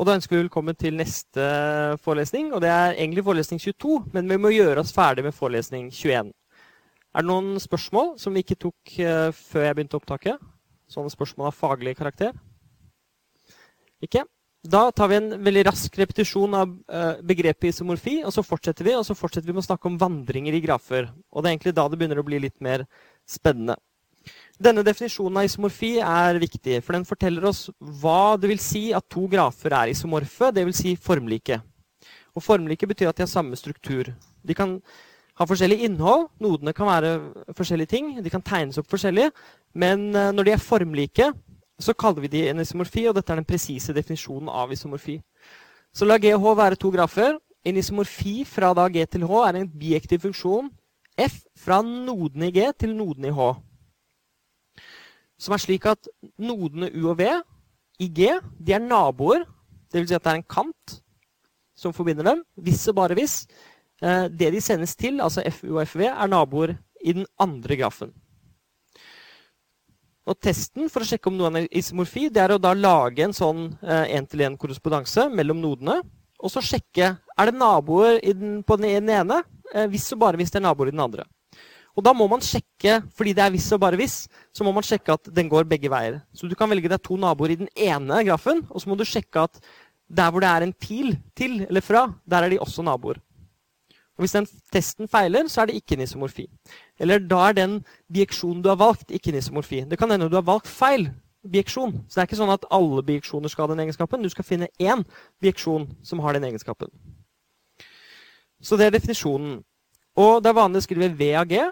[0.00, 1.46] Og da ønsker vi velkommen til neste
[2.00, 2.54] forelesning.
[2.56, 6.30] Og det er egentlig forelesning 22, men vi må gjøre oss ferdig med forelesning 21.
[7.10, 10.40] Er det noen spørsmål som vi ikke tok uh, før jeg begynte opptaket?
[10.88, 12.32] Sånne spørsmål av faglig karakter?
[14.00, 14.24] Ikke?
[14.64, 18.96] Da tar vi en veldig rask repetisjon av uh, begrepet isomorfi, og så fortsetter vi
[18.96, 21.12] og så fortsetter vi med å snakke om vandringer i grafer.
[21.28, 22.88] Og det er egentlig da det begynner å bli litt mer
[23.28, 23.76] spennende.
[24.60, 29.06] Denne definisjonen av isomorfi er viktig, for den forteller oss hva det vil si at
[29.08, 30.82] to grafer er isomorfe, dvs.
[30.82, 31.56] Si formlike.
[32.36, 34.10] Og formlike betyr at de har samme struktur.
[34.44, 34.74] De kan
[35.40, 36.26] ha forskjellig innhold.
[36.44, 37.14] Nodene kan være
[37.56, 38.10] forskjellige ting.
[38.20, 39.30] De kan tegnes opp forskjellig.
[39.72, 41.30] Men eh, når de er formlike,
[41.80, 45.16] så kaller vi de en isomorfi, og dette er den presise definisjonen av isomorfi.
[45.96, 47.40] Så la G og H være to grafer.
[47.64, 50.68] En isomorfi fra da G til H er en biektiv funksjon
[51.16, 53.50] F fra nodene i G til nodene i H
[55.40, 57.30] som er slik at nodene U og V
[58.00, 59.46] i G de er naboer.
[59.90, 60.10] Dvs.
[60.12, 61.00] Si at det er en kant
[61.78, 62.44] som forbinder dem.
[62.60, 63.42] Hvis og bare hvis.
[64.02, 68.12] Eh, det de sendes til, altså FU og FV, er naboer i den andre grafen.
[70.28, 73.34] Og Testen for å sjekke om noe er isomorfi, det er å da lage en
[73.34, 76.00] sånn én-til-én-korrespondanse eh, mellom nodene.
[76.40, 79.42] Og så sjekke er det naboer den, på den ene,
[79.74, 81.26] eh, hvis og bare hvis det er naboer i den andre.
[82.00, 84.22] Og da må man sjekke, fordi det er hvis og bare hvis,
[84.56, 86.22] så må man sjekke at den går begge veier.
[86.32, 89.04] Så du kan velge deg to naboer i den ene grafen, og så må du
[89.04, 89.58] sjekke at
[90.08, 93.20] der hvor det er en pil til eller fra, der er de også naboer.
[94.16, 96.46] Og Hvis den testen feiler, så er det ikke nisomorfi.
[97.00, 97.76] Eller da er den
[98.12, 99.84] bieksjonen du har valgt, ikke nisomorfi.
[99.88, 101.10] Det kan hende du har valgt feil
[101.44, 101.92] bieksjon.
[102.08, 104.24] Så det er ikke sånn at alle bieksjoner skal ha den egenskapen.
[104.24, 105.04] Du skal finne én
[105.40, 106.92] bieksjon som har den egenskapen.
[108.60, 109.62] Så det er definisjonen.
[110.20, 111.62] Og det er vanlig å skrive V av G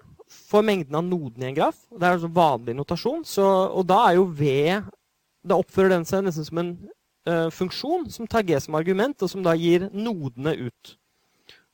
[0.49, 1.81] for mengden av nodene i en graf.
[1.93, 3.25] Det er altså vanlig notasjon.
[3.29, 4.55] Så, og da er jo V
[5.49, 6.73] Da oppfører den seg nesten som en
[7.29, 10.97] uh, funksjon som tar G som argument, og som da gir nodene ut.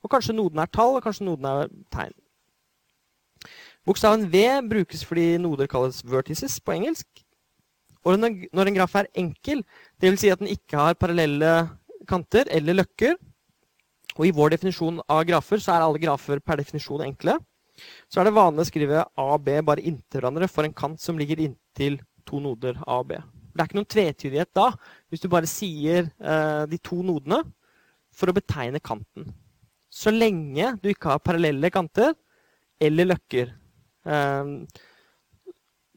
[0.05, 2.13] Og kanskje nodene er tall, og kanskje nodene er tegn.
[3.85, 7.07] Bokstaven V brukes fordi noder kalles vertices på engelsk.
[8.05, 9.63] Og når en graf er enkel,
[10.01, 10.21] dvs.
[10.21, 11.51] Si at den ikke har parallelle
[12.09, 13.17] kanter eller løkker,
[14.15, 17.35] og I vår definisjon av grafer så er alle grafer per definisjon enkle.
[18.09, 21.01] Så er det vanlig å skrive A og B bare inntil hverandre for en kant
[21.01, 23.19] som ligger inntil to noder A og B.
[23.55, 24.69] Det er ikke noen tvetydighet da,
[25.11, 27.41] hvis du bare sier eh, de to nodene
[28.15, 29.29] for å betegne kanten.
[29.91, 32.13] Så lenge du ikke har parallelle kanter
[32.83, 33.53] eller løkker.
[34.11, 34.51] Eh,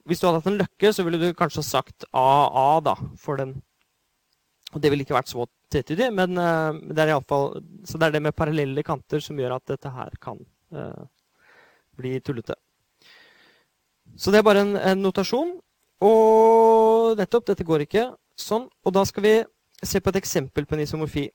[0.08, 3.42] hvis du hadde hatt en løkke, så ville du kanskje ha sagt AA da, for
[3.42, 3.58] den.
[4.72, 7.58] Og det ville ikke vært så tvetydig, men eh, det er i alle fall,
[7.88, 10.40] så det er det med parallelle kanter som gjør at dette her kan
[10.76, 11.08] uh,
[11.98, 12.56] bli tullete.
[14.18, 15.56] Så det er bare en, en, notasjon.
[16.04, 18.66] Og nettopp, dette går ikke sånn.
[18.86, 19.34] Og da skal vi
[19.82, 21.28] se på et eksempel på en isomorfi.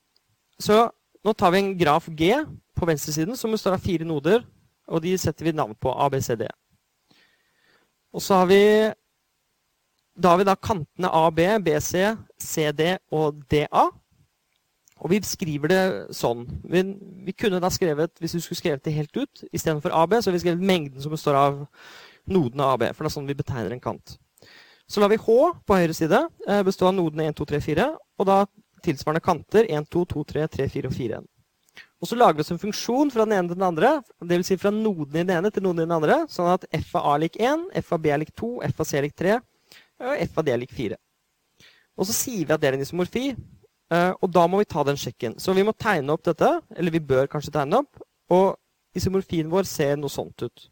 [0.60, 0.86] Så
[1.24, 2.34] nå tar vi en graf G
[2.76, 4.44] på venstresiden som består av fire noder.
[4.88, 6.44] Og de setter vi navn på ABCD.
[8.14, 8.62] Og så har vi
[10.14, 12.04] da har vi da kantene AB, BC,
[12.38, 13.88] CD og DA.
[15.02, 15.82] Og vi skriver det
[16.14, 16.44] sånn.
[16.70, 16.82] Vi,
[17.26, 20.36] vi, kunne da skrevet, Hvis vi skulle skrevet det helt ut, istedenfor AB, så har
[20.36, 21.64] vi skrevet mengden som består av
[22.30, 22.86] nodene AB.
[22.92, 24.16] For det er sånn vi betegner en kant.
[24.86, 27.86] Så lar vi H på høyre side eh, bestå av nodene 1, 2, 3, 4.
[28.20, 28.42] Og da
[28.84, 31.22] tilsvarende kanter 1, 2, 2, 3, 3, 4 og 4.
[32.04, 33.94] Og så lager vi oss en funksjon fra den ene til den andre.
[34.20, 34.50] Dvs.
[34.50, 36.20] Si fra noden i den ene til noden i den andre.
[36.30, 39.00] Sånn at f av A lik 1, f av B lik 2, f av C
[39.00, 39.38] lik 3,
[40.04, 40.98] og f av D lik 4.
[41.94, 43.30] Og så sier vi at det er en isomorfi,
[43.92, 45.36] og da må vi ta den sjekken.
[45.38, 48.00] Så vi må tegne opp dette, eller vi bør kanskje tegne opp.
[48.32, 48.54] Og
[48.96, 50.68] isomorfien vår ser noe sånt ut.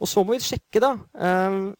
[0.00, 1.70] Og så må vi sjekke da, um,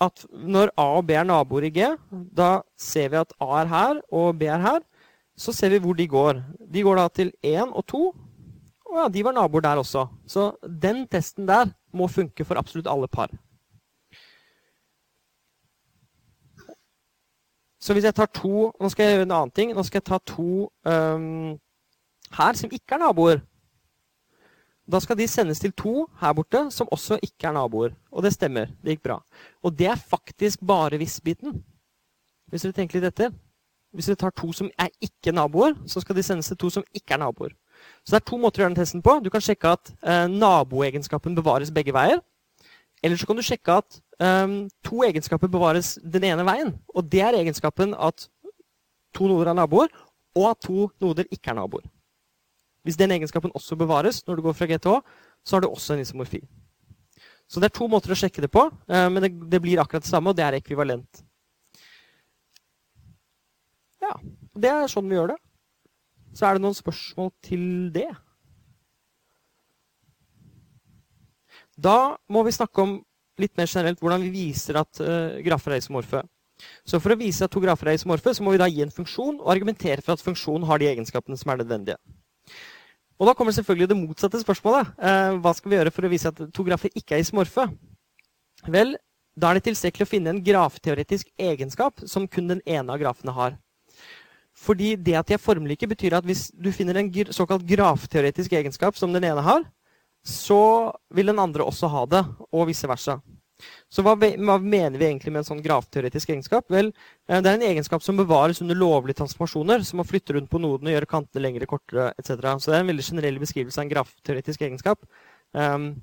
[0.00, 3.70] at når A og B er naboer i G, da ser vi at A er
[3.70, 4.80] her og B er her.
[5.40, 6.40] Så ser vi hvor de går.
[6.72, 8.00] De går da til 1 og 2.
[8.90, 10.06] Og ja, de var naboer der også.
[10.28, 13.32] Så den testen der må funke for absolutt alle par.
[17.80, 19.72] Så hvis jeg tar to Nå skal jeg gjøre en annen ting.
[19.74, 21.56] Nå skal jeg ta to um,
[22.36, 23.40] her som ikke er naboer.
[24.90, 27.94] Da skal de sendes til to her borte som også ikke er naboer.
[28.10, 28.72] Og det stemmer.
[28.82, 29.20] Det gikk bra.
[29.62, 31.60] Og det er faktisk bare hvis-biten.
[32.50, 33.32] Hvis dere tenker litt etter.
[33.94, 36.86] Hvis dere tar to som er ikke naboer, så skal de sendes til to som
[36.94, 37.54] ikke er naboer.
[38.04, 39.16] Så det er to måter å gjøre den testen på.
[39.22, 42.20] Du kan sjekke at eh, naboegenskapen bevares begge veier.
[43.02, 46.74] Eller så kan du sjekke at um, to egenskaper bevares den ene veien.
[46.94, 48.28] Og det er egenskapen at
[49.16, 49.88] to noder er naboer,
[50.36, 51.86] og at to noder ikke er naboer.
[52.84, 55.00] Hvis den egenskapen også bevares når du går fra GTH,
[55.44, 56.42] så har du også en isomorfi.
[57.50, 60.04] Så det er to måter å sjekke det på, uh, men det, det blir akkurat
[60.04, 61.24] det samme, og det er ekvivalent.
[64.00, 64.14] Ja.
[64.60, 65.40] Det er sånn vi gjør det.
[66.36, 67.64] Så er det noen spørsmål til
[67.94, 68.10] det?
[71.80, 72.98] Da må vi snakke om
[73.40, 76.22] litt mer generelt hvordan vi viser at uh, grafer er isomorfe.
[76.84, 78.92] Så For å vise at to grafer er isomorfe, så må vi da gi en
[78.92, 81.96] funksjon og argumentere for at funksjonen har de egenskapene som er nødvendige.
[83.20, 84.92] Og Da kommer selvfølgelig det motsatte spørsmålet.
[85.00, 87.66] Uh, hva skal vi gjøre for å vise at to grafer ikke er isomorfe?
[88.68, 88.94] Vel,
[89.40, 93.32] da er det tilstrekkelig å finne en grafteoretisk egenskap som kun den ene av grafene
[93.36, 93.56] har.
[94.60, 98.98] Fordi det at de er formlike, betyr at hvis du finner en såkalt grafteoretisk egenskap
[98.98, 99.64] som den ene har,
[100.26, 100.62] så
[101.14, 103.20] vil den andre også ha det, og vice versa.
[103.92, 106.68] Så hva, hva, mener vi egentlig med en sånn grafteoretisk egenskap?
[106.72, 106.92] Vel,
[107.28, 110.60] eh, Det er en egenskap som bevares under lovlige transformasjoner, som å flytte rundt på
[110.60, 112.56] nodene, gjøre kantene lengre, kortere etc.
[112.56, 115.04] Så det er en veldig generell beskrivelse av en grafteoretisk egenskap.
[115.52, 116.02] Um,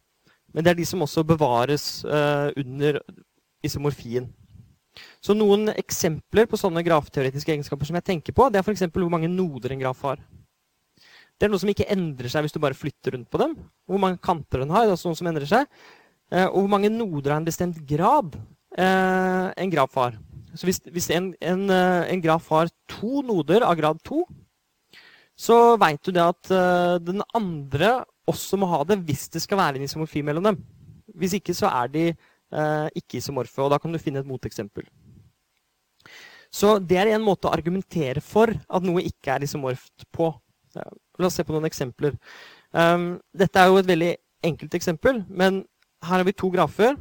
[0.53, 3.01] men det er de som også bevares uh, under
[3.65, 4.29] isomorfien.
[5.21, 8.87] Så noen eksempler på sånne grafteoretiske egenskaper som jeg tenker på, det er f.eks.
[8.93, 10.21] hvor mange noder en graf har.
[11.37, 13.53] Det er noe som ikke endrer seg hvis du bare flytter rundt på dem.
[13.85, 15.67] Hvor mange kanter den har, det er også noe som endrer seg.
[16.33, 18.35] Eh, og hvor mange noder av en bestemt grad
[18.75, 20.17] eh, en graf har.
[20.57, 24.23] Så hvis, hvis en, en, eh, en, graf har to noder av grad to,
[25.37, 26.49] så veit du det at
[27.05, 30.57] den andre også må ha det hvis det skal være en isomorfi mellom dem.
[31.13, 32.05] Hvis ikke så er de
[32.97, 34.87] ikke isomorfe, og da kan du finne et moteksempel.
[36.49, 40.31] Så det er en måte å argumentere for at noe ikke er isomorft på.
[41.17, 42.17] La oss se på noen eksempler.
[42.71, 44.11] Um, dette er jo et veldig
[44.47, 45.63] enkelt eksempel, men
[46.05, 46.97] her har vi to grafer.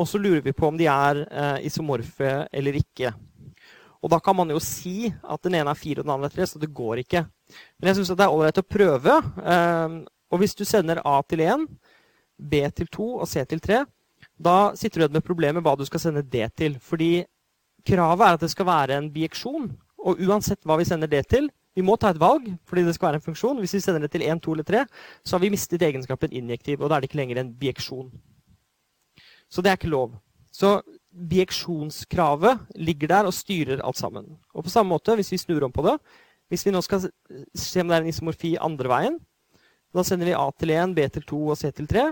[0.00, 3.12] Og så lurer vi på om de er uh, isomorfe eller ikke.
[4.00, 6.36] Og da kan man jo si at den ene er fire og den andre er
[6.38, 7.26] tre, så det går ikke.
[7.76, 9.16] Men jeg syns det er ålreit å prøve.
[9.44, 9.98] Um,
[10.32, 11.66] og hvis du sender A til 1,
[12.40, 13.82] B til 2 og C til 3,
[14.40, 16.78] da sitter du igjen med problemet hva du skal sende D til.
[16.80, 17.26] Fordi
[17.86, 19.68] kravet er at det skal være en bieksjon.
[20.00, 23.10] Og uansett hva vi sender D til, vi må ta et valg fordi det skal
[23.10, 23.60] være en funksjon.
[23.62, 24.84] Hvis vi sender det til 1, 2 eller 3,
[25.24, 28.10] så har vi mistet egenskapen injektiv, og da er det ikke lenger en bieksjon.
[29.50, 30.16] Så det er ikke lov.
[30.54, 30.80] Så
[31.10, 34.26] bieksjonskravet ligger der og styrer alt sammen.
[34.54, 35.98] Og på samme måte, hvis vi snur om på det
[36.50, 37.04] Hvis vi nå skal
[37.54, 39.20] se om det er en isomorfi andre veien,
[39.94, 42.08] da sender vi A til 1, B til 2 og C til 3.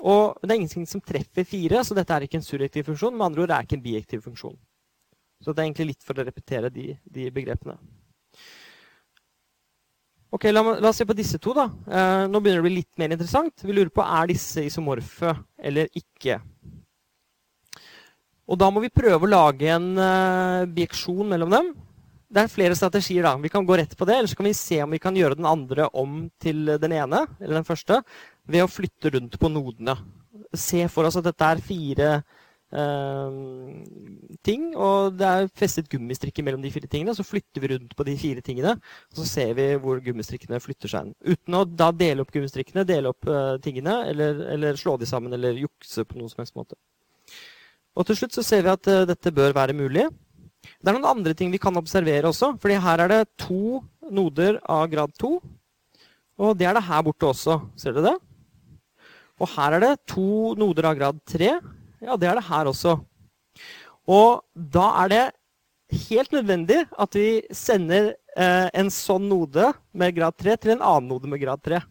[0.00, 3.12] Og det er ingenting som treffer 4, så dette er ikke en surrektiv funksjon.
[3.12, 4.56] Med andre ord det er ikke en biektiv funksjon.
[5.44, 7.76] Så det er egentlig litt for å repetere de, de begrepene.
[10.32, 11.52] Ok, la, la, oss se på disse to.
[11.56, 11.66] da.
[11.68, 13.64] Eh, nå begynner det å bli litt mer interessant.
[13.66, 16.38] Vi lurer på er disse isomorfe eller ikke.
[18.48, 21.72] Og Da må vi prøve å lage en eh, bieksjon mellom dem.
[22.32, 23.28] Det er flere strategier.
[23.28, 23.36] da.
[23.36, 25.36] Vi kan gå rett på det, eller så kan vi se om vi kan gjøre
[25.36, 28.00] den andre om til den ene, eller den første,
[28.48, 29.98] ved å flytte rundt på nodene.
[30.56, 32.40] Se for oss at dette er fire Ehm,
[34.46, 34.70] ting.
[34.76, 37.14] Og det er festet gummistrikker mellom de fire tingene.
[37.16, 38.74] Så flytter vi rundt på de fire tingene,
[39.12, 41.12] og så ser vi hvor gummistrikkene flytter seg.
[41.24, 45.32] Uten å da dele opp gummistrikkene, dele opp uh, tingene, eller, eller, slå de sammen,
[45.36, 46.78] eller jukse på noen som helst måte.
[47.92, 50.08] Og til slutt så ser vi at uh, dette bør være mulig.
[50.62, 52.54] Det er noen andre ting vi kan observere også.
[52.62, 55.32] fordi her er det to noder av grad 2.
[56.42, 57.58] Og det er det her borte også.
[57.78, 58.18] Ser dere det?
[59.42, 61.52] Og her er det to noder av grad 3.
[62.02, 62.96] Ja, det er det her også.
[64.10, 65.24] Og da er det
[66.08, 71.12] helt nødvendig at vi sender eh, en sånn node med grad 3 til en annen
[71.12, 71.82] node med grad 3.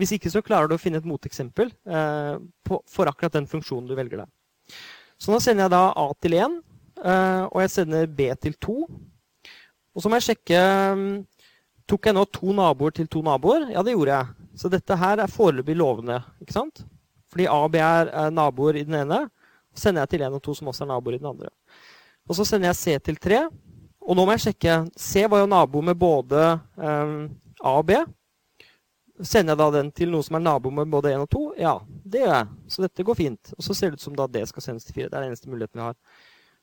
[0.00, 2.34] Hvis ikke så klarer du å finne et moteksempel eh,
[2.66, 4.78] på, for akkurat den funksjonen du velger deg.
[5.20, 6.56] Så nå sender jeg da A til 1,
[7.04, 8.78] eh, og jeg sender B til 2.
[9.92, 10.64] Og så må jeg sjekke
[11.90, 13.66] Tok jeg nå to naboer til to naboer?
[13.74, 14.48] Ja, det gjorde jeg.
[14.56, 16.20] Så dette her er foreløpig lovende.
[16.40, 16.84] ikke sant?
[17.28, 19.18] Fordi A og B er naboer i den ene,
[19.74, 21.52] sender jeg til 1 og 2, som også er naboer i den andre.
[22.28, 23.44] Og så sender jeg C til 3.
[24.02, 24.80] Og nå må jeg sjekke.
[24.98, 26.42] C var jo nabo med både
[26.76, 27.30] um,
[27.62, 27.98] A og B.
[29.22, 31.44] Sender jeg da den til noe som er nabo med både 1 og 2?
[31.62, 32.50] Ja, det gjør jeg.
[32.74, 33.54] Så dette går fint.
[33.58, 35.08] Og så ser det ut som da det skal sendes til 4.
[35.08, 35.96] Det er den eneste muligheten vi har.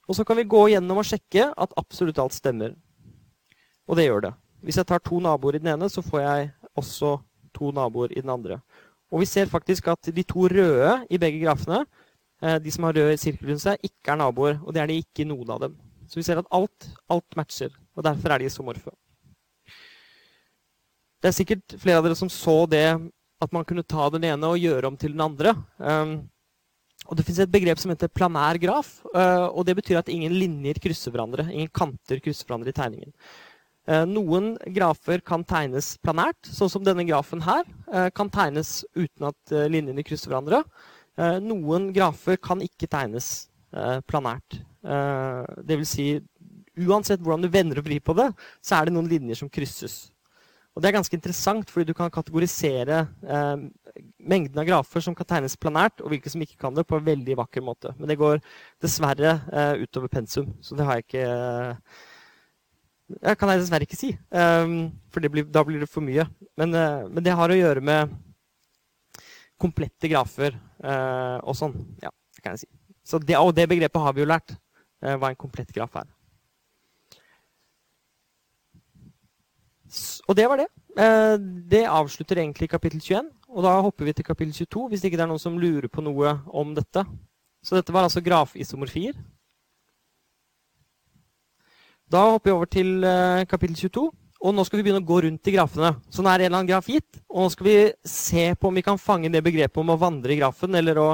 [0.10, 2.74] Og så kan vi gå gjennom og sjekke at absolutt alt stemmer.
[3.88, 4.34] Og det gjør det.
[4.66, 7.16] Hvis jeg tar to naboer i den ene, så får jeg også
[7.56, 8.60] to naboer i den andre.
[9.10, 11.86] Og vi ser faktisk at de to røde i begge grafene
[12.40, 14.60] de som har rød sirkel rundt seg, ikke er naboer.
[14.64, 15.74] Og det er de ikke noen av dem.
[16.08, 17.74] Så vi ser at alt, alt matcher.
[17.98, 18.94] Og derfor er de isomorfe.
[21.20, 22.88] Det er sikkert flere av dere som så det
[23.40, 25.54] at man kunne ta den ene og gjøre om til den andre.
[25.78, 26.22] Um,
[27.08, 29.00] og Det fins et begrep som heter planær graf.
[29.14, 31.48] Uh, og Det betyr at ingen linjer krysser hverandre.
[31.52, 33.14] Ingen kanter krysser hverandre i tegningen.
[33.90, 37.68] Uh, noen grafer kan tegnes planært, sånn som denne grafen her.
[38.16, 40.64] Kan tegnes uten at linjene krysser hverandre.
[41.18, 44.62] Eh, noen grafer kan ikke tegnes eh, planært.
[44.80, 45.90] Det Dvs.
[45.92, 46.06] Si,
[46.80, 48.30] uansett hvordan du vender og vrir på det,
[48.64, 50.06] så er det noen linjer som krysses.
[50.76, 53.64] Og Det er ganske interessant, fordi du kan kategorisere eh,
[54.32, 57.08] mengden av grafer som kan tegnes planært, og hvilke som ikke kan det, på en
[57.08, 57.92] veldig vakker måte.
[57.98, 58.40] Men det går
[58.80, 62.00] dessverre eh, utover pensum, så det har jeg ikke eh,
[63.10, 66.28] jeg kan jeg dessverre ikke si, um, for blir, da blir det for mye.
[66.62, 68.12] Men, uh, men, det har å gjøre med
[69.60, 71.74] komplette grafer og sånn.
[72.04, 72.70] Ja, det kan jeg si.
[73.04, 74.54] Så det, og det begrepet har vi jo lært,
[75.04, 76.08] uh, hva en komplett graf er.
[80.30, 80.68] Og det var det.
[81.00, 81.36] Eh,
[81.72, 83.32] det avslutter egentlig kapittel 21.
[83.50, 86.04] Og da hopper vi til kapittel 22, hvis ikke det er noen som lurer på
[86.06, 87.06] noe om dette.
[87.66, 89.18] Så dette var altså grafisomorfier.
[92.10, 94.06] Da hopper vi over til eh, kapittel 22.
[94.40, 95.92] Og nå skal vi begynne å gå rundt i grafene.
[96.08, 97.20] Så nå er en eller annen graf gitt.
[97.28, 97.78] Og nå skal vi
[98.08, 101.10] se på om vi kan fange det begrepet om å vandre i grafen, eller å,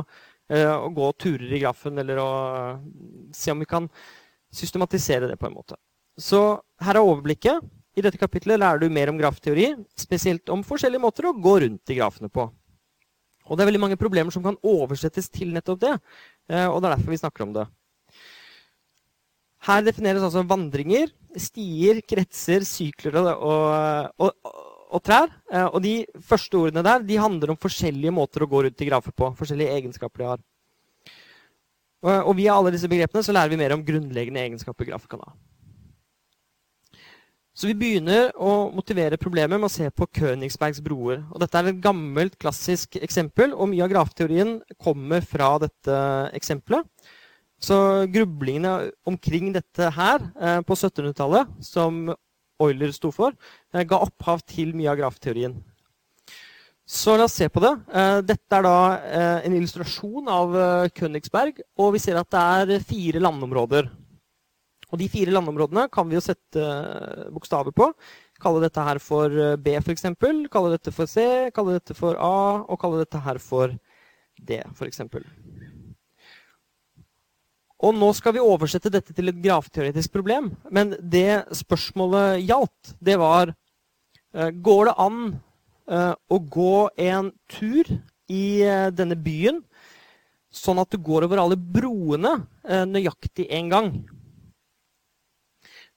[0.49, 2.29] eh, å gå turer i grafen, eller å
[3.33, 3.89] se om vi kan
[4.53, 5.79] systematisere det på en måte.
[6.17, 7.65] Så her er overblikket.
[7.97, 11.89] I dette kapitlet lærer du mer om grafteori, spesielt om forskjellige måter å gå rundt
[11.89, 12.45] i grafene på.
[13.45, 15.95] Og det er veldig mange problemer som kan oversettes til nettopp det.
[16.49, 17.65] Eh, og det er derfor vi snakker om det.
[19.65, 21.09] Her defineres altså vandringer,
[21.41, 24.59] stier, kretser, sykler og, og, og,
[24.91, 25.31] og, trær.
[25.49, 28.89] Eh, og de første ordene der de handler om forskjellige måter å gå rundt i
[28.91, 29.31] grafer på.
[29.39, 30.45] Forskjellige egenskaper de har.
[32.05, 35.31] Og via alle disse begrepene så lærer vi mer om grunnleggende egenskaper grafer kan ha.
[37.55, 41.21] Så vi begynner å motivere problemet med å se på Königsbergs broer.
[41.31, 45.99] Og dette er et gammelt, klassisk eksempel, og mye av grafteorien kommer fra dette
[46.35, 46.83] eksempelet.
[47.61, 47.77] Så
[48.11, 52.09] grublingene omkring dette her eh, på 1700-tallet, som
[52.61, 53.35] Euler sto for,
[53.73, 55.55] eh, ga opphav til mye av grafteorien.
[56.85, 57.71] Så la oss se på det.
[57.95, 58.79] Eh, dette er da
[59.47, 60.57] en illustrasjon av
[60.93, 62.43] Königsberg, og vi ser at det
[62.75, 63.89] er fire landområder.
[64.91, 66.67] Og de fire landområdene kan vi jo sette
[67.33, 67.89] bokstaver på.
[68.43, 70.05] Kalle dette her for B, f.eks.
[70.51, 73.73] Kalle dette for C, kalle dette for A, og kalle dette her for
[74.37, 75.01] D, f.eks.
[77.83, 80.53] Og nå skal vi oversette dette til et grafteoretisk problem.
[80.71, 85.19] Men det spørsmålet gjaldt, det var eh, Går det an
[85.85, 87.85] å gå en tur
[88.25, 88.65] i
[88.97, 89.59] denne byen
[90.49, 92.31] sånn at du går over alle broene
[92.89, 93.91] nøyaktig én gang?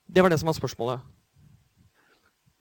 [0.05, 1.01] Det var det som var spørsmålet.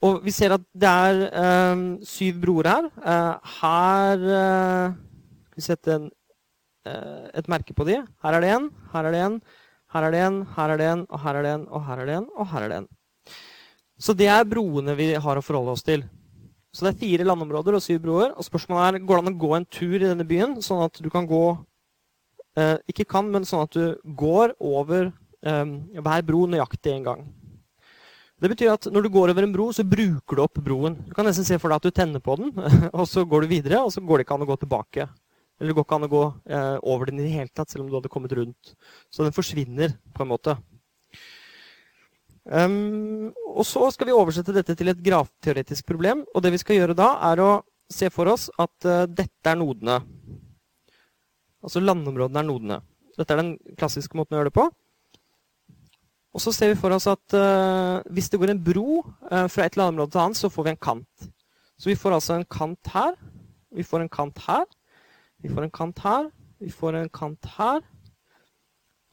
[0.05, 2.89] Og vi ser at det er eh, syv broer her.
[3.01, 4.17] Eh, her
[5.47, 6.16] Skal Vi setter en, eh,
[7.37, 8.01] et merke på de.
[8.23, 9.39] Her er det en, her er det en,
[9.93, 12.01] her er det en, her er det en, og her er det en, og her
[12.03, 12.89] er det en, og her er det en.
[13.97, 16.03] Så det er broene vi har å forholde oss til.
[16.75, 18.33] Så det er fire landområder og syv broer.
[18.37, 20.99] Og spørsmålet er går det an å gå en tur i denne byen, sånn at
[21.01, 21.45] du kan gå
[22.59, 25.09] eh, Ikke kan, men sånn at du går over
[25.41, 27.25] um, hver bro nøyaktig én gang.
[28.37, 30.99] Det betyr at når du går over en bro, så bruker du opp broen.
[31.07, 32.53] Du kan nesten se for deg at du tenner på den,
[32.97, 35.07] og så går du videre, og så går det ikke an å gå tilbake.
[35.57, 36.23] Eller det går ikke an å gå
[36.53, 38.73] eh, over den i det hele tatt, selv om du hadde kommet rundt.
[39.09, 40.57] Så den forsvinner på en måte.
[42.47, 46.23] Um, og så skal vi oversette dette til et grafteoretisk problem.
[46.33, 47.51] Og det vi skal gjøre da, er å
[47.91, 49.97] se for oss at uh, dette er nodene.
[51.65, 52.81] Altså landområdene er nodene.
[53.17, 54.67] Dette er den klassiske måten å gjøre det på.
[56.37, 59.65] Og så ser vi for oss at uh, hvis det går en bro uh, fra
[59.65, 61.29] et landområde til annet, så får vi en kant.
[61.81, 63.17] Så vi får altså en kant her.
[63.73, 64.67] Vi får en kant her.
[65.43, 66.29] Vi får en kant her.
[66.61, 67.81] Vi får en kant her.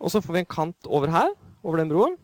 [0.00, 2.16] Og så får vi en kant over her, over den broen.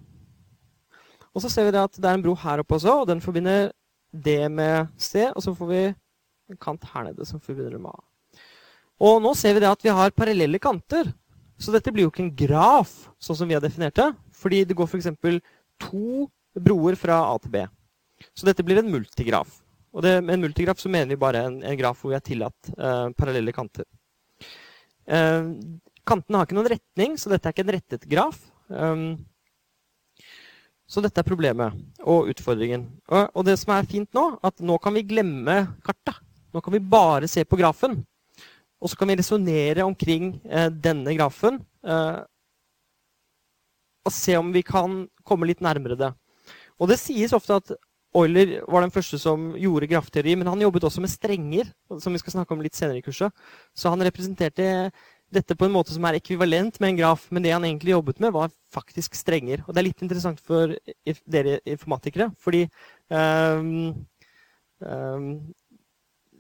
[1.30, 3.70] Og så ser vi at det er en bro her oppe også, og den forbinder
[4.10, 5.28] D med C.
[5.30, 5.82] Og så får vi
[6.50, 8.00] en kant her nede som forbinder med A.
[9.00, 11.12] Og nå ser vi at vi har parallelle kanter.
[11.60, 14.10] Så dette blir jo ikke en graf, sånn som vi har definert det.
[14.36, 15.08] Fordi det går f.eks.
[15.80, 17.64] to broer fra A til B.
[18.36, 19.60] Så dette blir en multigraf.
[19.90, 22.24] Og det, med en multigraf så mener vi bare en, en graf hvor vi har
[22.26, 23.86] tillatt eh, parallelle kanter.
[25.10, 25.50] Eh,
[26.06, 28.38] kantene har ikke noen retning, så dette er ikke en rettet graf.
[28.70, 29.18] Um,
[30.90, 31.74] så dette er problemet
[32.06, 32.86] og utfordringen.
[33.10, 36.22] Og, og, det som er fint nå, at nå kan vi glemme kartet.
[36.54, 38.00] Nå kan vi bare se på grafen.
[38.80, 41.60] Og så kan vi resonnere omkring eh, denne grafen
[44.00, 46.10] og se om vi kan komme litt nærmere det.
[46.80, 47.72] Og det sies ofte at
[48.16, 51.70] Euler var den første som gjorde grafteori, men han jobbet også med strenger,
[52.02, 53.30] som vi skal snakke om litt senere i kurset.
[53.76, 54.90] Så han representerte
[55.30, 58.18] dette på en måte som er ekvivalent med en graf, men det han egentlig jobbet
[58.22, 59.62] med, var faktisk strenger.
[59.66, 60.74] Og det er litt interessant for
[61.30, 62.64] dere informatikere, fordi
[63.14, 63.92] um,
[64.82, 65.30] um,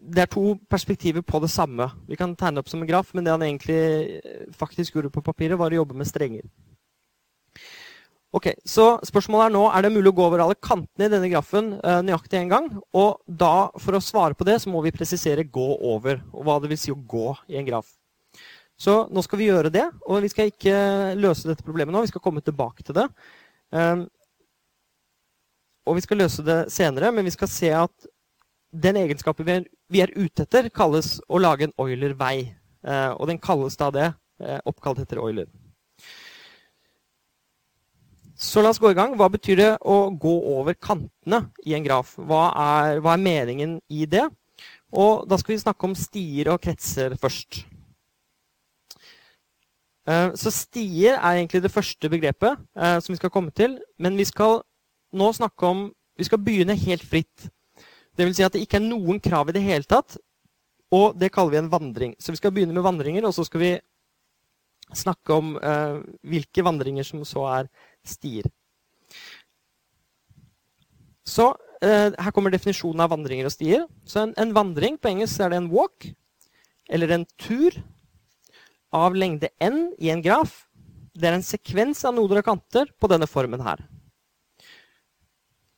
[0.00, 1.86] det er to perspektiver på det samme.
[2.08, 4.20] Vi kan tegne opp som en graf, men det han egentlig
[4.58, 6.48] faktisk gjorde på papiret, var å jobbe med strenger.
[8.30, 11.30] Ok, så Spørsmålet er nå er det mulig å gå over alle kantene i denne
[11.32, 12.68] grafen uh, nøyaktig en gang.
[12.94, 16.60] Og da, for å svare på det, så må vi presisere 'gå over', og hva
[16.62, 17.90] det vil si å gå i en graf.
[18.80, 20.76] Så nå skal vi gjøre det, og vi skal ikke
[21.18, 22.04] løse dette problemet nå.
[22.06, 23.08] Vi skal komme tilbake til det.
[23.74, 24.06] Um,
[25.84, 28.08] og vi skal løse det senere, men vi skal se at
[28.70, 32.54] den egenskapen vi er, vi er ute etter, kalles å lage en Euler-vei.
[32.86, 34.08] Uh, og den kalles da det,
[34.40, 35.50] uh, oppkalt etter Euler.
[38.40, 39.12] Så la oss gå i gang.
[39.20, 42.14] Hva betyr det å gå over kantene i en graf?
[42.16, 44.24] Hva er, hva er meningen i det?
[44.96, 47.60] Og da skal vi snakke om stier og kretser først.
[50.08, 53.76] Eh, så stier er egentlig det første begrepet eh, som vi skal komme til.
[54.00, 54.62] Men vi skal
[55.12, 55.88] nå snakke om
[56.20, 57.46] Vi skal begynne helt fritt.
[58.12, 60.18] Det vil si at det ikke er noen krav i det hele tatt.
[60.92, 62.12] Og det kaller vi en vandring.
[62.20, 63.70] Så vi skal begynne med vandringer, og så skal vi
[64.92, 67.70] snakke om uh, hvilke vandringer som så er
[68.06, 68.48] stier.
[71.26, 71.50] Så
[71.84, 73.86] eh, her kommer definisjonen av vandringer og stier.
[74.08, 76.08] Så en, en, vandring på engelsk er det en walk,
[76.90, 77.76] eller en tur,
[78.90, 80.64] av lengde n i en graf.
[81.14, 83.84] Det er en sekvens av noder og kanter på denne formen her.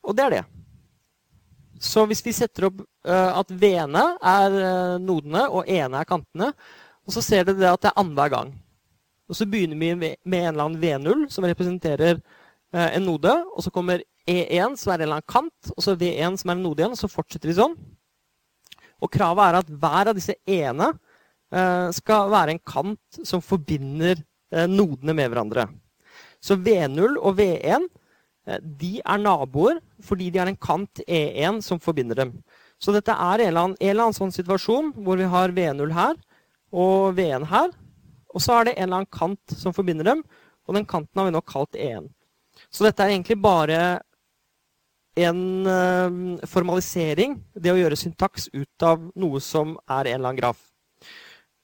[0.01, 0.45] Og det er det.
[1.83, 4.57] Så hvis vi setter opp uh, at v-ene er
[5.03, 6.53] nodene og ene er kantene,
[7.05, 8.55] og så ser dere at det er annenhver gang.
[9.31, 13.33] Og så begynner vi med en eller annen V0, som representerer eh, en node.
[13.55, 16.59] Og så kommer E1, som er en eller annen kant, og så V1, som er
[16.59, 16.95] en node igjen.
[16.97, 17.77] Og så fortsetter vi sånn.
[19.03, 24.17] Og kravet er at hver av disse ene eh, skal være en kant som forbinder
[24.19, 25.67] eh, nodene med hverandre.
[26.43, 27.89] Så V0 og V1
[28.47, 32.37] eh, de er naboer fordi de har en kant E1 som forbinder dem.
[32.83, 35.95] Så dette er en eller annen, en eller annen sånn situasjon hvor vi har V0
[35.95, 36.17] her
[36.73, 37.71] og V1 her.
[38.33, 40.23] Og så er det en eller annen kant som forbinder dem,
[40.67, 42.09] og den kanten har vi nå kalt E1.
[42.73, 44.01] Så dette er egentlig bare
[45.19, 50.41] en uh, formalisering, det å gjøre syntaks ut av noe som er en eller annen
[50.41, 50.61] graf.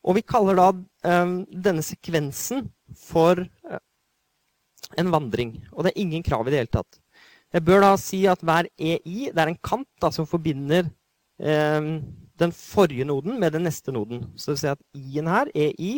[0.04, 3.80] Og vi kaller da um, denne sekvensen for uh,
[5.00, 5.56] en vandring.
[5.72, 7.00] Og det er ingen krav i det hele tatt.
[7.54, 10.90] Jeg bør da si at hver EI det er en kant da, som forbinder
[11.38, 14.24] den forrige noden med den neste noden.
[14.34, 15.92] Så det vil si at I-en her, EI,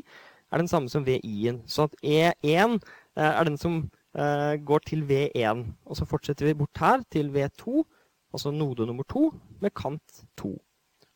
[0.51, 1.63] er den samme som VI-en.
[1.67, 2.79] Så at E1
[3.17, 3.83] eh, er den som
[4.19, 5.65] uh, går til V1.
[5.87, 7.85] Og så fortsetter vi bort her til V2,
[8.35, 9.29] altså node nummer 2,
[9.63, 10.55] med kant 2.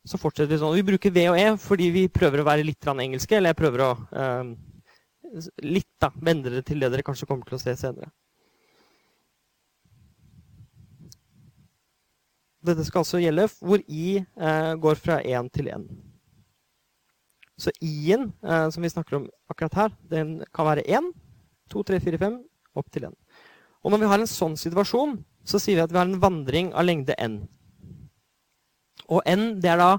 [0.05, 0.77] Så fortsetter Vi sånn.
[0.77, 3.37] Vi bruker V og E fordi vi prøver å være litt engelske.
[3.37, 4.53] Eller jeg prøver å uh,
[5.65, 8.11] litt da, vende det til det dere kanskje kommer til å se senere.
[12.65, 15.83] Dette skal altså gjelde hvor I eh, går fra 1 til 1.
[17.59, 21.11] Så i-en eh, som vi snakker om akkurat her, den kan være 1,
[21.71, 22.39] 2, 3, 4, 5,
[22.75, 23.15] opp til 1.
[23.85, 26.71] Og når vi har en sånn situasjon, så sier vi at vi har en vandring
[26.73, 27.43] av lengde n.
[29.13, 29.91] Og n, det er da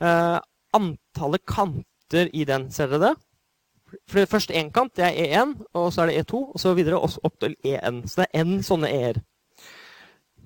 [0.00, 0.38] eh,
[0.72, 2.70] antallet kanter i den.
[2.72, 3.14] Ser dere det?
[4.08, 6.72] For det første én kant, det er E1, og så er det E2, og så
[6.76, 8.00] videre opp til EN.
[8.08, 9.20] Så det er n sånne e-er.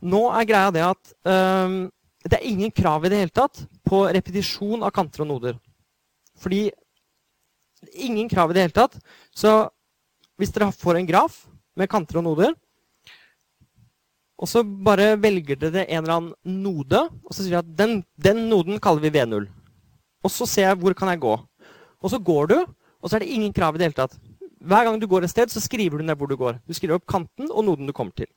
[0.06, 1.86] Nå er greia det at um,
[2.26, 5.60] det er ingen krav i det hele tatt på repetisjon av kanter og noder.
[6.40, 6.68] Fordi
[7.92, 8.96] ingen krav i det hele tatt.
[9.34, 9.68] Så
[10.36, 11.44] hvis dere får en graf
[11.76, 12.54] med kanter og noder,
[14.36, 18.02] og så bare velger dere en eller annen node, og så sier vi at den,
[18.20, 19.46] den noden kaller vi V0.
[20.26, 21.36] Og så ser jeg hvor kan jeg gå.
[22.04, 22.58] Og så går du,
[23.00, 24.16] og så er det ingen krav i det hele tatt.
[24.66, 26.58] Hver gang du går et sted, så skriver du ned hvor du går.
[26.68, 28.28] Du skriver opp kanten og noden du kommer til.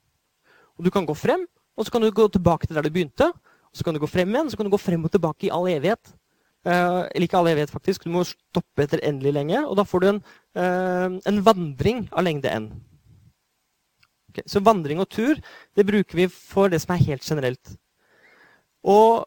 [0.79, 1.43] Og du kan gå frem,
[1.75, 3.27] og så kan du gå tilbake til der du begynte.
[3.69, 5.49] Og så kan du gå frem igjen, og så kan du gå frem og tilbake
[5.49, 6.13] i all evighet.
[6.67, 8.05] Uh, eller ikke alle jeg vet, faktisk.
[8.05, 9.61] Du må stoppe etter endelig lenge.
[9.63, 10.21] Og da får du en,
[10.59, 12.67] uh, en vandring av lengde n.
[14.29, 15.39] Okay, så vandring og tur
[15.77, 17.71] det bruker vi for det som er helt generelt.
[18.83, 19.23] Og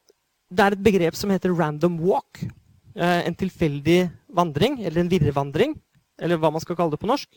[0.53, 2.45] det er et begrep som heter random walk.
[2.93, 4.05] Uh, en tilfeldig
[4.37, 5.77] vandring, eller en virrevandring.
[6.21, 7.33] Eller hva man skal kalle det på norsk.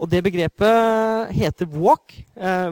[0.00, 2.14] Og det begrepet heter walk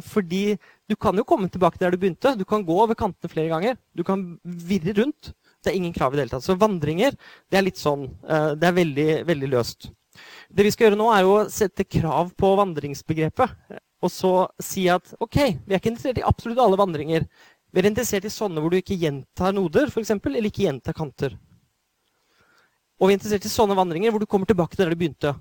[0.09, 0.55] fordi
[0.89, 2.31] du kan jo komme tilbake der du begynte.
[2.41, 3.77] Du kan gå over kantene flere ganger.
[3.93, 5.35] Du kan virre rundt.
[5.65, 6.47] Det er ingen krav i det hele tatt.
[6.47, 7.17] Så vandringer
[7.51, 8.07] det er litt sånn.
[8.29, 9.91] Eh, det er veldig, veldig løst.
[10.49, 13.77] Det vi skal gjøre nå, er å sette krav på vandringsbegrepet.
[14.03, 17.27] Og så si at ok, vi er ikke interessert i absolutt alle vandringer.
[17.75, 21.35] Vi er interessert i sånne hvor du ikke gjentar noder, f.eks., eller ikke gjentar kanter.
[22.99, 25.35] Og vi er interessert i sånne vandringer hvor du kommer tilbake til der du begynte.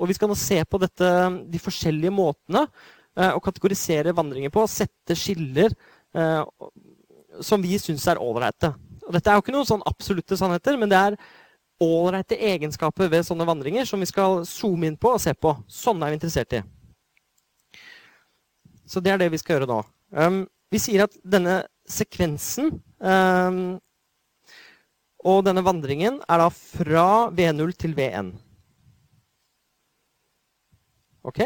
[0.00, 1.08] Og vi skal nå se på dette,
[1.52, 4.64] de forskjellige måtene eh, å kategorisere vandringer på.
[4.68, 5.72] Sette skiller
[6.16, 6.42] eh,
[7.44, 8.72] som vi syns er ålreite.
[9.10, 11.16] Og dette er jo ikke noen sånn absolutte sannheter, men det er
[11.82, 15.50] ålreite egenskaper ved sånne vandringer som vi skal zoome inn på og se på.
[15.66, 16.60] Sånne er vi interessert i.
[18.86, 19.80] Så det er det vi skal gjøre nå.
[20.14, 23.80] Um, vi sier at denne sekvensen um,
[25.26, 28.30] og denne vandringen er da fra V0 til V1.
[31.26, 31.42] Ok?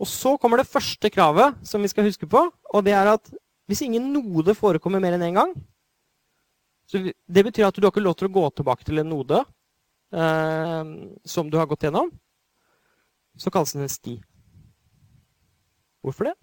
[0.00, 3.34] Og så kommer det første kravet som vi skal huske på, og det er at
[3.68, 5.58] hvis ingen node forekommer mer enn én en gang
[6.86, 9.42] så Det betyr at du har ikke lov til å gå tilbake til en node
[10.14, 10.92] eh,
[11.26, 12.12] som du har gått gjennom.
[13.36, 14.16] Så kalles den en sti.
[16.04, 16.36] Hvorfor det?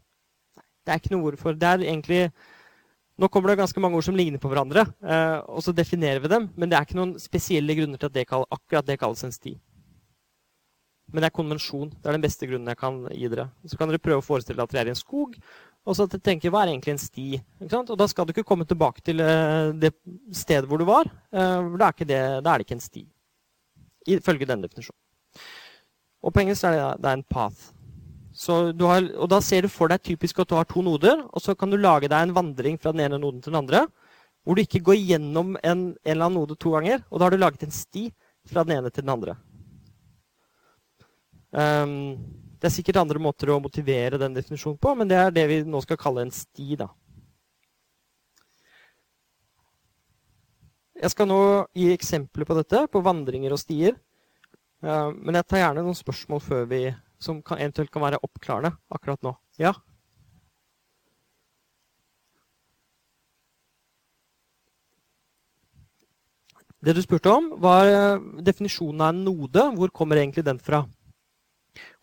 [0.84, 1.56] Det er ikke noe ord for.
[1.56, 2.28] Det er egentlig
[3.14, 6.32] Nå kommer det ganske mange ord som ligner på hverandre, eh, og så definerer vi
[6.32, 6.48] dem.
[6.58, 9.36] Men det er ikke noen spesielle grunner til at det kalles, akkurat det kalles en
[9.36, 9.54] sti.
[11.14, 11.92] Men det er konvensjon.
[11.94, 13.52] Det er den beste grunnen jeg kan gi dere.
[13.70, 15.38] Så kan dere prøve å forestille at dere er i en skog,
[15.84, 17.28] og så tenker jeg, hva er egentlig en sti?
[17.68, 19.92] Og da skal du ikke komme tilbake til uh, det
[20.32, 21.10] stedet hvor du var.
[21.34, 23.04] for da, er det, er det, ikke en sti.
[24.16, 25.00] Ifølge denne definisjonen.
[26.24, 27.74] Og på engelsk er det, det er en path.
[28.34, 31.54] Har, og da ser du for deg typisk at du har to noder, og så
[31.56, 33.84] kan du lage deg en vandring fra den ene noden til den andre,
[34.44, 37.04] hvor du ikke går gjennom en, en eller annen node to ganger.
[37.12, 38.08] Og da har du laget en sti
[38.50, 39.38] fra den ene til den andre.
[41.54, 42.18] Um,
[42.64, 45.58] det er sikkert andre måter å motivere den definisjonen på, men det er det vi
[45.68, 46.78] nå skal kalle en sti.
[46.80, 46.88] da.
[50.96, 51.42] Jeg skal nå
[51.76, 54.00] gi eksempler på dette, på vandringer og stier.
[54.80, 56.82] Men jeg tar gjerne noen spørsmål før vi
[57.20, 59.36] som kan, eventuelt kan være oppklarende akkurat nå.
[59.60, 59.76] Ja?
[66.80, 69.72] Det du spurte om, var eh, definisjonen av en node.
[69.76, 70.86] Hvor kommer egentlig den fra?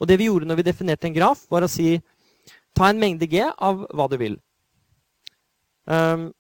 [0.01, 2.01] Og Det vi gjorde når vi definerte en graf, var å si
[2.77, 4.37] ta en mengde G av hva du vil.
[5.87, 6.31] Um,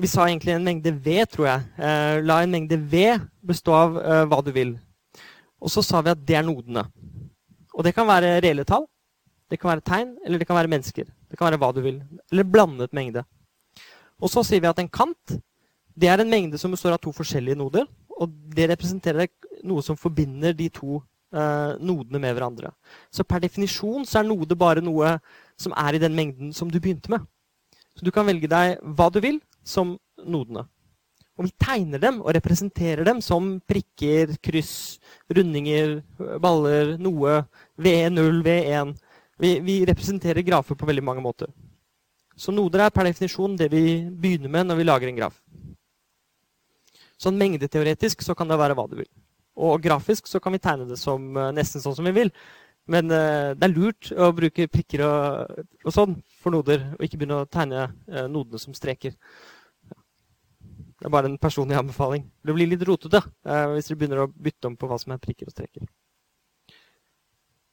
[0.00, 1.66] vi sa egentlig en mengde V, tror jeg.
[1.76, 4.76] Uh, la en mengde V bestå av uh, hva du vil.
[5.60, 6.86] Og så sa vi at det er nodene.
[7.76, 8.86] Og det kan være reelle tall,
[9.50, 11.06] det kan være tegn, eller det kan være mennesker.
[11.30, 12.00] Det kan være hva du vil.
[12.32, 13.24] Eller blandet mengde.
[14.20, 15.40] Og så sier vi at en kant
[16.00, 17.84] det er en mengde som består av to forskjellige noder.
[18.20, 19.28] Og det representerer
[19.66, 21.00] noe som forbinder de to
[21.30, 22.72] nodene med hverandre.
[23.14, 25.16] Så per definisjon så er node bare noe
[25.60, 27.22] som er i den mengden som du begynte med.
[27.94, 30.64] Så du kan velge deg hva du vil som nodene.
[31.40, 34.98] Og vi tegner dem og representerer dem som prikker, kryss,
[35.32, 36.02] rundinger,
[36.42, 37.38] baller, noe,
[37.80, 38.92] V0, V1.
[39.40, 41.48] Vi, vi, representerer grafer på veldig mange måter.
[42.36, 45.40] Så noder er per definisjon det vi begynner med når vi lager en graf.
[47.20, 49.08] Sånn mengdeteoretisk så kan det være hva du vil.
[49.60, 52.32] Og grafisk så kan vi tegne det som uh, nesten sånn som vi vil.
[52.90, 57.20] Men uh, det er lurt å bruke prikker og, og, sånn for noder, og ikke
[57.20, 59.16] begynne å tegne uh, nodene som streker.
[61.00, 62.26] Det er bare en personlig anbefaling.
[62.44, 65.22] Det blir litt rotete eh, hvis dere begynner å bytte om på hva som er
[65.22, 65.86] prikker og streker.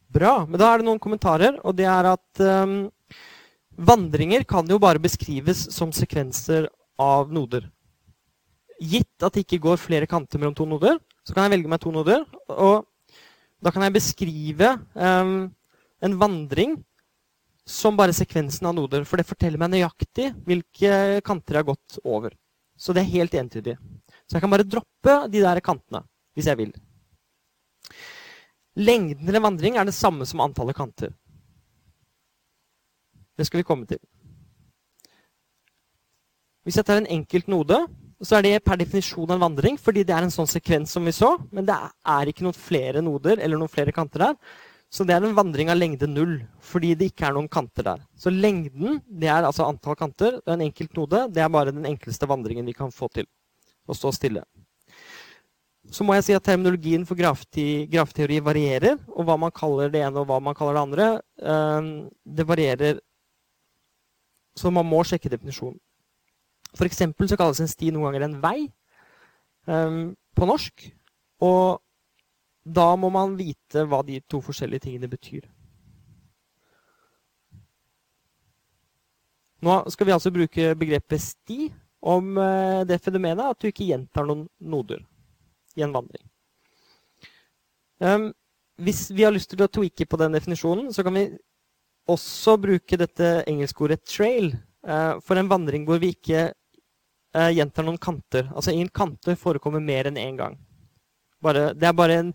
[0.07, 0.45] Bra.
[0.47, 2.77] Men da er det noen kommentarer, og det er at um,
[3.75, 6.69] vandringer kan jo bare beskrives som sekvenser
[7.03, 7.67] av noder.
[8.79, 10.95] Gitt at det ikke går flere kanter mellom to noder,
[11.27, 12.23] så kan jeg velge meg to noder.
[12.55, 12.87] Og
[13.59, 15.49] da kan jeg beskrive um,
[15.99, 16.77] en vandring
[17.67, 19.03] som bare sekvensen av noder.
[19.03, 22.31] For det forteller meg nøyaktig hvilke kanter jeg har gått over.
[22.79, 23.75] Så det er helt entydig.
[24.23, 26.05] Så jeg kan bare droppe de der kantene
[26.37, 26.71] hvis jeg vil.
[28.77, 31.11] Lengden til en vandring er det samme som antallet kanter.
[33.37, 33.99] Det skal vi komme til.
[36.63, 37.77] Hvis jeg tar en enkelt node,
[38.23, 41.13] så er det per definisjon en vandring, fordi det er en sånn sekvens som vi
[41.13, 41.35] så.
[41.53, 44.39] Men det er ikke noen flere noder eller noen flere kanter der.
[44.89, 48.05] Så det er en vandring av lengde null, fordi det ikke er noen kanter der.
[48.17, 50.39] Så lengden det er altså antall kanter.
[50.45, 51.25] Er en enkelt node.
[51.35, 53.27] Det er bare den enkleste vandringen vi kan få til.
[53.87, 54.45] Å stå stille.
[55.91, 58.97] Så må jeg si at terminologien for grafteori varierer.
[59.13, 61.09] Og hva man kaller det ene og hva man kaller det andre,
[61.43, 61.91] ehm,
[62.23, 63.03] det varierer.
[64.57, 65.77] Så man må sjekke definisjonen.
[66.75, 68.67] For eksempel så kalles en sti noen ganger en vei
[69.69, 70.87] um, på norsk.
[71.45, 71.79] Og
[72.67, 75.45] da må man vite hva de to forskjellige tingene betyr.
[79.63, 81.69] Nå skal vi altså bruke begrepet sti
[82.07, 85.01] om eh, det fenomenet at du ikke gjentar noen noder
[85.77, 86.21] i en vandring.
[87.97, 88.29] Um,
[88.77, 91.25] hvis vi har lyst til å tweake på den definisjonen, så kan vi
[92.07, 94.53] også bruke dette engelskordet 'trail'
[94.83, 96.49] for en vandring hvor vi ikke
[97.37, 98.49] uh, gjentar noen kanter.
[98.53, 100.57] Altså ingen kanter forekommer mer enn én gang.
[101.43, 102.33] Bare, det er bare en,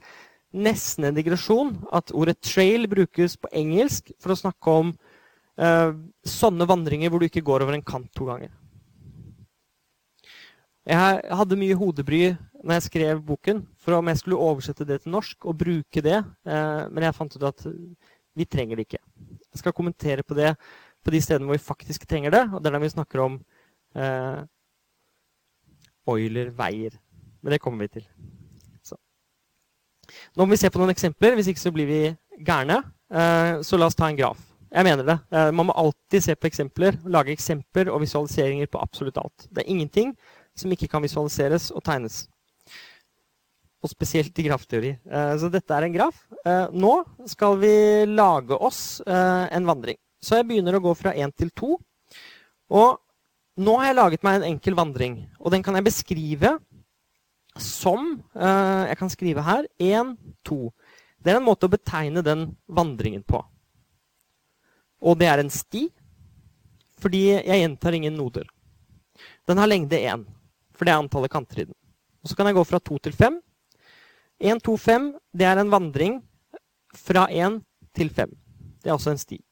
[0.52, 5.92] nesten en digresjon at ordet 'trail' brukes på engelsk for å snakke om uh,
[6.24, 8.52] sånne vandringer hvor du ikke går over en kant to ganger.
[10.82, 15.12] Jeg hadde mye hodebry når jeg skrev boken, for om jeg skulle oversette det til
[15.14, 17.62] norsk og bruke det, men jeg fant ut at
[18.34, 18.98] vi trenger det ikke.
[19.52, 20.56] Jeg skal kommentere på det
[21.04, 22.42] på de stedene hvor vi faktisk trenger det.
[22.52, 23.38] Og det er da vi snakker om
[23.98, 24.42] eh,
[26.12, 26.98] Oiler-veier.
[27.42, 28.06] Men det kommer vi til.
[28.86, 28.98] Så.
[30.36, 31.36] Nå må vi se på noen eksempler.
[31.38, 32.02] Hvis ikke så blir vi
[32.46, 32.82] gærne.
[33.12, 34.40] Eh, så la oss ta en graf.
[34.72, 35.18] Jeg mener det.
[35.34, 39.48] Eh, man må alltid se på eksempler, lage eksempler og visualiseringer på absolutt alt.
[39.50, 40.14] Det er ingenting
[40.56, 42.22] som ikke kan visualiseres og tegnes.
[43.82, 44.94] Og spesielt i grafteori.
[44.94, 46.22] Eh, så dette er en graf.
[46.46, 46.94] Eh, nå
[47.28, 47.74] skal vi
[48.08, 49.98] lage oss eh, en vandring.
[50.22, 51.72] Så jeg begynner å gå fra 1 til 2.
[52.78, 55.16] Og nå har jeg laget meg en enkel vandring.
[55.42, 56.56] Og den kan jeg beskrive
[57.60, 60.14] som eh, Jeg kan skrive her 1,
[60.48, 60.60] 2.
[61.20, 63.42] Det er en måte å betegne den vandringen på.
[65.02, 65.88] Og det er en sti,
[67.02, 68.46] fordi jeg gjentar ingen noder.
[69.46, 70.24] Den har lengde 1,
[70.72, 71.76] for det er antallet kanter i den.
[72.22, 73.40] Og Så kan jeg gå fra 2 til 5.
[74.40, 76.20] 1, 2, 5, det er en vandring
[76.96, 77.60] fra 1
[77.94, 78.32] til 5.
[78.82, 79.42] Det er også en sti.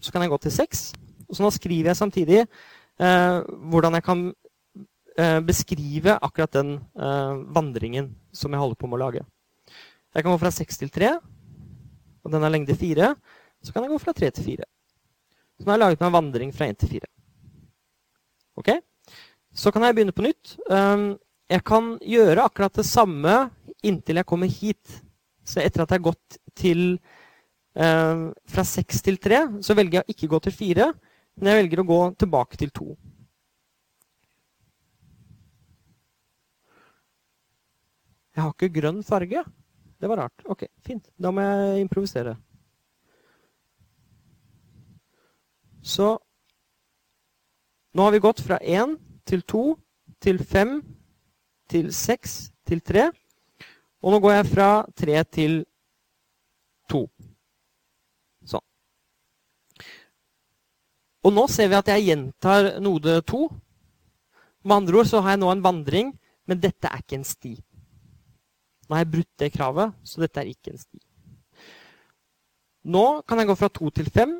[0.00, 0.84] Så kan jeg gå til 6.
[1.30, 3.36] Så nå skriver jeg samtidig eh,
[3.70, 4.24] hvordan jeg kan
[5.18, 9.24] eh, beskrive akkurat den eh, vandringen som jeg holder på med å lage.
[10.10, 11.12] Jeg kan gå fra 6 til 3,
[12.24, 13.12] og den er lengde 4.
[13.62, 14.68] Så kan jeg gå fra 3 til 4.
[15.60, 17.10] Så nå har jeg laget meg en vandring fra 1 til 4.
[18.60, 18.70] Ok?
[19.54, 20.56] Så kan jeg begynne på nytt.
[20.70, 21.14] Um,
[21.50, 23.34] jeg kan gjøre akkurat det samme
[23.86, 25.00] inntil jeg kommer hit.
[25.44, 26.84] Så etter at jeg har gått til
[27.74, 30.86] fra 6 til 3 så velger jeg å ikke gå til 4,
[31.38, 32.88] men jeg velger å gå tilbake til 2.
[38.34, 39.42] Jeg har ikke grønn farge.
[40.00, 40.44] Det var rart.
[40.48, 41.10] Ok, fint.
[41.20, 42.36] Da må jeg improvisere.
[45.82, 46.14] Så
[47.92, 48.96] nå har vi gått fra 1
[49.28, 49.64] til 2
[50.24, 50.76] til 5
[51.68, 53.08] til 6 til 3.
[54.00, 55.64] Og nå går jeg fra 3 til
[56.88, 57.04] 2.
[61.24, 63.40] Og nå ser vi at jeg gjentar node 2.
[64.64, 66.14] Med andre ord så har jeg nå en vandring,
[66.48, 67.54] men dette er ikke en sti.
[68.88, 71.00] Nå har jeg brutt det kravet, så dette er ikke en sti.
[72.90, 74.32] Nå kan jeg gå fra 2 til 5.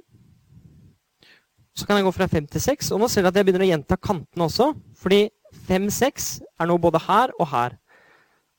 [1.76, 2.90] Så kan jeg gå fra 5 til 6.
[2.96, 4.72] Og nå ser vi at jeg begynner å gjenta kantene også.
[4.98, 5.20] Fordi
[5.68, 7.76] 5, 6 er nå både her og her.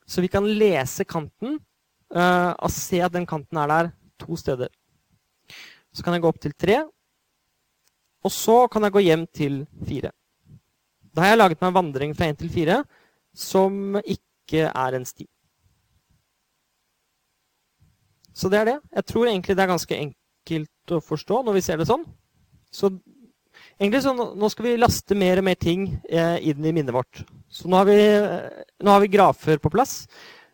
[0.05, 1.57] Så vi kan lese kanten
[2.13, 4.69] uh, og se at den kanten er der to steder.
[5.91, 6.81] Så kan jeg gå opp til 3,
[8.21, 10.11] og så kan jeg gå hjem til fire.
[11.11, 12.81] Da har jeg laget meg en vandring fra én til fire
[13.35, 15.25] som ikke er en sti.
[18.33, 18.77] Så det er det.
[18.95, 22.05] Jeg tror egentlig det er ganske enkelt å forstå når vi ser det sånn.
[22.71, 22.93] Så
[23.75, 27.23] egentlig så nå skal vi laste mer og mer ting eh, inn i minnet vårt.
[27.51, 30.05] Så nå har, vi, eh, nå har vi grafer på plass,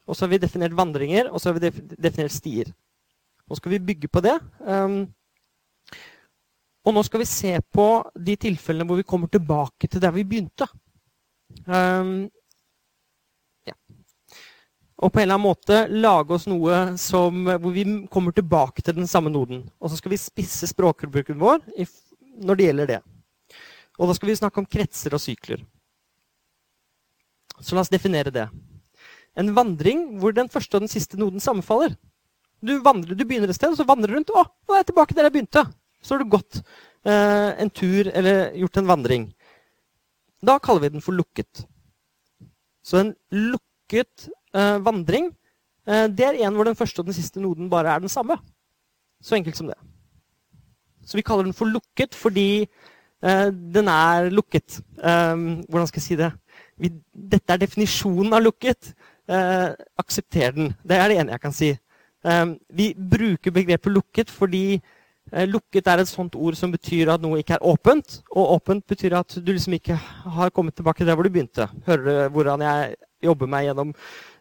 [0.07, 2.73] og så har vi definert vandringer, og så har vi definert stier.
[3.47, 4.35] Nå skal vi bygge på det.
[4.65, 5.05] Um,
[6.87, 10.23] og nå skal vi se på de tilfellene hvor vi kommer tilbake til der vi
[10.27, 10.67] begynte.
[11.67, 12.29] Um,
[13.67, 13.75] ja.
[14.97, 18.95] Og på en eller annen måte lage oss noe som, hvor vi kommer tilbake til
[19.01, 19.65] den samme noden.
[19.83, 21.65] Og så skal vi spisse språkbruken vår
[22.37, 23.01] når det gjelder det.
[23.97, 25.65] Og da skal vi snakke om kretser og sykler.
[27.59, 28.45] Så la oss definere det.
[29.37, 31.97] En vandring hvor den første og den siste noden sammenfaller.
[32.61, 34.33] Du, vandrer, du begynner et sted, og så vandrer du rundt.
[34.33, 35.65] Å, nå er jeg tilbake der jeg begynte.
[36.07, 36.61] Så har du gått
[37.03, 39.25] eh, en tur eller gjort en vandring.
[40.39, 41.65] Da kaller vi den for lukket.
[42.85, 45.33] Så en lukket eh, vandring
[45.87, 48.39] eh, det er en hvor den første og den siste noden bare er den samme.
[49.19, 49.75] Så enkelt som det.
[51.03, 54.79] Så vi kaller den for lukket fordi eh, den er lukket.
[55.03, 56.31] Um, hvordan skal jeg si det?
[56.79, 58.93] Vi, dette er definisjonen av lukket.
[59.27, 60.71] Uh, aksepter den.
[60.87, 61.73] Det er det ene jeg kan si.
[62.75, 64.85] Vi bruker begrepet lukket fordi Eh,
[65.31, 68.21] lukket er et sånt ord som betyr at noe ikke er åpent.
[68.31, 71.67] Og åpent betyr at du liksom ikke har kommet tilbake der hvor du begynte.
[71.87, 72.95] Hører du hvordan jeg
[73.27, 73.93] jobber meg gjennom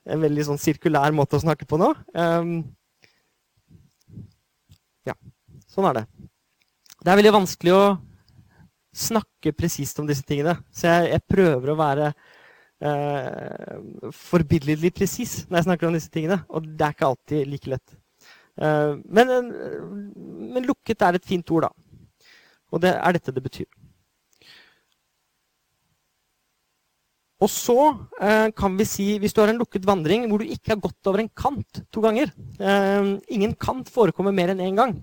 [0.06, 1.90] en veldig sånn sirkulær måte å snakke på nå?
[2.14, 2.60] Um,
[5.06, 5.16] ja,
[5.72, 6.06] sånn er det.
[7.02, 7.84] Det er veldig vanskelig å
[8.96, 10.56] snakke presist om disse tingene.
[10.74, 12.10] Så jeg, jeg prøver å være
[12.86, 16.40] uh, forbilledlig presis når jeg snakker om disse tingene.
[16.48, 17.95] Og det er ikke alltid like lett.
[18.56, 19.32] Eh, men,
[20.52, 22.30] men, lukket er et fint ord, da.
[22.72, 23.68] Og det er dette det betyr.
[27.36, 27.76] Og så
[28.24, 31.10] eh, kan vi si, hvis du har en lukket vandring hvor du ikke har gått
[31.10, 34.94] over en kant to ganger eh, Ingen kant forekommer mer enn én gang.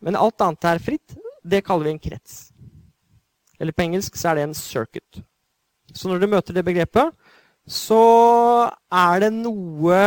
[0.00, 1.18] Men alt annet er fritt.
[1.44, 2.38] Det kaller vi en krets.
[3.60, 5.20] Eller på engelsk så er det en circuit.
[5.92, 7.12] Så når du møter det begrepet,
[7.68, 8.00] så
[8.88, 10.00] er det noe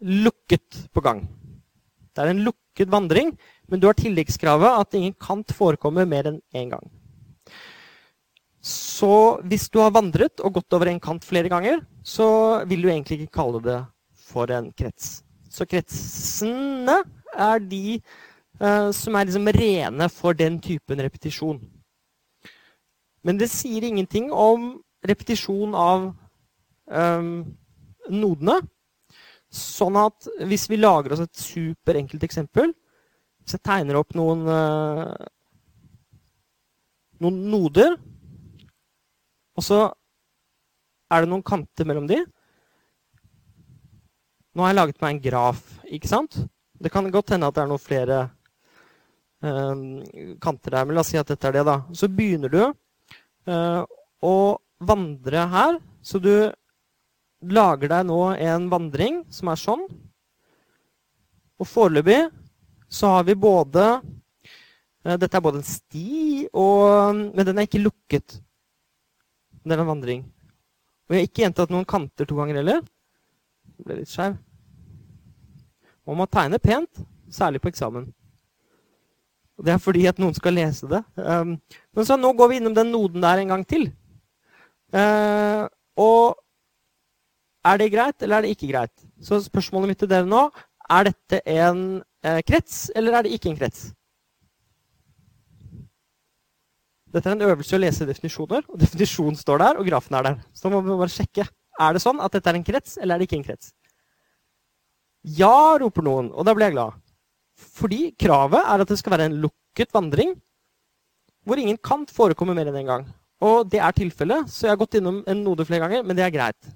[0.00, 1.24] lukket på gang.
[2.14, 3.34] Det er en lukket vandring,
[3.68, 6.86] men du har tilleggskravet at ingen kant forekommer mer enn én gang.
[8.66, 12.88] Så hvis du har vandret og gått over en kant flere ganger, så vil du
[12.90, 13.78] egentlig ikke kalle det
[14.26, 15.20] for en krets.
[15.50, 16.98] Så kretsene
[17.36, 18.00] er de
[18.60, 21.60] uh, som er liksom rene for den typen repetisjon.
[23.26, 26.08] Men det sier ingenting om repetisjon av
[26.90, 27.30] um,
[28.10, 28.60] nodene.
[29.56, 32.74] Sånn at hvis vi lager oss et superenkelt eksempel
[33.40, 35.14] Hvis jeg tegner opp noen, uh,
[37.24, 37.96] noen noder
[39.56, 39.78] og så
[41.12, 42.18] er det noen kanter mellom de.
[44.56, 46.36] Nå har jeg laget meg en graf, ikke sant?
[46.76, 48.18] Det kan godt hende at det er noen flere
[49.40, 50.02] um,
[50.42, 51.78] kanter der, men la oss si at dette er det, da.
[51.96, 53.82] Så begynner du uh,
[54.24, 54.36] å
[54.84, 55.80] vandre her.
[56.04, 56.32] Så du
[57.44, 59.84] lager deg nå en vandring som er sånn.
[61.56, 62.26] Og foreløpig
[62.92, 67.82] så har vi både uh, Dette er både en sti, og, men den er ikke
[67.82, 68.38] lukket.
[69.62, 70.24] Det er en vandring.
[71.06, 72.82] Og jeg har ikke gjentatt noen kanter to ganger heller.
[73.76, 74.38] Det ble litt skeiv.
[76.06, 77.02] Man må tegne pent,
[77.34, 78.06] særlig på eksamen.
[79.56, 81.00] Og det er fordi at noen skal lese det.
[81.16, 81.56] Um,
[81.96, 83.88] men så nå går vi innom den noden der en gang til.
[84.94, 85.66] Uh,
[85.98, 86.36] og
[87.66, 88.94] er det greit, eller er det ikke greit?
[89.22, 90.46] Så spørsmålet mitt til dere nå
[90.92, 91.80] er dette en
[92.22, 93.88] eh, krets, eller er det ikke en krets?
[97.14, 100.38] Dette er en øvelse å lese definisjoner, og definisjonen står der, og grafen er der.
[100.54, 101.46] Så må vi bare sjekke.
[101.80, 103.72] Er det sånn at dette er en krets, eller er det ikke en krets?
[105.36, 106.98] Ja, roper noen, og da blir jeg glad.
[107.56, 110.34] Fordi kravet er at det skal være en lukket vandring
[111.46, 113.06] hvor ingen kant forekommer mer enn én en gang.
[113.46, 116.24] Og det er tilfellet, så jeg har gått innom en node flere ganger, men det
[116.26, 116.70] er greit.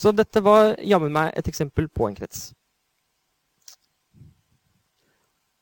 [0.00, 2.50] Så dette var jammen meg et eksempel på en krets.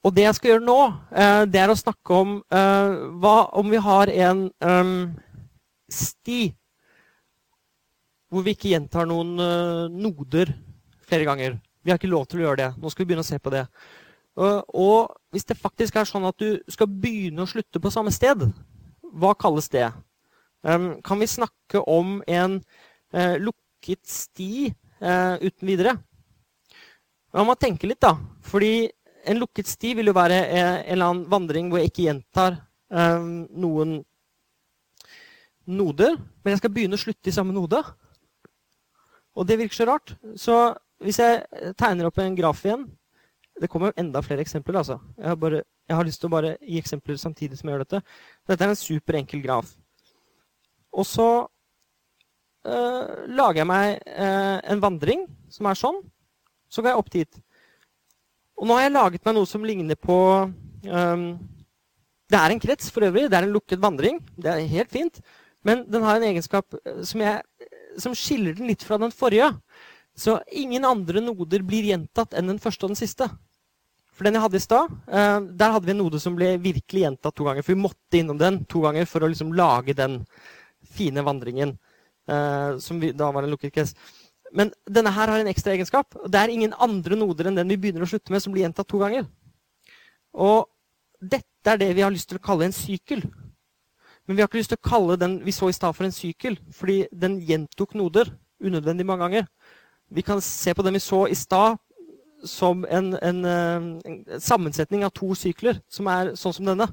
[0.07, 0.79] Og det jeg skal gjøre nå,
[1.11, 4.93] eh, det er å snakke om eh, hva om vi har en um,
[5.91, 6.53] sti
[8.29, 10.51] hvor vi ikke gjentar noen uh, noder
[11.09, 11.55] flere ganger.
[11.81, 12.67] Vi har ikke lov til å gjøre det.
[12.77, 13.63] Nå skal vi begynne å se på det.
[14.37, 18.45] Og hvis det faktisk er sånn at du skal begynne å slutte på samme sted,
[19.17, 19.87] hva kalles det?
[20.61, 22.59] Um, kan vi snakke om en
[23.17, 23.41] uh,
[23.79, 25.93] lukket sti uten videre?
[27.33, 28.17] Man må tenke litt, da.
[28.43, 28.89] Fordi
[29.29, 32.57] en lukket sti vil jo være en eller annen vandring hvor jeg ikke gjentar
[32.91, 33.25] eh,
[33.61, 33.99] noen
[35.69, 37.83] noder, men jeg skal begynne å slutte i samme node.
[39.37, 40.15] Og det virker så rart.
[40.41, 40.55] Så
[41.05, 42.89] hvis jeg tegner opp en graf igjen
[43.59, 44.77] Det kommer enda flere eksempler.
[44.79, 45.01] altså.
[45.19, 47.83] Jeg har, bare, jeg har lyst til å bare gi eksempler samtidig som jeg gjør
[47.83, 48.01] dette.
[48.47, 49.73] Dette er en superenkel graf.
[50.95, 51.27] Og så
[52.69, 56.01] uh, lager jeg meg uh, en vandring som er sånn.
[56.69, 57.41] Så går jeg opp dit.
[58.59, 61.27] Og nå har jeg laget meg noe som ligner på um,
[62.29, 63.29] Det er en krets for øvrig.
[63.31, 64.19] Det er en lukket vandring.
[64.37, 65.21] Det er helt fint.
[65.67, 69.51] Men den har en egenskap eh, som, jeg, som skiller den litt fra den forrige.
[70.19, 73.31] Så ingen andre noder blir gjentatt enn den første og den siste.
[74.19, 77.05] For den jeg hadde i stad, uh, der hadde vi en node som ble virkelig
[77.05, 77.63] gjentatt to ganger.
[77.63, 80.25] For vi måtte innom den to ganger for å liksom lage den
[80.99, 81.77] fine vandringen.
[82.29, 83.95] Uh, som vi, da var en lukket krets.
[84.53, 86.17] Men denne her har en ekstra egenskap.
[86.29, 88.89] Det er ingen andre noder enn den vi begynner å slutte med, som blir gjentatt
[88.89, 89.27] to ganger.
[90.37, 90.69] Og
[91.21, 93.25] dette er det vi har lyst til å kalle en sykkel.
[94.29, 96.15] Men vi har ikke lyst til å kalle den vi så i stad, for en
[96.15, 99.47] sykkel, fordi den gjentok noder unødvendig mange ganger.
[100.13, 101.79] Vi kan se på den vi så i stad,
[102.45, 106.87] som en, en, en, sammensetning av to sykler, som er sånn som denne.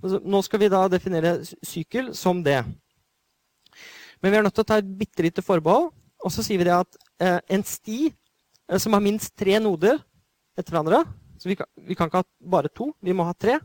[0.00, 2.62] Nå skal vi da definere sykkel som det.
[4.20, 5.90] Men vi er nødt til å ta et bitte lite forbehold.
[6.20, 9.98] Og så sier vi det at eh, en sti eh, som har minst tre noder
[10.58, 11.04] etter hverandre
[11.40, 13.56] Så vi kan, vi kan, ikke ha bare to, vi må ha tre.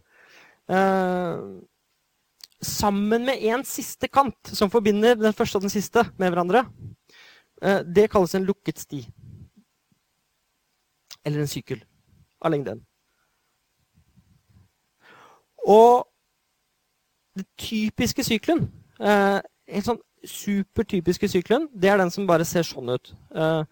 [0.72, 1.42] Eh,
[2.64, 6.64] sammen med en siste kant som forbinder den første og den siste med hverandre.
[7.62, 9.04] Eh, det kalles en lukket sti.
[11.26, 11.84] Eller en sykkel
[12.40, 12.86] av lengden.
[15.68, 16.06] Og
[17.36, 18.68] den typiske sykelen
[19.02, 19.98] eh, En sånn
[20.30, 23.12] supertypiske sykkelen, det er den som bare ser sånn ut.
[23.36, 23.64] Uh,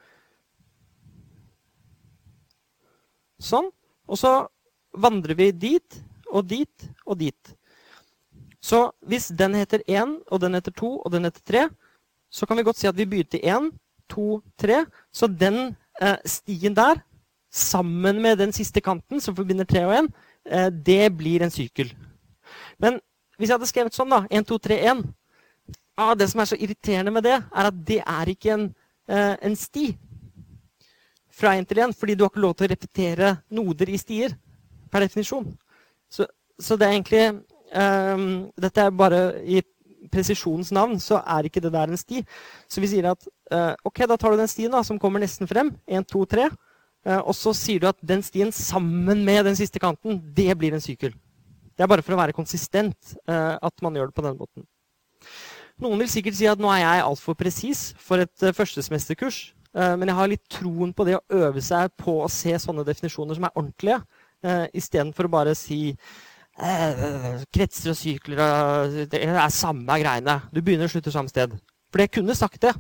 [3.42, 3.70] sånn.
[4.08, 4.34] Og så
[4.94, 6.00] vandrer vi dit
[6.34, 7.54] og dit og dit.
[8.64, 11.64] Så hvis den heter 1, og den heter 2, og den heter 3,
[12.32, 13.72] så kan vi godt si at vi begynte i 1,
[14.10, 14.28] 2,
[14.62, 14.86] 3.
[15.14, 17.02] Så den uh, stien der,
[17.54, 21.52] sammen med den siste kanten som forbinder 3 og 1, uh, eh, det blir en
[21.54, 21.92] sykkel.
[22.80, 22.98] Men
[23.38, 25.04] hvis jeg hadde skrevet sånn, da 1, 2, 3, 1
[25.98, 28.76] ah, Det som er så irriterende med det, er at det er ikke en,
[29.08, 29.98] eh, en sti.
[31.34, 34.36] fra én til én, fordi du har ikke lov til å repetere noder i stier
[34.92, 35.48] per definisjon.
[36.10, 36.28] Så,
[36.60, 37.24] så det er egentlig
[37.74, 38.18] eh,
[38.62, 39.62] Dette er bare i
[40.12, 42.22] presisjonens navn, så er ikke det der en sti.
[42.70, 45.50] Så vi sier at eh, ok, da tar du den stien da, som kommer nesten
[45.50, 45.74] frem.
[45.88, 46.50] 1, 2, 3.
[47.04, 50.76] Uh, og så sier du at den stien sammen med den siste kanten, det blir
[50.76, 51.12] en sykkel.
[51.76, 54.64] Det er bare for å være konsistent uh, at man gjør det på den måten.
[55.82, 59.40] Noen vil sikkert si at nå er jeg altfor presis for et førstesmesterkurs, førstesemesterkurs.
[59.74, 62.86] Uh, men jeg har litt troen på det å øve seg på å se sånne
[62.86, 64.04] definisjoner som er ordentlige,
[64.46, 65.98] uh, istedenfor å bare si
[66.54, 70.36] kretser og sykler Det er samme greiene.
[70.54, 71.56] Du begynner og slutter samme sted.
[71.90, 72.76] For jeg kunne sagt det.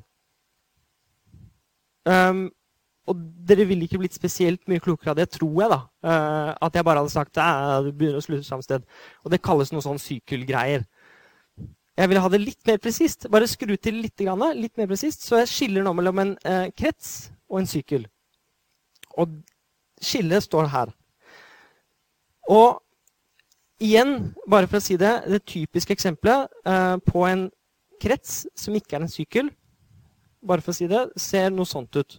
[2.06, 2.52] Um,
[3.10, 3.18] og
[3.50, 5.72] dere ville ikke blitt spesielt mye klokere av det, tror jeg.
[5.74, 5.80] da.
[6.06, 8.86] Uh, at jeg bare hadde sagt at du begynner å slutte samme sted.
[9.26, 10.86] Og det kalles noe sånn sykkelgreier.
[11.94, 13.28] Jeg vil ha det litt mer presist.
[13.30, 14.24] Bare skru til litt,
[14.58, 18.08] litt mer presist, så jeg skiller nå mellom en eh, krets og en sykkel.
[19.22, 19.36] Og
[20.02, 20.94] skillet står her.
[22.50, 22.82] Og
[23.84, 27.46] igjen, bare for å si det, det typiske eksempelet eh, på en
[28.02, 29.54] krets som ikke er en sykkel,
[30.44, 32.18] bare for å si det, ser noe sånt ut.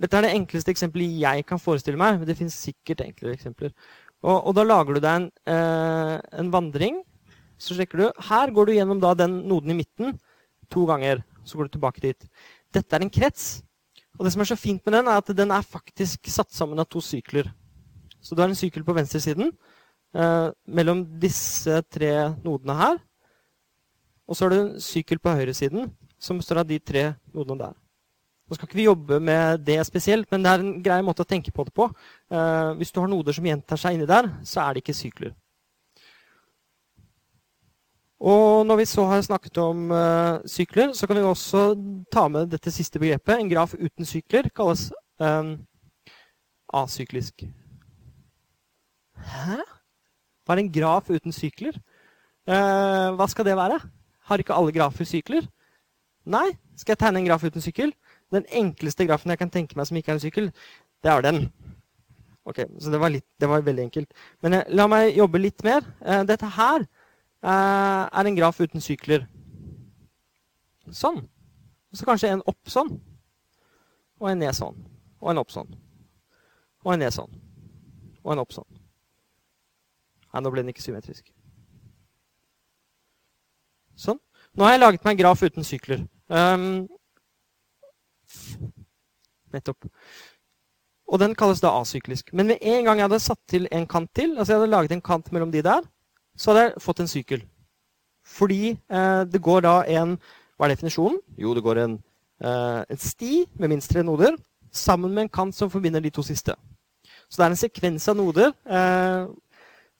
[0.00, 3.76] Dette er det enkleste eksempelet jeg kan forestille meg, men det finnes sikkert enklere eksempler.
[4.24, 7.02] Og, og da lager du deg en, eh, en vandring
[7.62, 8.06] så sjekker du.
[8.28, 10.16] Her går du gjennom den noden i midten
[10.72, 11.22] to ganger.
[11.44, 12.26] Så går du tilbake dit.
[12.72, 13.62] Dette er en krets.
[14.18, 16.78] Og det som er så fint med den, er at den er faktisk satt sammen
[16.78, 17.48] av to sykler.
[18.22, 19.50] Så du har en sykkel på venstresiden
[20.14, 22.12] eh, mellom disse tre
[22.44, 23.00] nodene her.
[24.28, 25.90] Og så har du en sykkel på høyresiden
[26.22, 27.78] som består av de tre nodene der.
[28.46, 31.28] Nå skal ikke vi jobbe med det spesielt, men det er en grei måte å
[31.28, 31.88] tenke på det på.
[32.30, 35.32] Eh, hvis du har noder som gjentar seg inni der, så er det ikke sykler.
[38.22, 41.62] Og når vi så har snakket om uh, sykler, så kan vi også
[42.12, 43.34] ta med dette siste begrepet.
[43.34, 45.56] En graf uten sykler kalles um,
[46.82, 47.42] asyklisk.
[49.32, 49.58] Hæ?
[50.46, 51.74] Hva er en graf uten sykler?
[52.46, 53.80] Uh, hva skal det være?
[54.30, 55.50] Har ikke alle grafer sykler?
[56.22, 56.46] Nei.
[56.78, 57.90] Skal jeg tegne en graf uten sykkel?
[58.32, 60.52] Den enkleste grafen jeg kan tenke meg som ikke er en sykkel,
[61.02, 61.44] det er den.
[62.46, 64.14] Ok, Så det var, litt, det var veldig enkelt.
[64.46, 65.82] Men uh, la meg jobbe litt mer.
[66.26, 67.01] dette her Eh,
[67.42, 69.26] er en graf uten sykler.
[70.90, 71.22] Sånn.
[71.92, 72.92] Og så kanskje en opp sånn.
[74.22, 74.78] Og en ned sånn.
[75.22, 75.70] Og en opp sånn.
[76.86, 77.32] Og en ned sånn.
[78.22, 78.68] Og en opp sånn.
[80.32, 81.26] Nei, nå ble den ikke symmetrisk.
[83.98, 84.20] Sånn.
[84.56, 86.04] Nå har jeg laget meg en graf uten sykler.
[86.32, 86.86] Um,
[89.52, 89.90] nettopp.
[91.12, 92.32] Og den kalles da asyklisk.
[92.32, 94.94] Men med en gang jeg hadde satt til en kant til, altså jeg hadde laget
[94.96, 95.84] en kant mellom de der,
[96.36, 97.44] så hadde jeg fått en sykkel.
[98.22, 100.16] Fordi eh, det går da en
[100.56, 101.18] Hva er definisjonen?
[101.40, 101.96] Jo, det går en,
[102.44, 104.36] eh, en sti med minst tre noder
[104.72, 106.54] sammen med en kant som forbinder de to siste.
[107.28, 109.26] Så det er en sekvens av noder eh,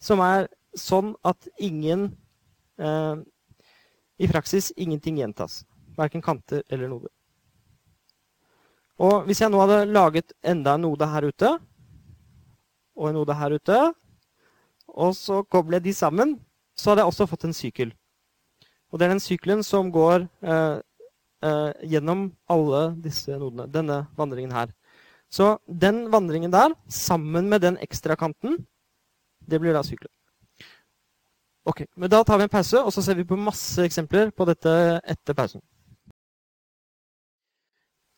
[0.00, 0.46] som er
[0.78, 2.12] sånn at ingen
[2.78, 3.16] eh,
[4.22, 5.64] I praksis ingenting gjentas.
[5.98, 7.10] Verken kanter eller noder.
[9.02, 11.50] Og hvis jeg nå hadde laget enda en node her ute,
[12.94, 13.78] og en node her ute,
[14.92, 16.36] og så kobler jeg de sammen,
[16.76, 17.92] så hadde jeg også fått en sykkel.
[18.92, 20.78] Og det er den sykkelen som går eh,
[21.44, 23.68] eh, gjennom alle disse nodene.
[23.72, 24.72] Denne vandringen her.
[25.32, 28.58] Så den vandringen der, sammen med den ekstra kanten,
[29.48, 30.12] det blir da sykkelen.
[31.64, 34.44] Ok, men Da tar vi en pause, og så ser vi på masse eksempler på
[34.44, 35.62] dette etter pausen.